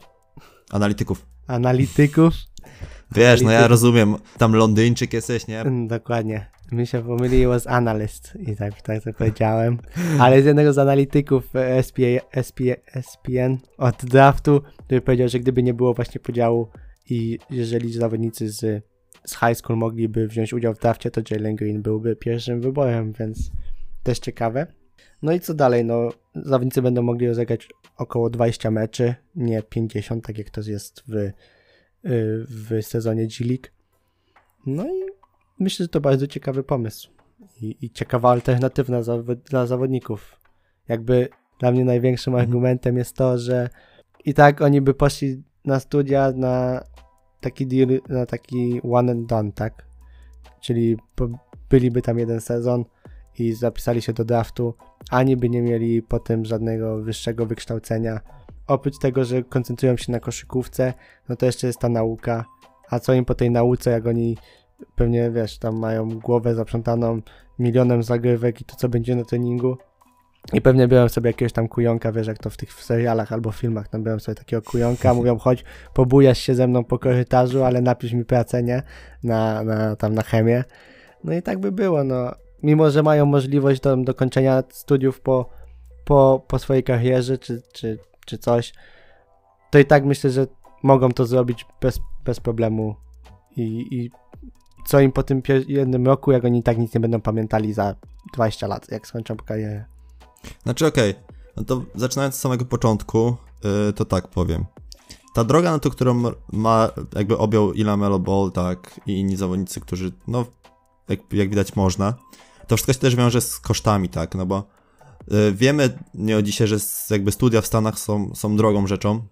analityków. 0.70 1.26
Analityków 1.50 2.34
Wiesz, 3.14 3.42
no 3.42 3.50
ja 3.50 3.68
rozumiem, 3.68 4.16
tam 4.38 4.52
Londyńczyk 4.52 5.12
jesteś, 5.12 5.46
nie? 5.46 5.60
Mm, 5.60 5.88
Dokładnie. 5.88 6.46
Mi 6.72 6.86
się 6.86 7.02
pomyliło 7.02 7.60
z 7.60 7.66
analyst 7.66 8.38
i 8.46 8.56
tak, 8.56 8.82
tak 8.82 9.04
to 9.04 9.12
powiedziałem. 9.12 9.78
Ale 10.18 10.42
z 10.42 10.44
jednego 10.44 10.72
z 10.72 10.78
analityków 10.78 11.56
e, 11.56 11.78
SP, 11.88 11.98
SPN 13.02 13.58
od 13.78 14.04
draftu, 14.04 14.62
który 14.84 15.00
powiedział, 15.00 15.28
że 15.28 15.38
gdyby 15.40 15.62
nie 15.62 15.74
było 15.74 15.94
właśnie 15.94 16.20
podziału 16.20 16.68
i 17.10 17.38
jeżeli 17.50 17.92
zawodnicy 17.92 18.50
z, 18.50 18.84
z 19.24 19.30
high 19.30 19.54
school 19.54 19.78
mogliby 19.78 20.28
wziąć 20.28 20.52
udział 20.52 20.74
w 20.74 20.78
drafcie, 20.78 21.10
to 21.10 21.20
Jalen 21.30 21.56
Green 21.56 21.82
byłby 21.82 22.16
pierwszym 22.16 22.60
wyborem, 22.60 23.12
więc 23.12 23.50
też 24.02 24.18
ciekawe. 24.18 24.66
No 25.22 25.32
i 25.32 25.40
co 25.40 25.54
dalej? 25.54 25.84
No, 25.84 26.08
zawodnicy 26.34 26.82
będą 26.82 27.02
mogli 27.02 27.28
rozegrać 27.28 27.68
około 28.00 28.30
20 28.30 28.70
meczy, 28.70 29.14
nie 29.36 29.62
50, 29.62 30.26
tak 30.26 30.38
jak 30.38 30.50
to 30.50 30.60
jest 30.60 31.02
w, 31.08 31.14
y, 31.14 31.32
w 32.48 32.82
sezonie 32.82 33.26
G 33.26 33.46
League. 33.46 33.66
No 34.66 34.86
i 34.86 35.00
myślę, 35.58 35.84
że 35.84 35.88
to 35.88 36.00
bardzo 36.00 36.26
ciekawy 36.26 36.62
pomysł 36.62 37.10
i, 37.60 37.76
i 37.80 37.90
ciekawa 37.90 38.30
alternatywa 38.30 39.00
dla 39.50 39.66
zawodników. 39.66 40.40
Jakby 40.88 41.28
dla 41.58 41.72
mnie 41.72 41.84
największym 41.84 42.34
Mhm. 42.34 42.48
argumentem 42.48 42.96
jest 42.96 43.16
to, 43.16 43.38
że 43.38 43.68
i 44.24 44.34
tak 44.34 44.60
oni 44.60 44.80
by 44.80 44.94
poszli 44.94 45.42
na 45.64 45.80
studia 45.80 46.32
na 46.36 46.84
taki 47.40 47.66
deal, 47.66 48.00
na 48.08 48.26
taki 48.26 48.80
one 48.92 49.12
and 49.12 49.26
done, 49.26 49.52
tak? 49.52 49.86
Czyli 50.60 50.96
byliby 51.70 52.02
tam 52.02 52.18
jeden 52.18 52.40
sezon 52.40 52.84
i 53.40 53.52
zapisali 53.52 54.02
się 54.02 54.12
do 54.12 54.24
draftu, 54.24 54.74
ani 55.10 55.36
by 55.36 55.50
nie 55.50 55.62
mieli 55.62 56.02
potem 56.02 56.44
żadnego 56.44 57.02
wyższego 57.02 57.46
wykształcenia. 57.46 58.20
Oprócz 58.66 58.98
tego, 58.98 59.24
że 59.24 59.42
koncentrują 59.42 59.96
się 59.96 60.12
na 60.12 60.20
koszykówce, 60.20 60.94
no 61.28 61.36
to 61.36 61.46
jeszcze 61.46 61.66
jest 61.66 61.78
ta 61.78 61.88
nauka. 61.88 62.44
A 62.90 62.98
co 62.98 63.12
im 63.12 63.24
po 63.24 63.34
tej 63.34 63.50
nauce, 63.50 63.90
jak 63.90 64.06
oni 64.06 64.36
pewnie, 64.96 65.30
wiesz, 65.30 65.58
tam 65.58 65.78
mają 65.78 66.08
głowę 66.08 66.54
zaprzątaną 66.54 67.20
milionem 67.58 68.02
zagrywek 68.02 68.60
i 68.60 68.64
to, 68.64 68.76
co 68.76 68.88
będzie 68.88 69.16
na 69.16 69.24
treningu. 69.24 69.76
I 70.52 70.60
pewnie 70.60 70.88
biorą 70.88 71.08
sobie 71.08 71.30
jakiegoś 71.30 71.52
tam 71.52 71.68
kujonka, 71.68 72.12
wiesz, 72.12 72.26
jak 72.26 72.38
to 72.38 72.50
w 72.50 72.56
tych 72.56 72.72
serialach 72.72 73.32
albo 73.32 73.52
filmach, 73.52 73.88
tam 73.88 74.04
biorą 74.04 74.18
sobie 74.18 74.34
takiego 74.34 74.62
kujonka, 74.62 75.14
mówią, 75.20 75.38
chodź, 75.38 75.64
pobujasz 75.94 76.38
się 76.38 76.54
ze 76.54 76.66
mną 76.66 76.84
po 76.84 76.98
korytarzu, 76.98 77.64
ale 77.64 77.80
napisz 77.80 78.12
mi 78.12 78.24
pracę, 78.24 78.62
nie? 78.62 78.82
Na, 79.22 79.62
na, 79.64 79.96
tam 79.96 80.14
na 80.14 80.22
chemię. 80.22 80.64
No 81.24 81.32
i 81.32 81.42
tak 81.42 81.58
by 81.58 81.72
było, 81.72 82.04
no. 82.04 82.30
Mimo, 82.62 82.90
że 82.90 83.02
mają 83.02 83.26
możliwość 83.26 83.80
do 83.80 83.96
dokończenia 83.96 84.62
studiów 84.70 85.20
po, 85.20 85.50
po, 86.04 86.44
po 86.48 86.58
swojej 86.58 86.84
karierze, 86.84 87.38
czy, 87.38 87.62
czy, 87.72 87.98
czy 88.26 88.38
coś, 88.38 88.72
to 89.70 89.78
i 89.78 89.84
tak 89.84 90.04
myślę, 90.04 90.30
że 90.30 90.46
mogą 90.82 91.12
to 91.12 91.26
zrobić 91.26 91.66
bez, 91.80 92.00
bez 92.24 92.40
problemu 92.40 92.96
i, 93.56 93.86
i 93.90 94.10
co 94.86 95.00
im 95.00 95.12
po 95.12 95.22
tym 95.22 95.42
jednym 95.68 96.06
roku, 96.06 96.32
jak 96.32 96.44
oni 96.44 96.62
tak 96.62 96.78
nic 96.78 96.94
nie 96.94 97.00
będą 97.00 97.20
pamiętali 97.20 97.72
za 97.72 97.94
20 98.34 98.66
lat, 98.66 98.90
jak 98.90 99.06
skończą 99.06 99.36
karierę. 99.36 99.84
Znaczy 100.62 100.86
okej, 100.86 101.14
no 101.56 101.64
to 101.64 101.82
zaczynając 101.94 102.34
od 102.34 102.40
samego 102.40 102.64
początku, 102.64 103.36
yy, 103.64 103.92
to 103.92 104.04
tak 104.04 104.28
powiem. 104.28 104.64
Ta 105.34 105.44
droga, 105.44 105.70
no 105.70 105.78
to 105.78 105.90
którą 105.90 106.22
ma, 106.52 106.90
jakby 107.14 107.38
objął 107.38 107.72
i 107.72 107.82
Lamelo 107.82 108.18
Ball, 108.18 108.52
tak, 108.52 109.00
i 109.06 109.20
inni 109.20 109.36
zawodnicy, 109.36 109.80
którzy, 109.80 110.12
no, 110.28 110.44
jak, 111.08 111.20
jak 111.32 111.50
widać 111.50 111.76
można, 111.76 112.14
to 112.70 112.76
wszystko 112.76 112.92
się 112.92 112.98
też 112.98 113.16
wiąże 113.16 113.40
z 113.40 113.60
kosztami, 113.60 114.08
tak, 114.08 114.34
no 114.34 114.46
bo 114.46 114.68
yy, 115.30 115.52
wiemy 115.52 115.98
nie 116.14 116.42
dzisiaj, 116.42 116.68
że 116.68 116.76
jakby 117.10 117.32
studia 117.32 117.60
w 117.60 117.66
Stanach 117.66 117.98
są, 117.98 118.34
są 118.34 118.56
drogą 118.56 118.86
rzeczą, 118.86 119.22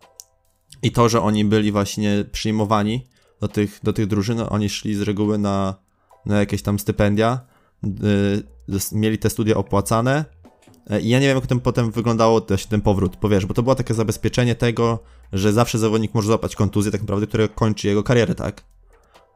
I 0.82 0.92
to, 0.92 1.08
że 1.08 1.22
oni 1.22 1.44
byli 1.44 1.72
właśnie 1.72 2.24
przyjmowani 2.32 3.06
do 3.40 3.48
tych, 3.48 3.80
do 3.82 3.92
tych 3.92 4.06
drużyn, 4.06 4.40
oni 4.50 4.68
szli 4.68 4.94
z 4.94 5.00
reguły 5.00 5.38
na, 5.38 5.74
na 6.26 6.38
jakieś 6.38 6.62
tam 6.62 6.78
stypendia, 6.78 7.40
yy, 7.82 8.78
mieli 8.92 9.18
te 9.18 9.30
studia 9.30 9.56
opłacane. 9.56 10.24
Yy, 10.90 11.00
I 11.00 11.08
ja 11.08 11.20
nie 11.20 11.26
wiem, 11.26 11.36
jak 11.36 11.46
ten 11.46 11.60
potem 11.60 11.90
wyglądało 11.90 12.40
też 12.40 12.66
ten 12.66 12.80
powrót, 12.80 13.16
bo 13.22 13.28
wiesz, 13.28 13.46
bo 13.46 13.54
to 13.54 13.62
było 13.62 13.74
takie 13.74 13.94
zabezpieczenie 13.94 14.54
tego, 14.54 14.98
że 15.32 15.52
zawsze 15.52 15.78
zawodnik 15.78 16.14
może 16.14 16.26
złapać 16.26 16.56
kontuzję, 16.56 16.92
tak 16.92 17.00
naprawdę, 17.00 17.26
które 17.26 17.48
kończy 17.48 17.88
jego 17.88 18.02
karierę, 18.02 18.34
tak? 18.34 18.64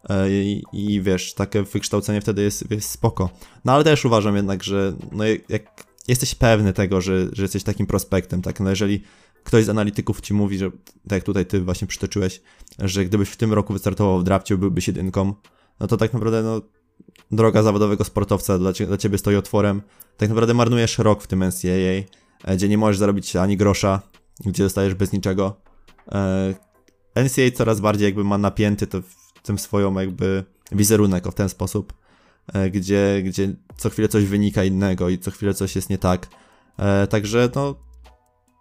Yy, 0.09 0.17
I, 0.31 0.63
I 0.73 1.03
wiesz, 1.03 1.35
takie 1.35 1.63
wykształcenie 1.63 2.21
wtedy 2.21 2.43
jest, 2.43 2.71
jest 2.71 2.91
spoko. 2.91 3.31
No 3.65 3.73
ale 3.73 3.85
też 3.85 4.05
uważam 4.05 4.37
jednak, 4.37 4.63
że 4.63 4.93
no, 5.13 5.25
jak 5.49 5.87
jesteś 6.09 6.35
pewny 6.35 6.73
tego, 6.73 7.01
że, 7.01 7.29
że 7.33 7.43
jesteś 7.43 7.63
takim 7.63 7.87
prospektem, 7.87 8.43
tak? 8.43 8.61
No 8.61 8.71
jeżeli 8.71 9.03
ktoś 9.45 9.65
z 9.65 9.69
analityków 9.69 10.21
ci 10.21 10.35
mówi, 10.35 10.59
że 10.59 10.71
tak 10.71 11.13
jak 11.13 11.25
tutaj 11.25 11.47
ty 11.47 11.61
właśnie 11.61 11.89
przytoczyłeś, 11.89 12.43
że 12.79 13.05
gdybyś 13.05 13.29
w 13.29 13.37
tym 13.37 13.53
roku 13.53 13.73
wystartował 13.73 14.21
w 14.21 14.25
drafcie, 14.25 14.57
byłbyś 14.57 14.87
jedynką, 14.87 15.35
no 15.81 15.87
to 15.87 15.97
tak 15.97 16.13
naprawdę 16.13 16.43
no, 16.43 16.61
droga 17.31 17.63
zawodowego 17.63 18.05
sportowca 18.05 18.59
dla, 18.59 18.73
cie, 18.73 18.87
dla 18.87 18.97
ciebie 18.97 19.19
stoi 19.19 19.37
otworem. 19.37 19.83
Tak 20.17 20.29
naprawdę 20.29 20.55
marnujesz 20.55 20.99
rok 20.99 21.23
w 21.23 21.27
tym 21.27 21.45
NCAA, 21.45 22.15
e, 22.45 22.57
gdzie 22.57 22.69
nie 22.69 22.79
możesz 22.79 22.99
zarobić 22.99 23.37
ani 23.37 23.57
grosza, 23.57 24.03
gdzie 24.47 24.63
zostajesz 24.65 24.95
bez 24.95 25.13
niczego. 25.13 25.57
E, 26.13 26.55
NCAA 27.17 27.51
coraz 27.55 27.81
bardziej 27.81 28.05
jakby 28.05 28.25
ma 28.25 28.39
napięty 28.39 28.87
to 28.87 29.03
tym 29.43 29.59
swoją 29.59 29.95
jakby 29.95 30.45
wizerunek 30.73 31.29
w 31.29 31.35
ten 31.35 31.49
sposób, 31.49 31.93
e, 32.53 32.71
gdzie, 32.71 33.23
gdzie 33.25 33.55
co 33.77 33.91
chwilę 33.91 34.09
coś 34.09 34.25
wynika 34.25 34.65
innego 34.65 35.09
i 35.09 35.19
co 35.19 35.31
chwilę 35.31 35.55
coś 35.55 35.77
jest 35.77 35.91
nie 35.91 35.99
tak. 35.99 36.27
Także 37.11 37.51
no 37.55 37.75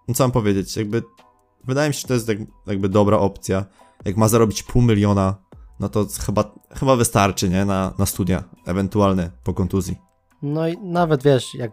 no 0.07 0.13
co 0.13 0.23
mam 0.23 0.31
powiedzieć, 0.31 0.77
jakby 0.77 1.03
wydaje 1.63 1.89
mi 1.89 1.93
się, 1.93 2.01
że 2.01 2.07
to 2.07 2.13
jest 2.13 2.27
jak, 2.27 2.37
jakby 2.67 2.89
dobra 2.89 3.17
opcja. 3.17 3.65
Jak 4.05 4.17
ma 4.17 4.27
zarobić 4.27 4.63
pół 4.63 4.81
miliona, 4.81 5.35
no 5.79 5.89
to 5.89 6.07
chyba, 6.25 6.55
chyba 6.79 6.95
wystarczy, 6.95 7.49
nie? 7.49 7.65
Na, 7.65 7.93
na 7.99 8.05
studia, 8.05 8.43
ewentualne 8.65 9.31
po 9.43 9.53
kontuzji. 9.53 9.97
No 10.41 10.67
i 10.67 10.77
nawet 10.77 11.23
wiesz, 11.23 11.55
jak 11.55 11.71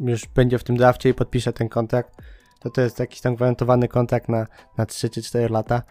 już 0.00 0.26
będzie 0.26 0.58
w 0.58 0.64
tym 0.64 0.76
drafcie 0.76 1.08
i 1.08 1.14
podpisze 1.14 1.52
ten 1.52 1.68
kontrakt, 1.68 2.12
to 2.60 2.70
to 2.70 2.80
jest 2.80 2.98
jakiś 2.98 3.20
tam 3.20 3.36
gwarantowany 3.36 3.88
kontrakt 3.88 4.28
na, 4.28 4.46
na 4.78 4.86
3 4.86 5.10
czy 5.10 5.22
4 5.22 5.48
lata. 5.48 5.82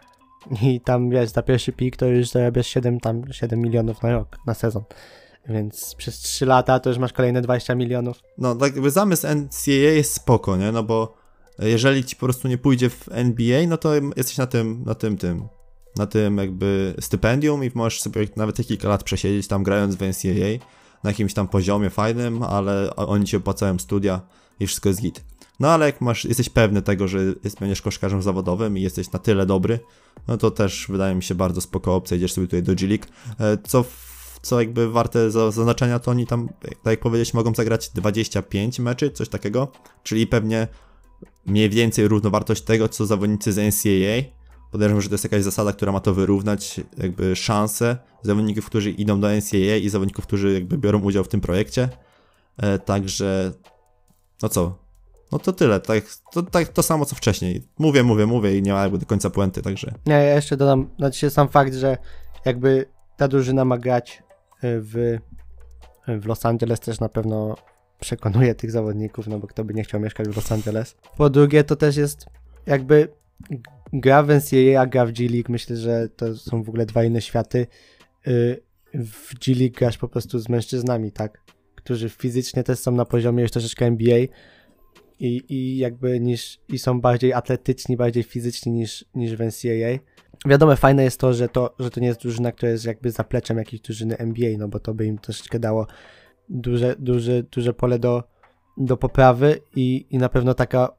I 0.62 0.82
tam 0.82 1.10
wiesz, 1.10 1.30
za 1.30 1.42
pierwszy 1.42 1.74
pik 1.74 1.98
to 1.98 2.06
już 2.06 2.30
zarabiasz 2.30 2.68
7, 2.68 3.00
tam 3.00 3.34
7 3.34 3.60
milionów 3.60 4.04
na 4.04 4.12
rok, 4.12 4.38
na 4.48 4.54
sezon. 4.54 4.84
Więc 5.50 5.96
przez 5.96 6.20
3 6.20 6.46
lata 6.46 6.80
to 6.80 6.90
już 6.90 7.00
masz 7.00 7.14
kolejne 7.14 7.42
20 7.42 7.76
milionów. 7.76 8.20
No, 8.38 8.56
tak 8.56 8.74
jakby 8.74 8.92
zamysł 8.92 9.28
NCAA 9.28 9.92
jest 9.96 10.14
spoko, 10.14 10.58
nie? 10.58 10.72
No 10.72 10.84
bo 10.84 11.16
jeżeli 11.60 12.04
ci 12.04 12.16
po 12.16 12.26
prostu 12.26 12.48
nie 12.48 12.58
pójdzie 12.58 12.90
w 12.90 13.10
NBA, 13.12 13.68
no 13.68 13.78
to 13.78 13.94
jesteś 14.18 14.38
na 14.38 14.48
tym, 14.48 14.84
na 14.86 14.96
tym, 14.96 15.18
tym, 15.18 15.48
na 15.98 16.08
tym 16.08 16.38
jakby 16.38 16.96
stypendium 17.00 17.64
i 17.64 17.72
możesz 17.76 18.02
sobie 18.02 18.28
nawet 18.36 18.68
kilka 18.68 18.90
lat 18.90 19.04
przesiedzieć 19.04 19.48
tam 19.48 19.64
grając 19.64 19.96
w 19.96 20.02
NCAA 20.02 20.66
na 21.04 21.10
jakimś 21.10 21.34
tam 21.34 21.48
poziomie 21.48 21.90
fajnym, 21.90 22.44
ale 22.44 22.96
oni 22.96 23.26
ci 23.26 23.38
opłacają 23.38 23.80
studia 23.80 24.22
i 24.60 24.68
wszystko 24.68 24.90
jest 24.90 25.02
git. 25.02 25.24
No 25.60 25.68
ale 25.72 25.86
jak 25.86 26.02
masz, 26.02 26.26
jesteś 26.26 26.50
pewny 26.50 26.82
tego, 26.82 27.08
że 27.08 27.20
jest, 27.44 27.60
będziesz 27.60 27.82
koszkarzem 27.82 28.22
zawodowym 28.22 28.78
i 28.78 28.82
jesteś 28.82 29.12
na 29.12 29.20
tyle 29.20 29.46
dobry, 29.46 29.80
no 30.28 30.38
to 30.38 30.52
też 30.52 30.86
wydaje 30.90 31.16
mi 31.16 31.24
się 31.24 31.36
bardzo 31.36 31.62
spoko 31.62 31.96
opcja, 31.96 32.18
idziesz 32.18 32.34
sobie 32.34 32.48
tutaj 32.48 32.64
do 32.64 32.76
G-League, 32.76 33.06
e, 33.40 33.58
co, 33.64 33.86
co 34.42 34.60
jakby 34.62 34.92
warte 34.92 35.32
zaznaczenia, 35.32 36.00
to 36.00 36.12
oni 36.12 36.28
tam, 36.28 36.50
tak 36.62 36.92
jak 36.92 37.00
powiedzieć, 37.00 37.34
mogą 37.34 37.54
zagrać 37.54 37.90
25 37.90 38.80
meczy, 38.80 39.12
coś 39.12 39.30
takiego, 39.30 39.72
czyli 40.04 40.28
pewnie 40.28 40.68
mniej 41.46 41.70
więcej 41.70 42.08
równowartość 42.08 42.62
tego, 42.62 42.90
co 42.90 43.06
zawodnicy 43.06 43.54
z 43.54 43.58
NCAA. 43.58 44.36
Podejrzewam, 44.72 45.02
że 45.02 45.10
to 45.10 45.14
jest 45.14 45.24
jakaś 45.24 45.44
zasada, 45.44 45.74
która 45.74 45.92
ma 45.92 46.00
to 46.00 46.14
wyrównać, 46.14 46.82
jakby 46.98 47.36
szanse 47.36 47.98
zawodników, 48.22 48.66
którzy 48.66 48.92
idą 48.92 49.20
do 49.20 49.28
NCAA 49.28 49.76
i 49.82 49.90
zawodników, 49.90 50.28
którzy 50.28 50.54
jakby 50.54 50.78
biorą 50.78 51.02
udział 51.02 51.24
w 51.24 51.28
tym 51.28 51.42
projekcie. 51.42 51.90
E, 52.58 52.80
także, 52.80 53.54
no 54.42 54.50
co? 54.50 54.85
No 55.32 55.40
to 55.40 55.54
tyle, 55.54 55.80
tak, 55.80 56.04
to, 56.32 56.44
tak, 56.44 56.68
to 56.68 56.84
samo 56.84 57.06
co 57.06 57.16
wcześniej. 57.16 57.64
Mówię, 57.80 58.04
mówię, 58.04 58.26
mówię 58.26 58.58
i 58.58 58.62
nie 58.62 58.74
ma 58.74 58.82
jakby 58.82 58.98
do 58.98 59.06
końca 59.06 59.30
puenty, 59.30 59.62
także. 59.62 59.94
Nie, 60.06 60.14
ja 60.14 60.36
jeszcze 60.36 60.58
dodam, 60.58 60.90
znaczy 60.98 61.30
sam 61.30 61.50
fakt, 61.50 61.74
że 61.74 61.98
jakby 62.46 62.86
ta 63.18 63.28
drużyna 63.28 63.66
ma 63.66 63.78
grać 63.78 64.24
e, 64.62 64.80
w, 64.80 65.18
w 66.08 66.26
Los 66.26 66.46
Angeles 66.46 66.80
też 66.80 67.00
na 67.00 67.10
pewno 67.10 67.56
przekonuje 68.00 68.56
tych 68.56 68.72
zawodników, 68.72 69.28
no 69.28 69.40
bo 69.40 69.48
kto 69.48 69.64
by 69.64 69.74
nie 69.74 69.84
chciał 69.84 70.00
mieszkać 70.00 70.28
w 70.28 70.36
Los 70.36 70.52
Angeles. 70.52 70.96
Po 71.18 71.30
drugie, 71.30 71.64
to 71.64 71.76
też 71.76 71.98
jest 71.98 72.26
jakby 72.66 73.08
gra 73.94 74.24
w 74.24 74.30
NCAA, 74.30 74.82
a 74.82 74.86
gra 74.86 75.06
w 75.06 75.12
G 75.12 75.30
League. 75.30 75.52
Myślę, 75.52 75.78
że 75.78 76.10
to 76.10 76.36
są 76.36 76.64
w 76.64 76.70
ogóle 76.70 76.86
dwa 76.86 77.04
inne 77.04 77.22
światy. 77.22 77.68
Y, 78.28 78.64
w 78.94 79.40
G 79.40 79.56
League 79.56 79.76
grasz 79.78 79.98
po 79.98 80.08
prostu 80.08 80.40
z 80.40 80.50
mężczyznami, 80.50 81.12
tak? 81.12 81.42
Którzy 81.76 82.10
fizycznie 82.10 82.64
też 82.64 82.80
są 82.80 82.92
na 82.92 83.06
poziomie 83.06 83.42
już 83.42 83.52
troszeczkę 83.52 83.86
NBA 83.86 84.20
i, 85.20 85.44
i 85.50 85.78
jakby 85.78 86.20
niż, 86.20 86.60
i 86.70 86.80
są 86.80 87.02
bardziej 87.02 87.34
atletyczni, 87.34 87.98
bardziej 87.98 88.24
fizyczni 88.24 88.72
niż, 88.72 89.06
niż 89.16 89.36
w 89.36 89.40
NCAA. 89.40 90.00
Wiadomo, 90.46 90.76
fajne 90.76 91.04
jest 91.04 91.20
to, 91.20 91.34
że 91.34 91.50
to, 91.50 91.76
że 91.80 91.90
to 91.90 92.00
nie 92.00 92.08
jest 92.08 92.22
drużyna, 92.22 92.52
która 92.52 92.72
jest 92.72 92.86
jakby 92.86 93.12
zapleczem 93.12 93.58
jakiejś 93.58 93.82
drużyny 93.82 94.18
NBA, 94.18 94.58
no 94.58 94.68
bo 94.68 94.80
to 94.80 94.94
by 94.94 95.06
im 95.06 95.18
troszeczkę 95.18 95.60
dało 95.60 95.88
duże, 96.50 96.96
duże, 97.00 97.44
duże 97.44 97.74
pole 97.74 98.00
do, 98.00 98.24
do 98.78 98.98
poprawy 98.98 99.60
i, 99.76 100.06
i 100.10 100.18
na 100.18 100.30
pewno 100.30 100.54
taka 100.54 100.90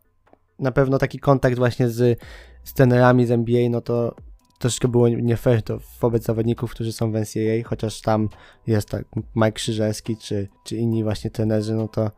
na 0.58 0.72
pewno 0.72 0.98
taki 0.98 1.18
kontakt 1.18 1.56
właśnie 1.56 1.88
z, 1.88 2.20
z 2.64 2.74
trenerami 2.74 3.26
z 3.26 3.30
NBA, 3.30 3.70
no 3.70 3.80
to 3.80 4.14
troszkę 4.58 4.88
było 4.88 5.08
nie 5.08 5.36
fair 5.36 5.62
to 5.62 5.78
wobec 6.00 6.24
zawodników, 6.24 6.70
którzy 6.70 6.92
są 6.92 7.12
w 7.12 7.14
NCAA, 7.14 7.64
chociaż 7.64 8.00
tam 8.00 8.28
jest 8.66 8.88
tak 8.88 9.04
Mike 9.34 9.52
Krzyżewski 9.52 10.16
czy, 10.16 10.48
czy 10.64 10.76
inni 10.76 11.04
właśnie 11.04 11.30
trenerzy, 11.30 11.74
no 11.74 11.88
to 11.88 12.10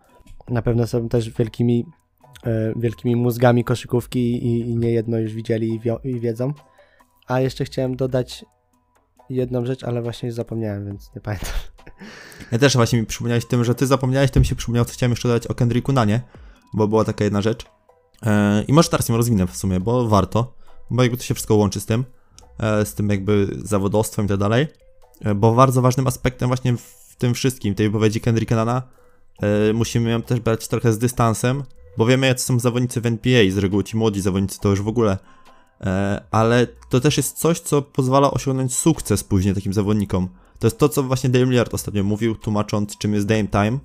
na 0.48 0.62
pewno 0.62 0.86
są 0.86 1.08
też 1.08 1.30
wielkimi 1.30 1.86
e, 2.46 2.72
wielkimi 2.76 3.16
mózgami 3.16 3.64
koszykówki 3.64 4.46
i, 4.46 4.60
i 4.60 4.76
nie 4.76 4.90
jedno 4.90 5.18
już 5.18 5.34
widzieli 5.34 5.74
i, 5.74 5.80
wio, 5.80 6.00
i 6.04 6.20
wiedzą. 6.20 6.52
A 7.26 7.40
jeszcze 7.40 7.64
chciałem 7.64 7.96
dodać 7.96 8.44
jedną 9.30 9.66
rzecz, 9.66 9.84
ale 9.84 10.02
właśnie 10.02 10.32
zapomniałem, 10.32 10.86
więc 10.86 11.14
nie 11.14 11.20
pamiętam. 11.20 11.50
Ja 12.52 12.58
też 12.58 12.76
właśnie 12.76 13.00
mi 13.00 13.06
przypomniałeś 13.06 13.46
tym, 13.46 13.64
że 13.64 13.74
ty 13.74 13.86
zapomniałeś, 13.86 14.30
tym 14.30 14.44
się 14.44 14.56
przypomniał, 14.56 14.84
co 14.84 14.92
chciałem 14.92 15.12
jeszcze 15.12 15.28
dodać 15.28 15.46
o 15.46 15.54
Kendricku 15.54 15.92
Nanie, 15.92 16.20
bo 16.74 16.88
była 16.88 17.04
taka 17.04 17.24
jedna 17.24 17.42
rzecz. 17.42 17.66
E, 18.22 18.62
I 18.62 18.72
może 18.72 18.88
teraz 18.88 19.08
ją 19.08 19.16
rozwinę 19.16 19.46
w 19.46 19.56
sumie, 19.56 19.80
bo 19.80 20.08
warto, 20.08 20.54
bo 20.90 21.02
jakby 21.02 21.18
to 21.18 21.22
się 21.22 21.34
wszystko 21.34 21.54
łączy 21.54 21.80
z 21.80 21.86
tym, 21.86 22.04
e, 22.58 22.84
z 22.84 22.94
tym 22.94 23.10
jakby 23.10 23.56
zawodowstwem 23.64 24.24
i 24.24 24.28
tak 24.28 24.38
dalej, 24.38 24.66
bo 25.36 25.54
bardzo 25.54 25.82
ważnym 25.82 26.06
aspektem 26.06 26.48
właśnie 26.48 26.76
w 26.76 27.16
tym 27.18 27.34
wszystkim, 27.34 27.74
tej 27.74 27.88
wypowiedzi 27.88 28.20
Kendricka 28.20 28.56
Nana, 28.56 28.82
musimy 29.74 30.10
ją 30.10 30.22
też 30.22 30.40
brać 30.40 30.68
trochę 30.68 30.92
z 30.92 30.98
dystansem, 30.98 31.62
bo 31.98 32.06
wiemy, 32.06 32.26
jak 32.26 32.40
są 32.40 32.58
zawodnicy 32.58 33.00
w 33.00 33.06
NBA, 33.06 33.50
z 33.50 33.58
reguły 33.58 33.84
ci 33.84 33.96
młodzi 33.96 34.20
zawodnicy 34.20 34.60
to 34.60 34.68
już 34.68 34.82
w 34.82 34.88
ogóle, 34.88 35.18
ale 36.30 36.66
to 36.88 37.00
też 37.00 37.16
jest 37.16 37.38
coś, 37.38 37.60
co 37.60 37.82
pozwala 37.82 38.30
osiągnąć 38.30 38.74
sukces 38.74 39.24
później 39.24 39.54
takim 39.54 39.72
zawodnikom. 39.72 40.28
To 40.58 40.66
jest 40.66 40.78
to, 40.78 40.88
co 40.88 41.02
właśnie 41.02 41.30
Dame 41.30 41.44
Lillard 41.44 41.74
ostatnio 41.74 42.04
mówił, 42.04 42.34
tłumacząc, 42.34 42.98
czym 42.98 43.14
jest 43.14 43.26
Dame 43.26 43.48
Time, 43.48 43.78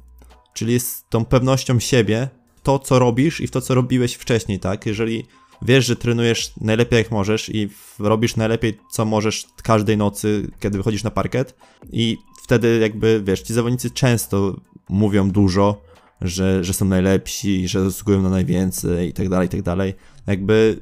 czyli 0.54 0.80
z 0.80 1.04
tą 1.10 1.26
pewnością 1.26 1.80
siebie, 1.80 2.30
to, 2.64 2.80
co 2.80 3.00
robisz 3.00 3.42
i 3.42 3.48
w 3.48 3.52
to, 3.52 3.62
co 3.62 3.76
robiłeś 3.76 4.14
wcześniej, 4.14 4.60
tak? 4.60 4.86
Jeżeli 4.86 5.26
wiesz, 5.62 5.86
że 5.86 5.96
trenujesz 5.96 6.54
najlepiej 6.62 6.98
jak 6.98 7.12
możesz 7.12 7.50
i 7.50 7.70
robisz 8.00 8.36
najlepiej, 8.36 8.80
co 8.92 9.06
możesz 9.06 9.46
każdej 9.64 9.98
nocy, 9.98 10.52
kiedy 10.60 10.78
wychodzisz 10.78 11.04
na 11.04 11.12
parket 11.12 11.56
i 11.92 12.18
wtedy 12.44 12.80
jakby, 12.80 13.22
wiesz, 13.26 13.42
ci 13.42 13.54
zawodnicy 13.54 13.92
często 13.92 14.56
mówią 14.90 15.32
dużo, 15.32 15.82
że, 16.22 16.64
że 16.64 16.74
są 16.74 16.86
najlepsi, 16.86 17.68
że 17.68 17.84
zasługują 17.84 18.22
na 18.22 18.30
najwięcej 18.30 19.10
i 19.10 19.14
tak 19.14 19.30
dalej, 19.30 19.46
i 19.46 19.50
tak 19.50 19.62
dalej. 19.62 19.94
Jakby 20.28 20.80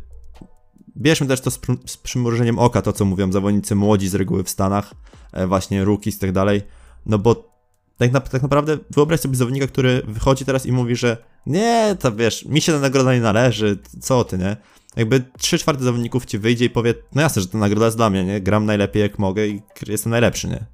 bierzmy 0.98 1.28
też 1.28 1.42
to 1.42 1.52
z, 1.52 1.60
z 1.86 1.98
przymrużeniem 1.98 2.60
oka, 2.60 2.82
to 2.82 2.94
co 2.94 3.06
mówią 3.06 3.32
zawodnicy 3.32 3.76
młodzi 3.76 4.08
z 4.08 4.16
reguły 4.16 4.44
w 4.44 4.50
Stanach, 4.50 4.94
E, 5.32 5.48
właśnie 5.48 5.86
rookies 5.86 6.16
i 6.16 6.20
tak 6.20 6.32
dalej, 6.32 6.62
no 7.06 7.18
bo 7.18 7.52
tak, 7.98 8.12
na, 8.12 8.20
tak 8.20 8.42
naprawdę 8.42 8.78
wyobraź 8.90 9.20
sobie 9.20 9.36
zawodnika, 9.36 9.68
który 9.68 10.02
wychodzi 10.08 10.46
teraz 10.46 10.66
i 10.66 10.72
mówi, 10.72 10.96
że 10.96 11.18
nie, 11.46 11.96
to 12.00 12.12
wiesz, 12.12 12.46
mi 12.46 12.62
się 12.62 12.72
ta 12.72 12.80
nagroda 12.80 13.14
nie 13.14 13.22
należy, 13.22 13.78
co 14.02 14.24
ty, 14.24 14.38
nie? 14.38 14.58
Jakby 14.96 15.24
trzy 15.38 15.58
czwarte 15.58 15.84
zawodników 15.84 16.26
ci 16.26 16.40
wyjdzie 16.40 16.66
i 16.66 16.70
powie, 16.70 16.94
no 17.16 17.22
jasne, 17.22 17.42
że 17.42 17.48
ta 17.48 17.58
nagroda 17.58 17.86
jest 17.86 17.98
dla 17.98 18.10
mnie, 18.10 18.24
nie? 18.24 18.42
Gram 18.42 18.66
najlepiej 18.66 19.02
jak 19.02 19.20
mogę 19.20 19.48
i 19.48 19.62
jestem 19.88 20.10
najlepszy, 20.10 20.48
nie? 20.48 20.66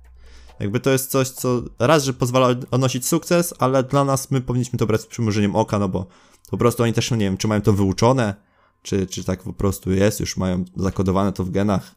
Jakby 0.60 0.80
to 0.80 0.90
jest 0.90 1.12
coś, 1.12 1.30
co 1.30 1.62
raz, 1.80 2.04
że 2.04 2.14
pozwala 2.14 2.48
odnosić 2.72 3.08
sukces, 3.08 3.54
ale 3.60 3.84
dla 3.84 4.04
nas 4.04 4.32
my 4.32 4.42
powinniśmy 4.42 4.80
to 4.80 4.86
brać 4.86 5.02
z 5.02 5.06
przymrużeniem 5.06 5.56
oka, 5.56 5.80
no 5.80 5.90
bo 5.90 6.08
po 6.52 6.58
prostu 6.58 6.84
oni 6.84 6.94
też, 6.94 7.12
nie 7.12 7.18
wiem, 7.18 7.38
czy 7.38 7.48
mają 7.48 7.62
to 7.62 7.74
wyuczone, 7.74 8.36
czy, 8.82 9.08
czy 9.08 9.24
tak 9.24 9.44
po 9.44 9.54
prostu 9.54 9.92
jest, 9.92 10.20
już 10.20 10.38
mają 10.38 10.66
zakodowane 10.76 11.34
to 11.34 11.44
w 11.44 11.50
genach. 11.50 11.96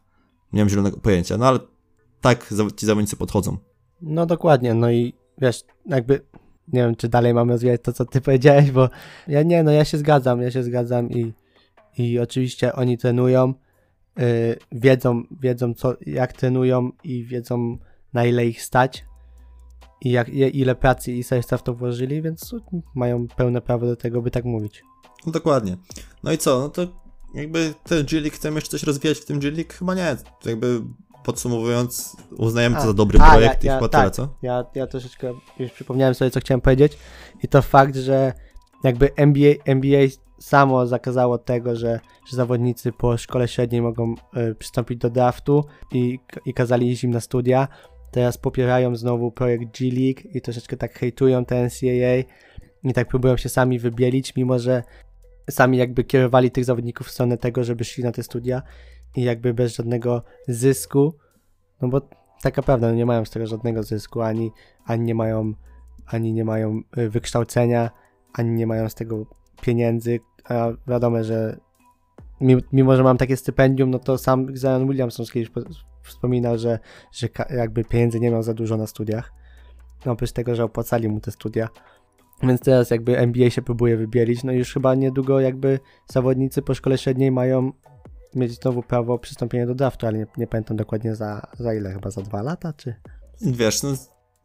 Nie 0.53 0.61
mam 0.61 0.69
zielonego 0.69 0.97
pojęcia, 0.97 1.37
no 1.37 1.47
ale 1.47 1.59
tak 2.21 2.51
ci 2.77 2.87
zawodnicy 2.87 3.17
podchodzą. 3.17 3.57
No 4.03 4.27
dokładnie, 4.27 4.75
no 4.75 4.91
i 4.91 5.15
wiesz, 5.39 5.65
jakby 5.87 6.21
nie 6.73 6.81
wiem, 6.81 6.97
czy 6.97 7.09
dalej 7.09 7.35
mamy 7.35 7.53
rozwijać 7.53 7.81
to, 7.83 7.93
co 7.93 8.05
ty 8.05 8.21
powiedziałeś, 8.21 8.71
bo 8.71 8.89
ja 9.29 9.43
nie, 9.43 9.63
no 9.63 9.71
ja 9.71 9.85
się 9.85 9.99
zgadzam, 9.99 10.43
ja 10.43 10.51
się 10.51 10.63
zgadzam 10.63 11.11
i, 11.11 11.33
i 11.99 12.19
oczywiście 12.19 12.73
oni 12.73 12.99
trenują, 12.99 13.55
y, 14.21 14.59
wiedzą, 14.73 15.23
wiedzą 15.41 15.75
co, 15.75 15.95
jak 16.07 16.33
trenują 16.33 16.91
i 17.05 17.25
wiedzą 17.25 17.79
na 18.13 18.25
ile 18.25 18.47
ich 18.47 18.63
stać 18.63 19.05
i 20.01 20.11
jak, 20.11 20.29
i- 20.29 20.59
ile 20.61 20.75
pracy 20.75 21.13
i 21.13 21.23
serca 21.23 21.57
w 21.57 21.63
to 21.63 21.75
włożyli, 21.75 22.23
więc 22.23 22.55
mają 22.95 23.27
pełne 23.37 23.61
prawo 23.61 23.87
do 23.87 23.97
tego, 23.97 24.23
by 24.23 24.31
tak 24.31 24.45
mówić. 24.45 24.83
No 25.27 25.33
dokładnie. 25.33 25.77
No 26.23 26.33
i 26.33 26.39
co? 26.39 26.59
No 26.61 26.69
to 26.69 26.83
jakby 27.35 27.75
ten 27.85 28.07
G-League, 28.07 28.35
chcemy 28.37 28.55
jeszcze 28.55 28.71
coś 28.71 28.83
rozwijać 28.83 29.19
w 29.19 29.25
tym 29.25 29.39
G-League? 29.39 29.73
Chyba 29.73 29.95
nie. 29.95 30.17
To 30.41 30.51
jakby 30.51 30.81
podsumowując, 31.25 32.17
uznajemy 32.39 32.77
to 32.77 32.83
A, 32.83 32.87
za 32.87 32.93
dobry 32.93 33.19
a, 33.21 33.31
projekt 33.31 33.65
ja- 33.65 33.71
i 33.71 33.73
ja- 33.73 33.77
chyba 33.79 33.89
tak. 33.89 34.01
tyle, 34.01 34.11
co? 34.11 34.35
Ja, 34.43 34.65
ja 34.75 34.87
troszeczkę 34.87 35.33
już 35.59 35.71
przypomniałem 35.73 36.15
sobie, 36.15 36.31
co 36.31 36.41
chciałem 36.41 36.61
powiedzieć 36.61 36.99
i 37.43 37.49
to 37.49 37.63
fakt, 37.63 37.97
że 37.97 38.33
jakby 38.85 39.15
NBA, 39.17 39.55
NBA 39.65 40.01
samo 40.39 40.87
zakazało 40.87 41.39
tego, 41.39 41.77
że, 41.77 42.01
że 42.31 42.37
zawodnicy 42.37 42.93
po 42.93 43.17
szkole 43.17 43.49
średniej 43.49 43.83
mogą 43.83 44.15
y, 44.51 44.55
przystąpić 44.55 44.99
do 44.99 45.11
draftu 45.11 45.65
i, 45.93 46.19
i 46.47 46.55
kazali 46.55 46.91
iść 46.91 47.05
im 47.05 47.11
na 47.11 47.21
studia. 47.21 47.69
Teraz 48.11 48.39
popierają 48.39 48.97
znowu 48.97 49.33
projekt 49.33 49.79
G-League 49.79 50.21
i 50.35 50.41
troszeczkę 50.41 50.77
tak 50.77 50.99
hejtują 50.99 51.45
te 51.45 51.65
NCAA 51.65 52.31
i 52.83 52.93
tak 52.95 53.09
próbują 53.09 53.37
się 53.37 53.49
sami 53.49 53.79
wybielić, 53.79 54.37
mimo 54.37 54.59
że 54.59 54.83
sami 55.51 55.79
jakby 55.79 56.05
kierowali 56.05 56.51
tych 56.51 56.65
zawodników 56.65 57.07
w 57.07 57.11
stronę 57.11 57.39
tego, 57.39 57.65
żeby 57.65 57.85
szli 57.85 58.05
na 58.05 58.13
te 58.13 58.23
studia 58.23 58.63
i 59.17 59.23
jakby 59.23 59.55
bez 59.55 59.77
żadnego 59.77 60.23
zysku, 60.49 61.15
no 61.83 61.89
bo 61.89 62.01
tak 62.43 62.57
naprawdę 62.57 62.89
no 62.89 62.95
nie 62.95 63.07
mają 63.07 63.25
z 63.25 63.31
tego 63.31 63.47
żadnego 63.47 63.83
zysku, 63.83 64.21
ani, 64.21 64.51
ani 64.87 65.05
nie 65.05 65.15
mają 65.15 65.53
ani 66.07 66.33
nie 66.33 66.45
mają 66.45 66.81
y, 66.99 67.11
wykształcenia, 67.11 67.91
ani 68.33 68.51
nie 68.51 68.67
mają 68.67 68.89
z 68.89 68.95
tego 68.95 69.27
pieniędzy, 69.63 70.21
a 70.45 70.69
wiadomo, 70.87 71.25
że 71.25 71.61
mi- 72.41 72.63
mimo, 72.73 72.97
że 72.97 73.03
mam 73.03 73.17
takie 73.17 73.37
stypendium, 73.37 73.91
no 73.91 73.99
to 73.99 74.19
sam 74.19 74.57
Zion 74.57 74.89
Williamson 74.89 75.27
kiedyś 75.27 75.51
wspominał, 76.11 76.59
że, 76.59 76.79
że 77.13 77.29
jakby 77.51 77.85
pieniędzy 77.85 78.21
nie 78.21 78.31
miał 78.31 78.43
za 78.43 78.55
dużo 78.55 78.77
na 78.77 78.87
studiach, 78.87 79.33
no 80.07 80.13
oprócz 80.13 80.33
tego, 80.33 80.55
że 80.55 80.65
opłacali 80.65 81.09
mu 81.09 81.21
te 81.21 81.31
studia. 81.31 81.69
Więc 82.43 82.61
teraz 82.61 82.91
jakby 82.91 83.19
NBA 83.19 83.51
się 83.51 83.63
próbuje 83.63 83.97
wybielić, 83.97 84.45
no 84.45 84.53
już 84.53 84.73
chyba 84.73 84.95
niedługo 84.95 85.41
jakby 85.41 85.81
zawodnicy 86.07 86.63
po 86.63 86.75
szkole 86.75 86.99
średniej 86.99 87.31
mają 87.31 87.73
mieć 88.35 88.53
znowu 88.53 88.83
prawo 88.83 89.19
przystąpienia 89.19 89.67
do 89.67 89.75
draftu, 89.75 90.07
ale 90.07 90.19
nie, 90.19 90.27
nie 90.37 90.47
pamiętam 90.47 90.77
dokładnie 90.77 91.17
za, 91.17 91.47
za 91.59 91.75
ile, 91.75 91.93
chyba 91.93 92.11
za 92.11 92.23
dwa 92.23 92.43
lata, 92.43 92.73
czy? 92.73 92.95
Wiesz, 93.41 93.83
no 93.83 93.95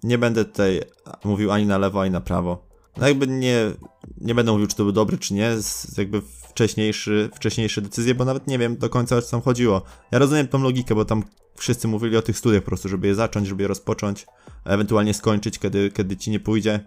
nie 0.04 0.18
będę 0.18 0.46
tutaj 0.46 0.82
mówił 1.24 1.52
ani 1.52 1.66
na 1.66 1.78
lewo, 1.78 2.02
ani 2.02 2.12
na 2.12 2.22
prawo. 2.22 2.66
No 2.98 3.08
jakby 3.08 3.28
nie, 3.28 3.72
nie 4.18 4.36
będę 4.36 4.52
mówił, 4.52 4.68
czy 4.68 4.76
to 4.76 4.84
był 4.84 4.92
dobry, 4.92 5.18
czy 5.18 5.34
nie, 5.34 5.62
z 5.62 5.98
jakby 5.98 6.22
wcześniejszy, 6.22 7.30
wcześniejsze 7.34 7.82
decyzje, 7.82 8.16
bo 8.16 8.26
nawet 8.26 8.48
nie 8.48 8.60
wiem 8.60 8.78
do 8.78 8.90
końca, 8.90 9.16
o 9.16 9.22
co 9.22 9.32
tam 9.32 9.42
chodziło. 9.42 9.82
Ja 10.12 10.20
rozumiem 10.20 10.48
tą 10.48 10.62
logikę, 10.62 10.96
bo 10.96 11.06
tam 11.06 11.24
wszyscy 11.56 11.88
mówili 11.88 12.18
o 12.18 12.22
tych 12.22 12.38
studiach 12.38 12.62
po 12.62 12.68
prostu, 12.68 12.90
żeby 12.90 13.08
je 13.08 13.16
zacząć, 13.16 13.48
żeby 13.48 13.64
je 13.64 13.68
rozpocząć, 13.68 14.26
a 14.64 14.70
ewentualnie 14.70 15.14
skończyć, 15.14 15.60
kiedy, 15.60 15.92
kiedy 15.92 16.18
ci 16.18 16.32
nie 16.32 16.40
pójdzie. 16.40 16.80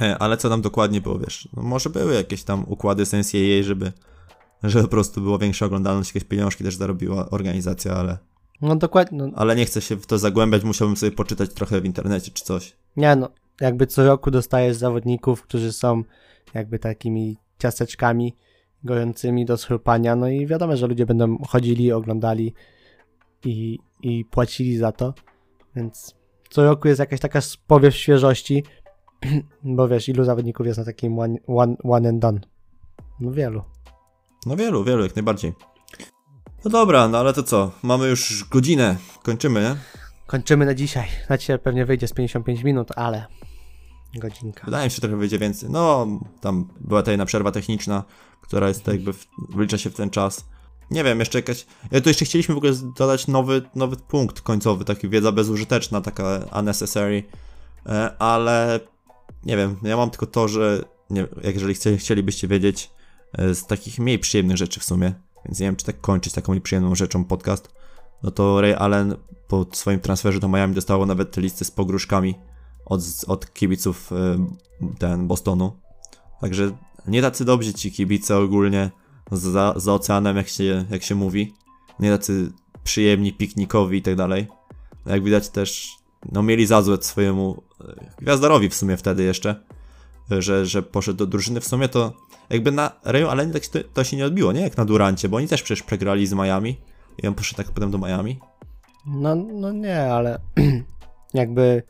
E, 0.00 0.18
Ale 0.18 0.36
co 0.36 0.48
tam 0.48 0.62
dokładnie 0.62 1.00
było, 1.00 1.18
wiesz, 1.18 1.48
no 1.56 1.62
może 1.62 1.90
były 1.90 2.14
jakieś 2.14 2.42
tam 2.44 2.64
układy 2.68 3.06
z 3.06 3.12
NCAA, 3.12 3.62
żeby, 3.62 3.92
żeby 4.62 4.84
po 4.84 4.90
prostu 4.90 5.20
było 5.20 5.38
większa 5.38 5.66
oglądalność, 5.66 6.14
jakieś 6.14 6.28
pieniążki 6.28 6.64
też 6.64 6.76
zarobiła 6.76 7.30
organizacja, 7.30 7.94
ale, 7.94 8.18
No 8.62 8.76
dokładnie, 8.76 9.18
no, 9.18 9.30
ale 9.34 9.56
nie 9.56 9.66
chcę 9.66 9.80
się 9.80 9.96
w 9.96 10.06
to 10.06 10.18
zagłębiać, 10.18 10.64
musiałbym 10.64 10.96
sobie 10.96 11.12
poczytać 11.12 11.54
trochę 11.54 11.80
w 11.80 11.84
internecie 11.84 12.30
czy 12.30 12.44
coś. 12.44 12.76
Nie 12.96 13.16
no, 13.16 13.28
jakby 13.60 13.86
co 13.86 14.06
roku 14.06 14.30
dostajesz 14.30 14.76
zawodników, 14.76 15.42
którzy 15.42 15.72
są 15.72 16.02
jakby 16.54 16.78
takimi 16.78 17.36
ciasteczkami 17.58 18.34
gojącymi 18.84 19.44
do 19.44 19.56
schrupania, 19.56 20.16
no 20.16 20.28
i 20.28 20.46
wiadomo, 20.46 20.76
że 20.76 20.86
ludzie 20.86 21.06
będą 21.06 21.38
chodzili, 21.38 21.92
oglądali 21.92 22.54
i, 23.44 23.78
i 24.02 24.24
płacili 24.24 24.76
za 24.76 24.92
to, 24.92 25.14
więc 25.76 26.14
co 26.50 26.64
roku 26.64 26.88
jest 26.88 27.00
jakaś 27.00 27.20
taka 27.20 27.40
powiew 27.66 27.96
świeżości, 27.96 28.64
bo 29.76 29.88
wiesz, 29.88 30.08
ilu 30.08 30.24
zawodników 30.24 30.66
jest 30.66 30.78
na 30.78 30.84
takim 30.84 31.18
one, 31.18 31.38
one, 31.46 31.76
one 31.82 32.08
and 32.08 32.18
done? 32.18 32.40
No 33.20 33.32
wielu. 33.32 33.62
No 34.46 34.56
wielu, 34.56 34.84
wielu, 34.84 35.02
jak 35.02 35.16
najbardziej. 35.16 35.52
No 36.64 36.70
dobra, 36.70 37.08
no 37.08 37.18
ale 37.18 37.32
to 37.32 37.42
co? 37.42 37.70
Mamy 37.82 38.08
już 38.08 38.44
godzinę. 38.50 38.96
Kończymy, 39.22 39.62
nie? 39.62 39.76
Kończymy 40.26 40.66
na 40.66 40.74
dzisiaj. 40.74 41.08
Na 41.28 41.38
dzisiaj 41.38 41.58
pewnie 41.58 41.86
wyjdzie 41.86 42.08
z 42.08 42.12
55 42.12 42.62
minut, 42.62 42.88
ale 42.96 43.26
godzinka. 44.14 44.64
Wydaje 44.64 44.84
mi 44.84 44.90
się, 44.90 44.94
że 44.94 45.00
trochę 45.00 45.16
wyjdzie 45.16 45.38
więcej. 45.38 45.70
No, 45.70 46.06
tam 46.40 46.68
była 46.80 47.02
ta 47.02 47.10
jedna 47.10 47.26
przerwa 47.26 47.52
techniczna, 47.52 48.04
która 48.40 48.68
jest 48.68 48.86
jakby, 48.86 49.12
w, 49.12 49.26
wlicza 49.48 49.78
się 49.78 49.90
w 49.90 49.94
ten 49.94 50.10
czas. 50.10 50.48
Nie 50.90 51.04
wiem, 51.04 51.18
jeszcze 51.18 51.38
jakaś... 51.38 51.66
Ja 51.90 52.00
tu 52.00 52.08
jeszcze 52.08 52.24
chcieliśmy 52.24 52.54
w 52.54 52.58
ogóle 52.58 52.72
dodać 52.98 53.26
nowy, 53.26 53.62
nowy 53.74 53.96
punkt 53.96 54.40
końcowy, 54.40 54.84
taki 54.84 55.08
wiedza 55.08 55.32
bezużyteczna, 55.32 56.00
taka 56.00 56.40
unnecessary, 56.58 57.22
e, 57.86 58.18
ale 58.18 58.80
nie 59.44 59.56
wiem, 59.56 59.76
ja 59.82 59.96
mam 59.96 60.10
tylko 60.10 60.26
to, 60.26 60.48
że 60.48 60.84
nie, 61.10 61.26
jeżeli 61.44 61.74
chcie, 61.74 61.96
chcielibyście 61.96 62.48
wiedzieć 62.48 62.90
e, 63.32 63.54
z 63.54 63.66
takich 63.66 63.98
mniej 63.98 64.18
przyjemnych 64.18 64.56
rzeczy 64.56 64.80
w 64.80 64.84
sumie, 64.84 65.14
więc 65.44 65.60
nie 65.60 65.66
wiem, 65.66 65.76
czy 65.76 65.84
tak 65.84 66.00
kończyć 66.00 66.32
taką 66.32 66.54
nieprzyjemną 66.54 66.94
rzeczą 66.94 67.24
podcast, 67.24 67.68
no 68.22 68.30
to 68.30 68.60
Ray 68.60 68.74
Allen 68.74 69.16
po 69.48 69.66
swoim 69.72 70.00
transferze 70.00 70.40
do 70.40 70.48
Miami 70.48 70.74
dostało 70.74 71.06
nawet 71.06 71.36
listy 71.36 71.64
z 71.64 71.70
pogróżkami 71.70 72.34
od, 72.84 73.00
od 73.26 73.52
kibiców 73.52 74.12
e, 74.12 74.46
ten 74.98 75.26
Bostonu. 75.26 75.72
Także 76.40 76.70
nie 77.06 77.22
tacy 77.22 77.44
dobrzy 77.44 77.74
ci 77.74 77.92
kibice 77.92 78.36
ogólnie 78.36 78.90
za, 79.32 79.74
za 79.76 79.94
oceanem, 79.94 80.36
jak 80.36 80.48
się, 80.48 80.84
jak 80.90 81.02
się 81.02 81.14
mówi. 81.14 81.54
Nie 82.00 82.10
tacy 82.10 82.52
przyjemni, 82.84 83.32
piknikowi 83.32 83.98
i 83.98 84.02
tak 84.02 84.16
dalej. 84.16 84.46
Jak 85.06 85.24
widać 85.24 85.48
też, 85.48 85.96
no 86.32 86.42
mieli 86.42 86.66
za 86.66 86.82
złe 86.82 86.96
swojemu 87.00 87.62
e, 87.80 88.06
gwiazdorowi 88.18 88.68
w 88.68 88.74
sumie 88.74 88.96
wtedy 88.96 89.22
jeszcze, 89.22 89.64
że, 90.30 90.66
że 90.66 90.82
poszedł 90.82 91.18
do 91.18 91.26
drużyny. 91.26 91.60
W 91.60 91.66
sumie 91.66 91.88
to 91.88 92.12
jakby 92.50 92.72
na 92.72 92.92
Rayu 93.04 93.28
Allenie 93.28 93.52
tak 93.52 93.64
się 93.64 93.70
to, 93.70 93.78
to 93.94 94.04
się 94.04 94.16
nie 94.16 94.26
odbiło, 94.26 94.52
nie? 94.52 94.60
Jak 94.60 94.76
na 94.76 94.84
Durancie, 94.84 95.28
bo 95.28 95.36
oni 95.36 95.48
też 95.48 95.62
przecież 95.62 95.82
przegrali 95.82 96.26
z 96.26 96.32
Miami 96.32 96.80
i 97.22 97.26
on 97.26 97.34
poszedł 97.34 97.56
tak 97.56 97.66
potem 97.66 97.90
do 97.90 97.98
Miami. 97.98 98.40
No, 99.06 99.34
no 99.34 99.72
nie, 99.72 100.12
ale 100.12 100.38
jakby 101.34 101.82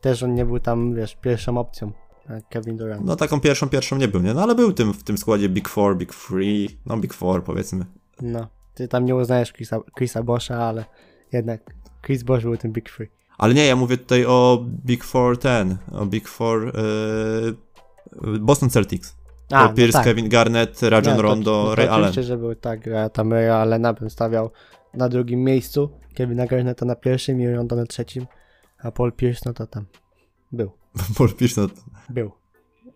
też 0.00 0.22
on 0.22 0.34
nie 0.34 0.44
był 0.44 0.60
tam, 0.60 0.94
wiesz, 0.94 1.16
pierwszą 1.16 1.58
opcją. 1.58 1.92
Jak 2.28 2.48
Kevin 2.48 2.76
Durant. 2.76 3.04
No 3.04 3.16
taką 3.16 3.40
pierwszą, 3.40 3.68
pierwszą 3.68 3.96
nie 3.96 4.08
był, 4.08 4.22
nie? 4.22 4.34
No 4.34 4.42
ale 4.42 4.54
był 4.54 4.72
tym, 4.72 4.92
w 4.92 5.04
tym 5.04 5.18
składzie 5.18 5.48
Big 5.48 5.68
Four, 5.68 5.96
Big 5.96 6.14
Three, 6.14 6.68
no 6.86 6.96
Big 6.96 7.14
Four 7.14 7.44
powiedzmy. 7.44 7.84
No. 8.20 8.48
Ty 8.74 8.88
tam 8.88 9.04
nie 9.04 9.14
uznajesz 9.14 9.52
Chrisa, 9.52 9.80
Chrisa 9.96 10.22
Boscha, 10.22 10.56
ale 10.56 10.84
jednak 11.32 11.60
Chris 12.06 12.22
Bosh 12.22 12.42
był 12.42 12.56
tym 12.56 12.72
Big 12.72 12.88
Free. 12.88 13.08
Ale 13.38 13.54
nie, 13.54 13.66
ja 13.66 13.76
mówię 13.76 13.96
tutaj 13.96 14.24
o 14.26 14.64
Big 14.86 15.04
Four 15.04 15.38
ten, 15.38 15.76
o 15.92 16.06
Big 16.06 16.28
Four 16.28 16.72
yy, 18.22 18.38
Boston 18.38 18.70
Celtics. 18.70 19.16
A, 19.50 19.68
Pierce, 19.68 19.98
no 19.98 20.04
tak. 20.04 20.04
Kevin 20.04 20.28
Garnett, 20.28 20.82
Rajon 20.82 21.16
to- 21.16 21.22
Rondo, 21.22 21.64
to 21.64 21.74
Ray 21.74 21.86
Allen. 21.88 22.00
Oczywiście, 22.00 22.22
że 22.22 22.36
był 22.36 22.54
tak, 22.54 22.86
ja 22.86 23.08
tam 23.08 23.32
Ray 23.32 23.50
Allena 23.50 23.92
bym 23.92 24.10
stawiał 24.10 24.50
na 24.94 25.08
drugim 25.08 25.44
miejscu, 25.44 25.90
Kevina 26.14 26.46
Garnetta 26.46 26.86
na 26.86 26.94
pierwszym 26.94 27.40
i 27.40 27.48
Rondo 27.48 27.76
na 27.76 27.86
trzecim, 27.86 28.26
a 28.78 28.90
Paul 28.90 29.12
Pierce 29.12 29.40
no 29.46 29.52
to 29.52 29.66
tam 29.66 29.84
był, 30.52 30.70
Paul 31.16 31.34
Pierce, 31.34 31.60
no, 31.60 31.68
był. 32.08 32.32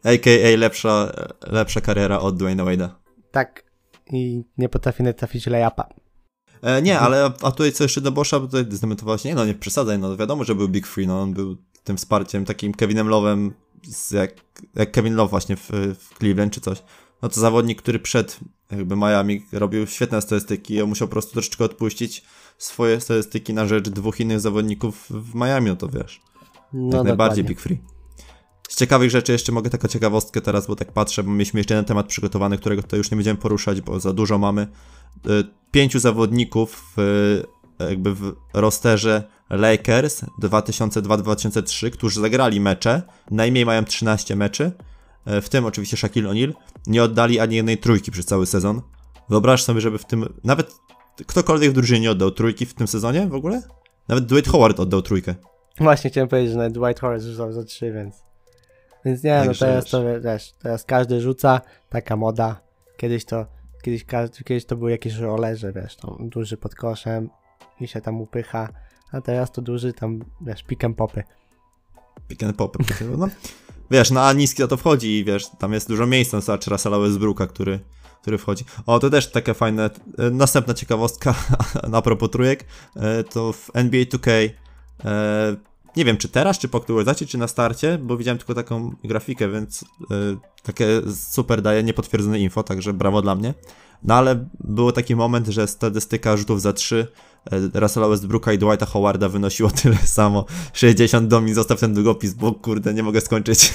a.k.a. 0.04 0.56
lepsza, 0.56 1.12
lepsza 1.46 1.80
kariera 1.80 2.18
od 2.18 2.36
Dwayna 2.36 2.64
Wade'a. 2.64 2.88
Tak 3.30 3.72
i 4.12 4.44
nie 4.58 4.68
potrafi 4.68 5.02
trafić 5.16 5.46
layupa. 5.46 5.88
E, 6.62 6.82
nie, 6.82 6.98
ale 6.98 7.24
a 7.42 7.50
tutaj 7.50 7.72
co 7.72 7.84
jeszcze 7.84 8.00
do 8.00 8.12
Boscha, 8.12 8.40
bo 8.40 8.46
tutaj 8.46 8.64
zdementowałeś, 8.70 9.24
nie 9.24 9.34
no, 9.34 9.46
nie 9.46 9.54
przesadzaj, 9.54 9.98
no 9.98 10.16
wiadomo, 10.16 10.44
że 10.44 10.54
był 10.54 10.68
Big 10.68 10.86
Free, 10.86 11.06
no 11.06 11.22
on 11.22 11.32
był 11.32 11.56
tym 11.84 11.96
wsparciem, 11.96 12.44
takim 12.44 12.74
Kevinem 12.74 13.08
Love'em, 13.08 13.50
jak, 14.10 14.34
jak 14.74 14.92
Kevin 14.92 15.14
Love 15.14 15.30
właśnie 15.30 15.56
w, 15.56 15.70
w 15.98 16.18
Cleveland 16.18 16.52
czy 16.52 16.60
coś. 16.60 16.82
No 17.22 17.28
to 17.28 17.40
zawodnik, 17.40 17.82
który 17.82 17.98
przed 17.98 18.40
jakby 18.70 18.96
Miami 18.96 19.46
robił 19.52 19.86
świetne 19.86 20.22
statystyki 20.22 20.82
on 20.82 20.88
musiał 20.88 21.08
po 21.08 21.12
prostu 21.12 21.32
troszeczkę 21.32 21.64
odpuścić 21.64 22.24
swoje 22.58 23.00
statystyki 23.00 23.54
na 23.54 23.66
rzecz 23.66 23.88
dwóch 23.88 24.20
innych 24.20 24.40
zawodników 24.40 25.06
w 25.10 25.34
Miami, 25.34 25.66
no 25.66 25.76
to 25.76 25.88
wiesz. 25.88 26.20
No 26.74 26.96
jak 26.96 27.06
najbardziej. 27.06 27.44
Big 27.44 27.60
Free. 27.60 27.78
Z 28.68 28.76
ciekawych 28.76 29.10
rzeczy 29.10 29.32
jeszcze 29.32 29.52
mogę 29.52 29.70
taką 29.70 29.88
ciekawostkę 29.88 30.40
teraz, 30.40 30.66
bo 30.66 30.76
tak 30.76 30.92
patrzę, 30.92 31.22
bo 31.22 31.30
mieliśmy 31.30 31.60
jeszcze 31.60 31.74
jeden 31.74 31.84
temat 31.84 32.06
przygotowany, 32.06 32.58
którego 32.58 32.82
tutaj 32.82 32.98
już 32.98 33.10
nie 33.10 33.16
będziemy 33.16 33.40
poruszać, 33.40 33.80
bo 33.80 34.00
za 34.00 34.12
dużo 34.12 34.38
mamy. 34.38 34.66
Y, 35.26 35.44
Pięciu 35.70 35.98
zawodników 35.98 36.92
w, 36.96 37.42
jakby 37.78 38.14
w 38.14 38.34
rosterze 38.54 39.22
Lakers 39.50 40.24
2002-2003, 40.42 41.90
którzy 41.90 42.20
zagrali 42.20 42.60
mecze, 42.60 43.02
najmniej 43.30 43.66
mają 43.66 43.84
13 43.84 44.36
meczy, 44.36 44.72
y, 45.38 45.40
w 45.40 45.48
tym 45.48 45.64
oczywiście 45.64 45.96
Shaquille 45.96 46.30
O'Neal, 46.30 46.52
nie 46.86 47.02
oddali 47.02 47.40
ani 47.40 47.56
jednej 47.56 47.78
trójki 47.78 48.10
przez 48.10 48.26
cały 48.26 48.46
sezon. 48.46 48.82
Wyobraź 49.28 49.62
sobie, 49.62 49.80
żeby 49.80 49.98
w 49.98 50.04
tym, 50.04 50.28
nawet 50.44 50.74
ktokolwiek 51.26 51.70
w 51.70 51.74
drużynie 51.74 52.00
nie 52.00 52.10
oddał 52.10 52.30
trójki 52.30 52.66
w 52.66 52.74
tym 52.74 52.88
sezonie 52.88 53.26
w 53.26 53.34
ogóle? 53.34 53.62
Nawet 54.08 54.26
Dwight 54.26 54.50
Howard 54.50 54.80
oddał 54.80 55.02
trójkę. 55.02 55.34
Właśnie 55.80 56.10
chciałem 56.10 56.28
powiedzieć, 56.28 56.52
że 56.52 56.58
nawet 56.58 56.76
White 56.76 57.00
Horse 57.00 57.30
rzucał 57.30 57.52
za 57.52 57.64
trzy, 57.64 57.92
więc... 57.92 58.22
Więc 59.04 59.22
nie, 59.22 59.38
no 59.38 59.44
Także 59.44 59.66
teraz 59.66 59.84
wiesz. 59.84 59.90
to 59.90 60.02
wiesz, 60.20 60.52
teraz 60.52 60.84
każdy 60.84 61.20
rzuca, 61.20 61.60
taka 61.88 62.16
moda. 62.16 62.60
Kiedyś 62.96 63.24
to 63.24 63.46
kiedyś, 63.82 64.04
kiedyś 64.44 64.64
to 64.64 64.76
były 64.76 64.90
jakieś 64.90 65.14
rolerze, 65.14 65.72
wiesz, 65.72 65.96
tam 65.96 66.28
duży 66.28 66.56
pod 66.56 66.74
koszem 66.74 67.30
i 67.80 67.88
się 67.88 68.00
tam 68.00 68.20
upycha, 68.20 68.68
a 69.12 69.20
teraz 69.20 69.52
to 69.52 69.62
duży 69.62 69.92
tam, 69.92 70.24
wiesz, 70.40 70.62
pick 70.62 70.82
popy. 70.96 71.22
Pick 72.28 72.42
and 72.42 72.56
pop. 72.56 72.76
No, 73.18 73.28
wiesz, 73.90 74.10
na 74.10 74.32
niski 74.32 74.68
to 74.68 74.76
wchodzi 74.76 75.18
i 75.18 75.24
wiesz, 75.24 75.46
tam 75.58 75.72
jest 75.72 75.88
dużo 75.88 76.06
miejsca, 76.06 76.36
wystarczy 76.36 76.70
Russella 76.70 76.98
Westbrooka, 76.98 77.46
który, 77.46 77.80
który 78.22 78.38
wchodzi. 78.38 78.64
O, 78.86 78.98
to 78.98 79.10
też 79.10 79.30
takie 79.30 79.54
fajne, 79.54 79.90
następna 80.32 80.74
ciekawostka 80.74 81.34
na 81.88 82.02
propos 82.02 82.30
trójek, 82.30 82.64
e, 82.96 83.24
to 83.24 83.52
w 83.52 83.70
NBA 83.74 84.02
2K, 84.02 84.50
e, 85.04 85.56
nie 85.96 86.04
wiem 86.04 86.16
czy 86.16 86.28
teraz, 86.28 86.58
czy 86.58 86.68
po 86.68 86.78
aktualizacji, 86.78 87.26
czy 87.26 87.38
na 87.38 87.48
starcie, 87.48 87.98
bo 87.98 88.16
widziałem 88.16 88.38
tylko 88.38 88.54
taką 88.54 88.94
grafikę, 89.04 89.48
więc 89.48 89.84
e, 90.10 90.14
takie 90.62 90.86
super 91.14 91.62
daje 91.62 91.82
niepotwierdzone 91.82 92.38
info, 92.38 92.62
także 92.62 92.92
brawo 92.92 93.22
dla 93.22 93.34
mnie. 93.34 93.54
No 94.02 94.14
ale 94.14 94.48
był 94.60 94.92
taki 94.92 95.16
moment, 95.16 95.48
że 95.48 95.66
statystyka 95.66 96.36
rzutów 96.36 96.62
za 96.62 96.72
3 96.72 97.06
e, 97.74 97.80
Russella 97.80 98.08
Westbrooka 98.08 98.52
i 98.52 98.58
Dwighta 98.58 98.86
Howarda 98.86 99.28
wynosiło 99.28 99.70
tyle 99.70 99.96
samo. 99.96 100.44
60 100.72 101.28
do 101.28 101.40
mi, 101.40 101.54
zostaw 101.54 101.80
ten 101.80 101.94
długopis, 101.94 102.34
bo 102.34 102.52
kurde, 102.52 102.94
nie 102.94 103.02
mogę 103.02 103.20
skończyć. 103.20 103.72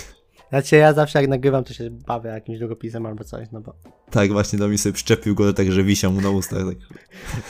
Znaczy 0.49 0.75
ja 0.75 0.93
zawsze 0.93 1.21
jak 1.21 1.29
nagrywam, 1.29 1.63
to 1.63 1.73
się 1.73 1.89
bawię 1.89 2.29
jakimś 2.29 2.59
długopisem 2.59 3.05
albo 3.05 3.23
coś, 3.23 3.47
no 3.51 3.61
bo... 3.61 3.73
Tak, 4.11 4.31
właśnie 4.31 4.59
do 4.59 4.67
mi 4.67 4.77
sobie 4.77 4.93
przyczepił 4.93 5.35
go 5.35 5.53
tak, 5.53 5.71
że 5.71 5.83
wisiał 5.83 6.11
mu 6.11 6.21
na 6.21 6.29
ustach. 6.29 6.63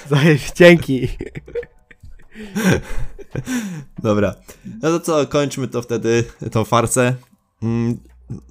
Tak. 0.10 0.22
Dzięki! 0.58 1.08
Dobra. 4.04 4.36
No 4.66 4.90
to 4.90 5.00
co, 5.00 5.28
kończmy 5.28 5.68
to 5.68 5.82
wtedy, 5.82 6.24
tą 6.52 6.64
farsę. 6.66 7.16
Mm, 7.64 7.98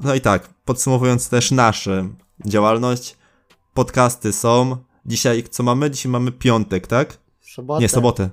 No 0.05 0.14
i 0.14 0.20
tak, 0.20 0.49
podsumowując 0.64 1.28
też 1.28 1.51
naszą 1.51 2.14
działalność, 2.47 3.16
podcasty 3.74 4.32
są. 4.32 4.76
Dzisiaj, 5.07 5.45
co 5.51 5.62
mamy? 5.62 5.91
Dzisiaj 5.91 6.12
mamy 6.12 6.32
piątek, 6.32 6.87
tak? 6.87 7.18
Sobotę. 7.41 7.82
Nie, 7.82 7.89
sobotę. 7.89 8.30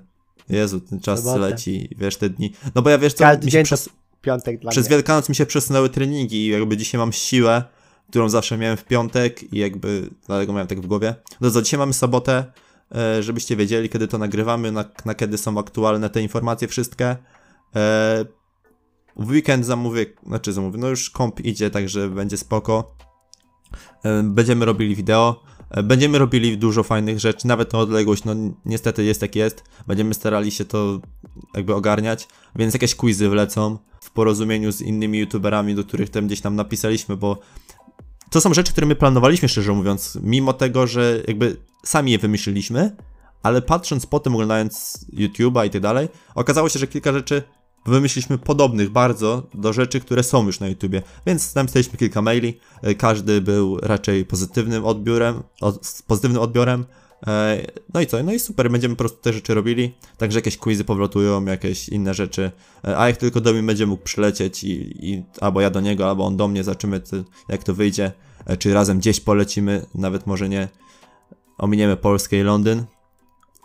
Jezu, 0.50 0.80
ten 0.80 1.00
czas 1.00 1.20
Sobotę. 1.20 1.40
leci, 1.40 1.90
wiesz, 1.98 2.18
te 2.18 2.30
dni. 2.30 2.54
No 2.76 2.82
bo 2.82 2.90
ja 2.90 2.98
wiesz 2.98 3.14
co, 3.14 3.24
Każdy 3.24 3.46
mi 3.46 3.52
się 3.52 3.64
przez, 3.64 3.90
piątek 4.22 4.60
dla 4.60 4.72
przez 4.72 4.86
mnie. 4.86 4.90
Wielkanoc 4.96 5.30
mi 5.30 5.36
się 5.36 5.46
przesunęły 5.46 5.90
treningi 5.90 6.38
i 6.38 6.48
jakby 6.48 6.78
dzisiaj 6.78 7.00
mam 7.00 7.14
siłę, 7.14 7.64
którą 8.10 8.30
zawsze 8.30 8.58
miałem 8.58 8.78
w 8.78 8.86
piątek 8.86 9.54
i 9.54 9.60
jakby 9.60 10.10
dlatego 10.28 10.54
miałem 10.54 10.68
tak 10.68 10.82
w 10.82 10.88
głowie. 10.88 11.16
No 11.42 11.52
to 11.52 11.62
dzisiaj 11.62 11.78
mamy 11.78 11.94
sobotę, 11.94 12.46
żebyście 13.20 13.56
wiedzieli, 13.56 13.90
kiedy 13.90 14.08
to 14.08 14.18
nagrywamy, 14.18 14.72
na, 14.72 14.86
na 15.06 15.14
kiedy 15.16 15.38
są 15.38 15.58
aktualne 15.60 16.10
te 16.10 16.22
informacje 16.22 16.68
wszystkie. 16.68 17.06
E, 17.76 18.26
w 19.16 19.30
weekend 19.30 19.66
zamówię, 19.66 20.06
znaczy 20.28 20.54
zamówię, 20.54 20.78
no 20.80 20.88
już 20.88 21.10
komp 21.10 21.40
idzie, 21.40 21.70
także 21.70 22.10
będzie 22.10 22.38
spoko. 22.38 22.96
E, 24.06 24.24
Będziemy 24.24 24.66
robili 24.66 24.96
wideo. 24.96 25.44
E, 25.70 25.84
Będziemy 25.84 26.18
robili 26.18 26.58
dużo 26.58 26.84
fajnych 26.84 27.20
rzeczy, 27.20 27.48
nawet 27.48 27.74
na 27.74 27.80
odległość, 27.80 28.24
no 28.24 28.34
ni- 28.34 28.54
niestety 28.66 29.04
jest 29.04 29.22
jak 29.22 29.36
jest. 29.36 29.64
Będziemy 29.88 30.14
starali 30.14 30.52
się 30.52 30.66
to 30.66 31.00
jakby 31.56 31.76
ogarniać, 31.76 32.28
więc 32.56 32.74
jakieś 32.74 32.96
quizy 32.96 33.30
wlecą 33.30 33.78
w 34.02 34.12
porozumieniu 34.12 34.72
z 34.72 34.82
innymi 34.82 35.20
youtuberami, 35.20 35.76
do 35.76 35.84
których 35.84 36.10
tam 36.10 36.28
gdzieś 36.28 36.42
tam 36.42 36.56
napisaliśmy, 36.56 37.18
bo 37.18 37.40
to 38.34 38.42
są 38.42 38.54
rzeczy, 38.54 38.72
które 38.72 38.88
my 38.88 38.96
planowaliśmy, 38.96 39.50
szczerze 39.50 39.74
mówiąc, 39.74 40.18
mimo 40.24 40.54
tego, 40.54 40.88
że 40.88 41.22
jakby 41.28 41.58
sami 41.86 42.12
je 42.12 42.18
wymyśliliśmy, 42.18 42.96
ale 43.44 43.62
patrząc 43.62 44.06
potem, 44.06 44.34
oglądając 44.34 45.00
YouTube'a 45.14 45.68
i 45.68 45.70
tak 45.70 45.82
dalej, 45.82 46.10
okazało 46.36 46.70
się, 46.70 46.80
że 46.80 46.88
kilka 46.88 47.14
rzeczy 47.14 47.44
wymyśliliśmy 47.86 48.38
podobnych 48.38 48.90
bardzo 48.90 49.48
do 49.54 49.74
rzeczy, 49.74 50.00
które 50.00 50.24
są 50.24 50.46
już 50.46 50.60
na 50.60 50.68
YouTubie. 50.68 51.02
Więc 51.26 51.56
napisaliśmy 51.56 51.98
kilka 51.98 52.22
maili, 52.22 52.60
każdy 52.98 53.42
był 53.42 53.78
raczej 53.78 54.26
pozytywnym 54.26 54.86
odbiorem, 54.86 55.44
pozytywnym 56.08 56.42
odbiorem. 56.42 56.86
E, 57.28 57.62
No 57.94 58.02
i 58.02 58.08
co? 58.08 58.24
No 58.24 58.34
i 58.34 58.40
super, 58.40 58.72
będziemy 58.72 58.96
po 58.96 59.00
prostu 59.00 59.18
te 59.22 59.34
rzeczy 59.34 59.54
robili. 59.54 59.94
Także 60.18 60.38
jakieś 60.40 60.58
quizy 60.58 60.84
powrotują, 60.84 61.46
jakieś 61.46 61.90
inne 61.90 62.14
rzeczy. 62.14 62.52
E, 62.88 62.98
A 62.98 63.08
jak 63.08 63.18
tylko 63.18 63.42
do 63.42 63.54
mnie 63.54 63.64
będzie 63.64 63.86
mógł 63.86 64.04
przylecieć 64.04 64.64
i, 64.64 64.72
i 65.12 65.24
albo 65.42 65.62
ja 65.62 65.70
do 65.70 65.82
niego, 65.82 66.10
albo 66.10 66.26
on 66.26 66.38
do 66.38 66.48
mnie, 66.48 66.64
zobaczymy 66.64 67.02
jak 67.50 67.64
to 67.64 67.74
wyjdzie. 67.74 68.12
E, 68.46 68.58
Czy 68.58 68.74
razem 68.74 69.00
gdzieś 69.00 69.20
polecimy, 69.20 69.86
nawet 69.96 70.28
może 70.28 70.50
nie 70.50 70.68
ominiemy 71.58 71.98
Polskę 71.98 72.38
i 72.40 72.44
Londyn. 72.44 72.84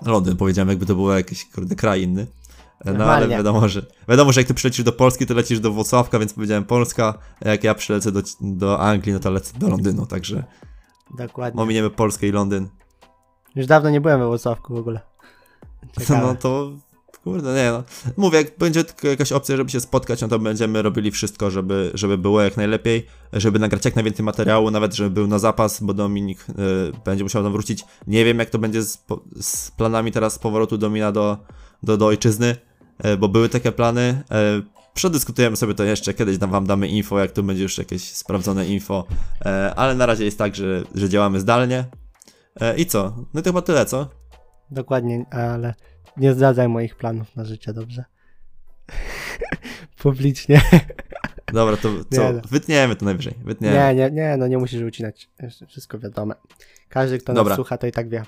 Londyn 0.06 0.36
powiedziałem, 0.36 0.68
jakby 0.68 0.86
to 0.86 0.94
był 0.94 1.10
jakiś 1.10 1.44
kurde 1.44 1.76
kraj 1.76 2.02
inny. 2.02 2.26
No 2.84 2.90
ale 2.90 2.98
Normalnie. 2.98 3.28
wiadomo, 3.36 3.68
że 3.68 3.86
wiadomo, 4.08 4.32
że 4.32 4.40
jak 4.40 4.48
ty 4.48 4.54
przylecisz 4.54 4.84
do 4.84 4.92
Polski, 4.92 5.26
to 5.26 5.34
lecisz 5.34 5.60
do 5.60 5.72
Włocławka, 5.72 6.18
więc 6.18 6.32
powiedziałem 6.32 6.64
Polska. 6.64 7.18
A 7.44 7.48
jak 7.48 7.64
ja 7.64 7.74
przylecę 7.74 8.12
do, 8.12 8.22
do 8.40 8.80
Anglii, 8.80 9.12
no 9.12 9.18
to 9.18 9.30
lecę 9.30 9.58
do 9.58 9.68
Londynu, 9.68 10.06
także 10.06 10.44
Dokładnie. 11.18 11.62
ominiemy 11.62 11.90
Polskę 11.90 12.26
i 12.28 12.32
Londyn. 12.32 12.68
Już 13.58 13.66
dawno 13.66 13.90
nie 13.90 14.00
byłem 14.00 14.20
we 14.20 14.26
Włocławku 14.26 14.74
w 14.74 14.78
ogóle. 14.78 15.00
Ciekawe. 16.00 16.26
No 16.26 16.34
to 16.34 16.70
kurde, 17.24 17.54
nie 17.54 17.70
no. 17.70 17.82
Mówię, 18.16 18.38
jak 18.38 18.58
będzie 18.58 18.84
tylko 18.84 19.08
jakaś 19.08 19.32
opcja, 19.32 19.56
żeby 19.56 19.70
się 19.70 19.80
spotkać, 19.80 20.20
no 20.20 20.28
to 20.28 20.38
będziemy 20.38 20.82
robili 20.82 21.10
wszystko, 21.10 21.50
żeby, 21.50 21.90
żeby 21.94 22.18
było 22.18 22.42
jak 22.42 22.56
najlepiej, 22.56 23.06
żeby 23.32 23.58
nagrać 23.58 23.84
jak 23.84 23.94
najwięcej 23.94 24.24
materiału, 24.24 24.70
nawet 24.70 24.94
żeby 24.94 25.10
był 25.10 25.26
na 25.26 25.38
zapas, 25.38 25.82
bo 25.82 25.94
Dominik 25.94 26.46
y, 26.48 26.54
będzie 27.04 27.24
musiał 27.24 27.42
tam 27.42 27.52
wrócić. 27.52 27.84
Nie 28.06 28.24
wiem, 28.24 28.38
jak 28.38 28.50
to 28.50 28.58
będzie 28.58 28.82
z, 28.82 29.04
z 29.40 29.70
planami 29.70 30.12
teraz 30.12 30.38
powrotu 30.38 30.78
Domina 30.78 31.12
do, 31.12 31.36
do, 31.82 31.96
do 31.96 32.06
ojczyzny, 32.06 32.56
y, 33.06 33.16
bo 33.16 33.28
były 33.28 33.48
takie 33.48 33.72
plany. 33.72 34.22
Y, 34.58 34.78
Przedyskutujemy 34.94 35.56
sobie 35.56 35.74
to 35.74 35.84
jeszcze, 35.84 36.14
kiedyś 36.14 36.38
wam 36.38 36.66
damy 36.66 36.88
info, 36.88 37.18
jak 37.18 37.32
tu 37.32 37.42
będzie 37.42 37.62
już 37.62 37.78
jakieś 37.78 38.02
sprawdzone 38.02 38.66
info, 38.66 39.04
ale 39.76 39.94
na 39.94 40.06
razie 40.06 40.24
jest 40.24 40.38
tak, 40.38 40.56
że, 40.56 40.82
że 40.94 41.08
działamy 41.08 41.40
zdalnie. 41.40 41.84
Y, 42.62 42.76
I 42.76 42.86
co? 42.86 43.24
No 43.34 43.42
to 43.42 43.50
chyba 43.50 43.62
tyle, 43.62 43.86
co? 43.86 44.08
Dokładnie, 44.70 45.26
ale 45.30 45.74
nie 46.16 46.34
zdradzaj 46.34 46.68
moich 46.68 46.96
planów 46.96 47.36
na 47.36 47.44
życie, 47.44 47.72
dobrze? 47.72 48.04
Publicznie. 50.02 50.60
Dobra, 51.52 51.76
to 51.76 51.88
co? 52.10 52.22
Nie, 52.22 52.32
no. 52.32 52.40
Wytniemy 52.50 52.96
to 52.96 53.04
najwyżej. 53.04 53.34
Wytniemy. 53.44 53.76
Nie, 53.76 53.94
nie, 53.94 54.10
nie, 54.10 54.36
no 54.36 54.46
nie 54.46 54.58
musisz 54.58 54.82
ucinać. 54.82 55.30
Wszystko 55.68 55.98
wiadome. 55.98 56.34
Każdy, 56.88 57.18
kto 57.18 57.32
Dobra. 57.32 57.50
nas 57.50 57.56
słucha, 57.56 57.78
to 57.78 57.86
i 57.86 57.92
tak 57.92 58.08
wie. 58.08 58.22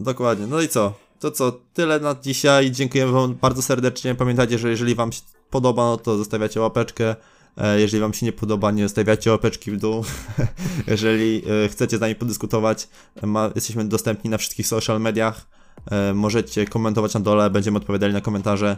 Dokładnie. 0.00 0.46
No 0.46 0.60
i 0.60 0.68
co? 0.68 0.94
To 1.18 1.30
co? 1.30 1.52
Tyle 1.72 2.00
na 2.00 2.14
dzisiaj. 2.22 2.70
Dziękujemy 2.70 3.12
Wam 3.12 3.34
bardzo 3.34 3.62
serdecznie. 3.62 4.14
Pamiętajcie, 4.14 4.58
że 4.58 4.70
jeżeli 4.70 4.94
Wam 4.94 5.12
się 5.12 5.22
podoba, 5.50 5.82
no 5.82 5.96
to 5.96 6.16
zostawiacie 6.16 6.60
łapeczkę. 6.60 7.16
E, 7.56 7.80
Jeżeli 7.80 8.00
Wam 8.00 8.14
się 8.14 8.26
nie 8.26 8.32
podoba, 8.32 8.70
nie 8.70 8.82
zostawiacie 8.82 9.30
łapeczki 9.30 9.70
w 9.70 9.76
dół. 9.76 10.04
jeżeli 10.86 11.42
e, 11.64 11.68
chcecie 11.68 11.96
z 11.98 12.00
nami 12.00 12.14
podyskutować, 12.14 12.88
ma, 13.22 13.50
jesteśmy 13.54 13.84
dostępni 13.84 14.30
na 14.30 14.38
wszystkich 14.38 14.66
social 14.66 15.00
mediach. 15.00 15.46
E, 15.90 16.14
Możecie 16.14 16.66
komentować 16.66 17.14
na 17.14 17.20
dole, 17.20 17.50
będziemy 17.50 17.76
odpowiadali 17.78 18.12
na 18.12 18.20
komentarze. 18.20 18.76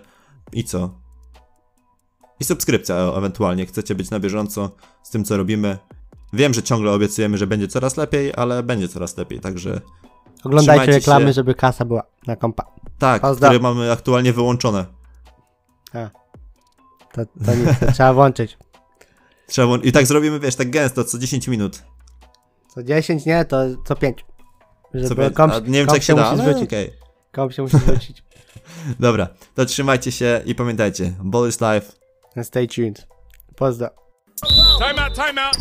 I 0.53 0.65
co? 0.65 0.95
I 2.41 2.45
subskrypcja 2.45 2.97
ewentualnie. 3.17 3.67
Chcecie 3.67 3.95
być 3.95 4.11
na 4.11 4.21
bieżąco 4.21 4.71
z 5.03 5.11
tym, 5.11 5.25
co 5.25 5.37
robimy. 5.37 5.79
Wiem, 6.33 6.55
że 6.55 6.63
ciągle 6.63 6.93
obiecujemy, 6.93 7.39
że 7.39 7.47
będzie 7.47 7.69
coraz 7.69 7.97
lepiej, 7.97 8.33
ale 8.37 8.63
będzie 8.63 8.89
coraz 8.89 9.17
lepiej, 9.17 9.41
także 9.41 9.81
Oglądajcie 10.45 10.87
reklamy, 10.87 11.27
się. 11.27 11.33
żeby 11.33 11.55
kasa 11.55 11.85
była 11.85 12.03
na 12.27 12.37
kompa. 12.37 12.65
Tak, 12.99 13.23
które 13.37 13.59
mamy 13.59 13.93
aktualnie 13.93 14.33
wyłączone. 14.33 14.87
A. 15.95 16.22
To, 17.13 17.23
to 17.47 17.55
nic, 17.55 17.79
to 17.81 17.93
trzeba 17.93 18.13
włączyć. 18.15 18.59
Trzeba 19.47 19.69
włą- 19.69 19.81
I 19.85 19.93
tak 19.93 20.07
zrobimy, 20.07 20.41
wiesz, 20.41 20.57
tak 20.57 20.71
gęsto, 20.71 21.05
co 21.05 21.19
10 21.19 21.49
minut. 21.49 21.83
Co 22.75 22.83
10 22.83 23.27
nie, 23.27 23.45
to 23.45 23.57
co 23.85 23.97
5. 23.97 24.25
Żeby 24.95 25.09
Co 25.09 25.15
pięć- 25.15 25.35
komp, 25.35 25.69
nie 25.69 25.79
wiem, 25.79 25.87
czy 25.89 25.95
jak 25.95 26.03
się 26.03 26.15
da, 26.15 26.23
musi 26.23 26.33
ale 26.41 26.43
zwrócić. 26.51 26.69
okej. 26.71 26.93
Komp 27.33 27.53
się 27.53 27.63
musi 27.63 27.77
zwrócić. 27.79 28.25
Dobra, 29.01 29.29
to 29.55 29.65
trzymajcie 29.65 30.13
się 30.13 30.43
i 30.47 30.55
pamiętajcie, 30.55 31.13
ball 31.23 31.49
is 31.49 31.61
life. 31.61 31.93
And 32.37 32.47
stay 32.47 32.69
tuned. 32.69 33.07
Pozdro. 33.57 33.89
Time 34.79 35.05
out, 35.05 35.15
time 35.15 35.43
out. 35.47 35.57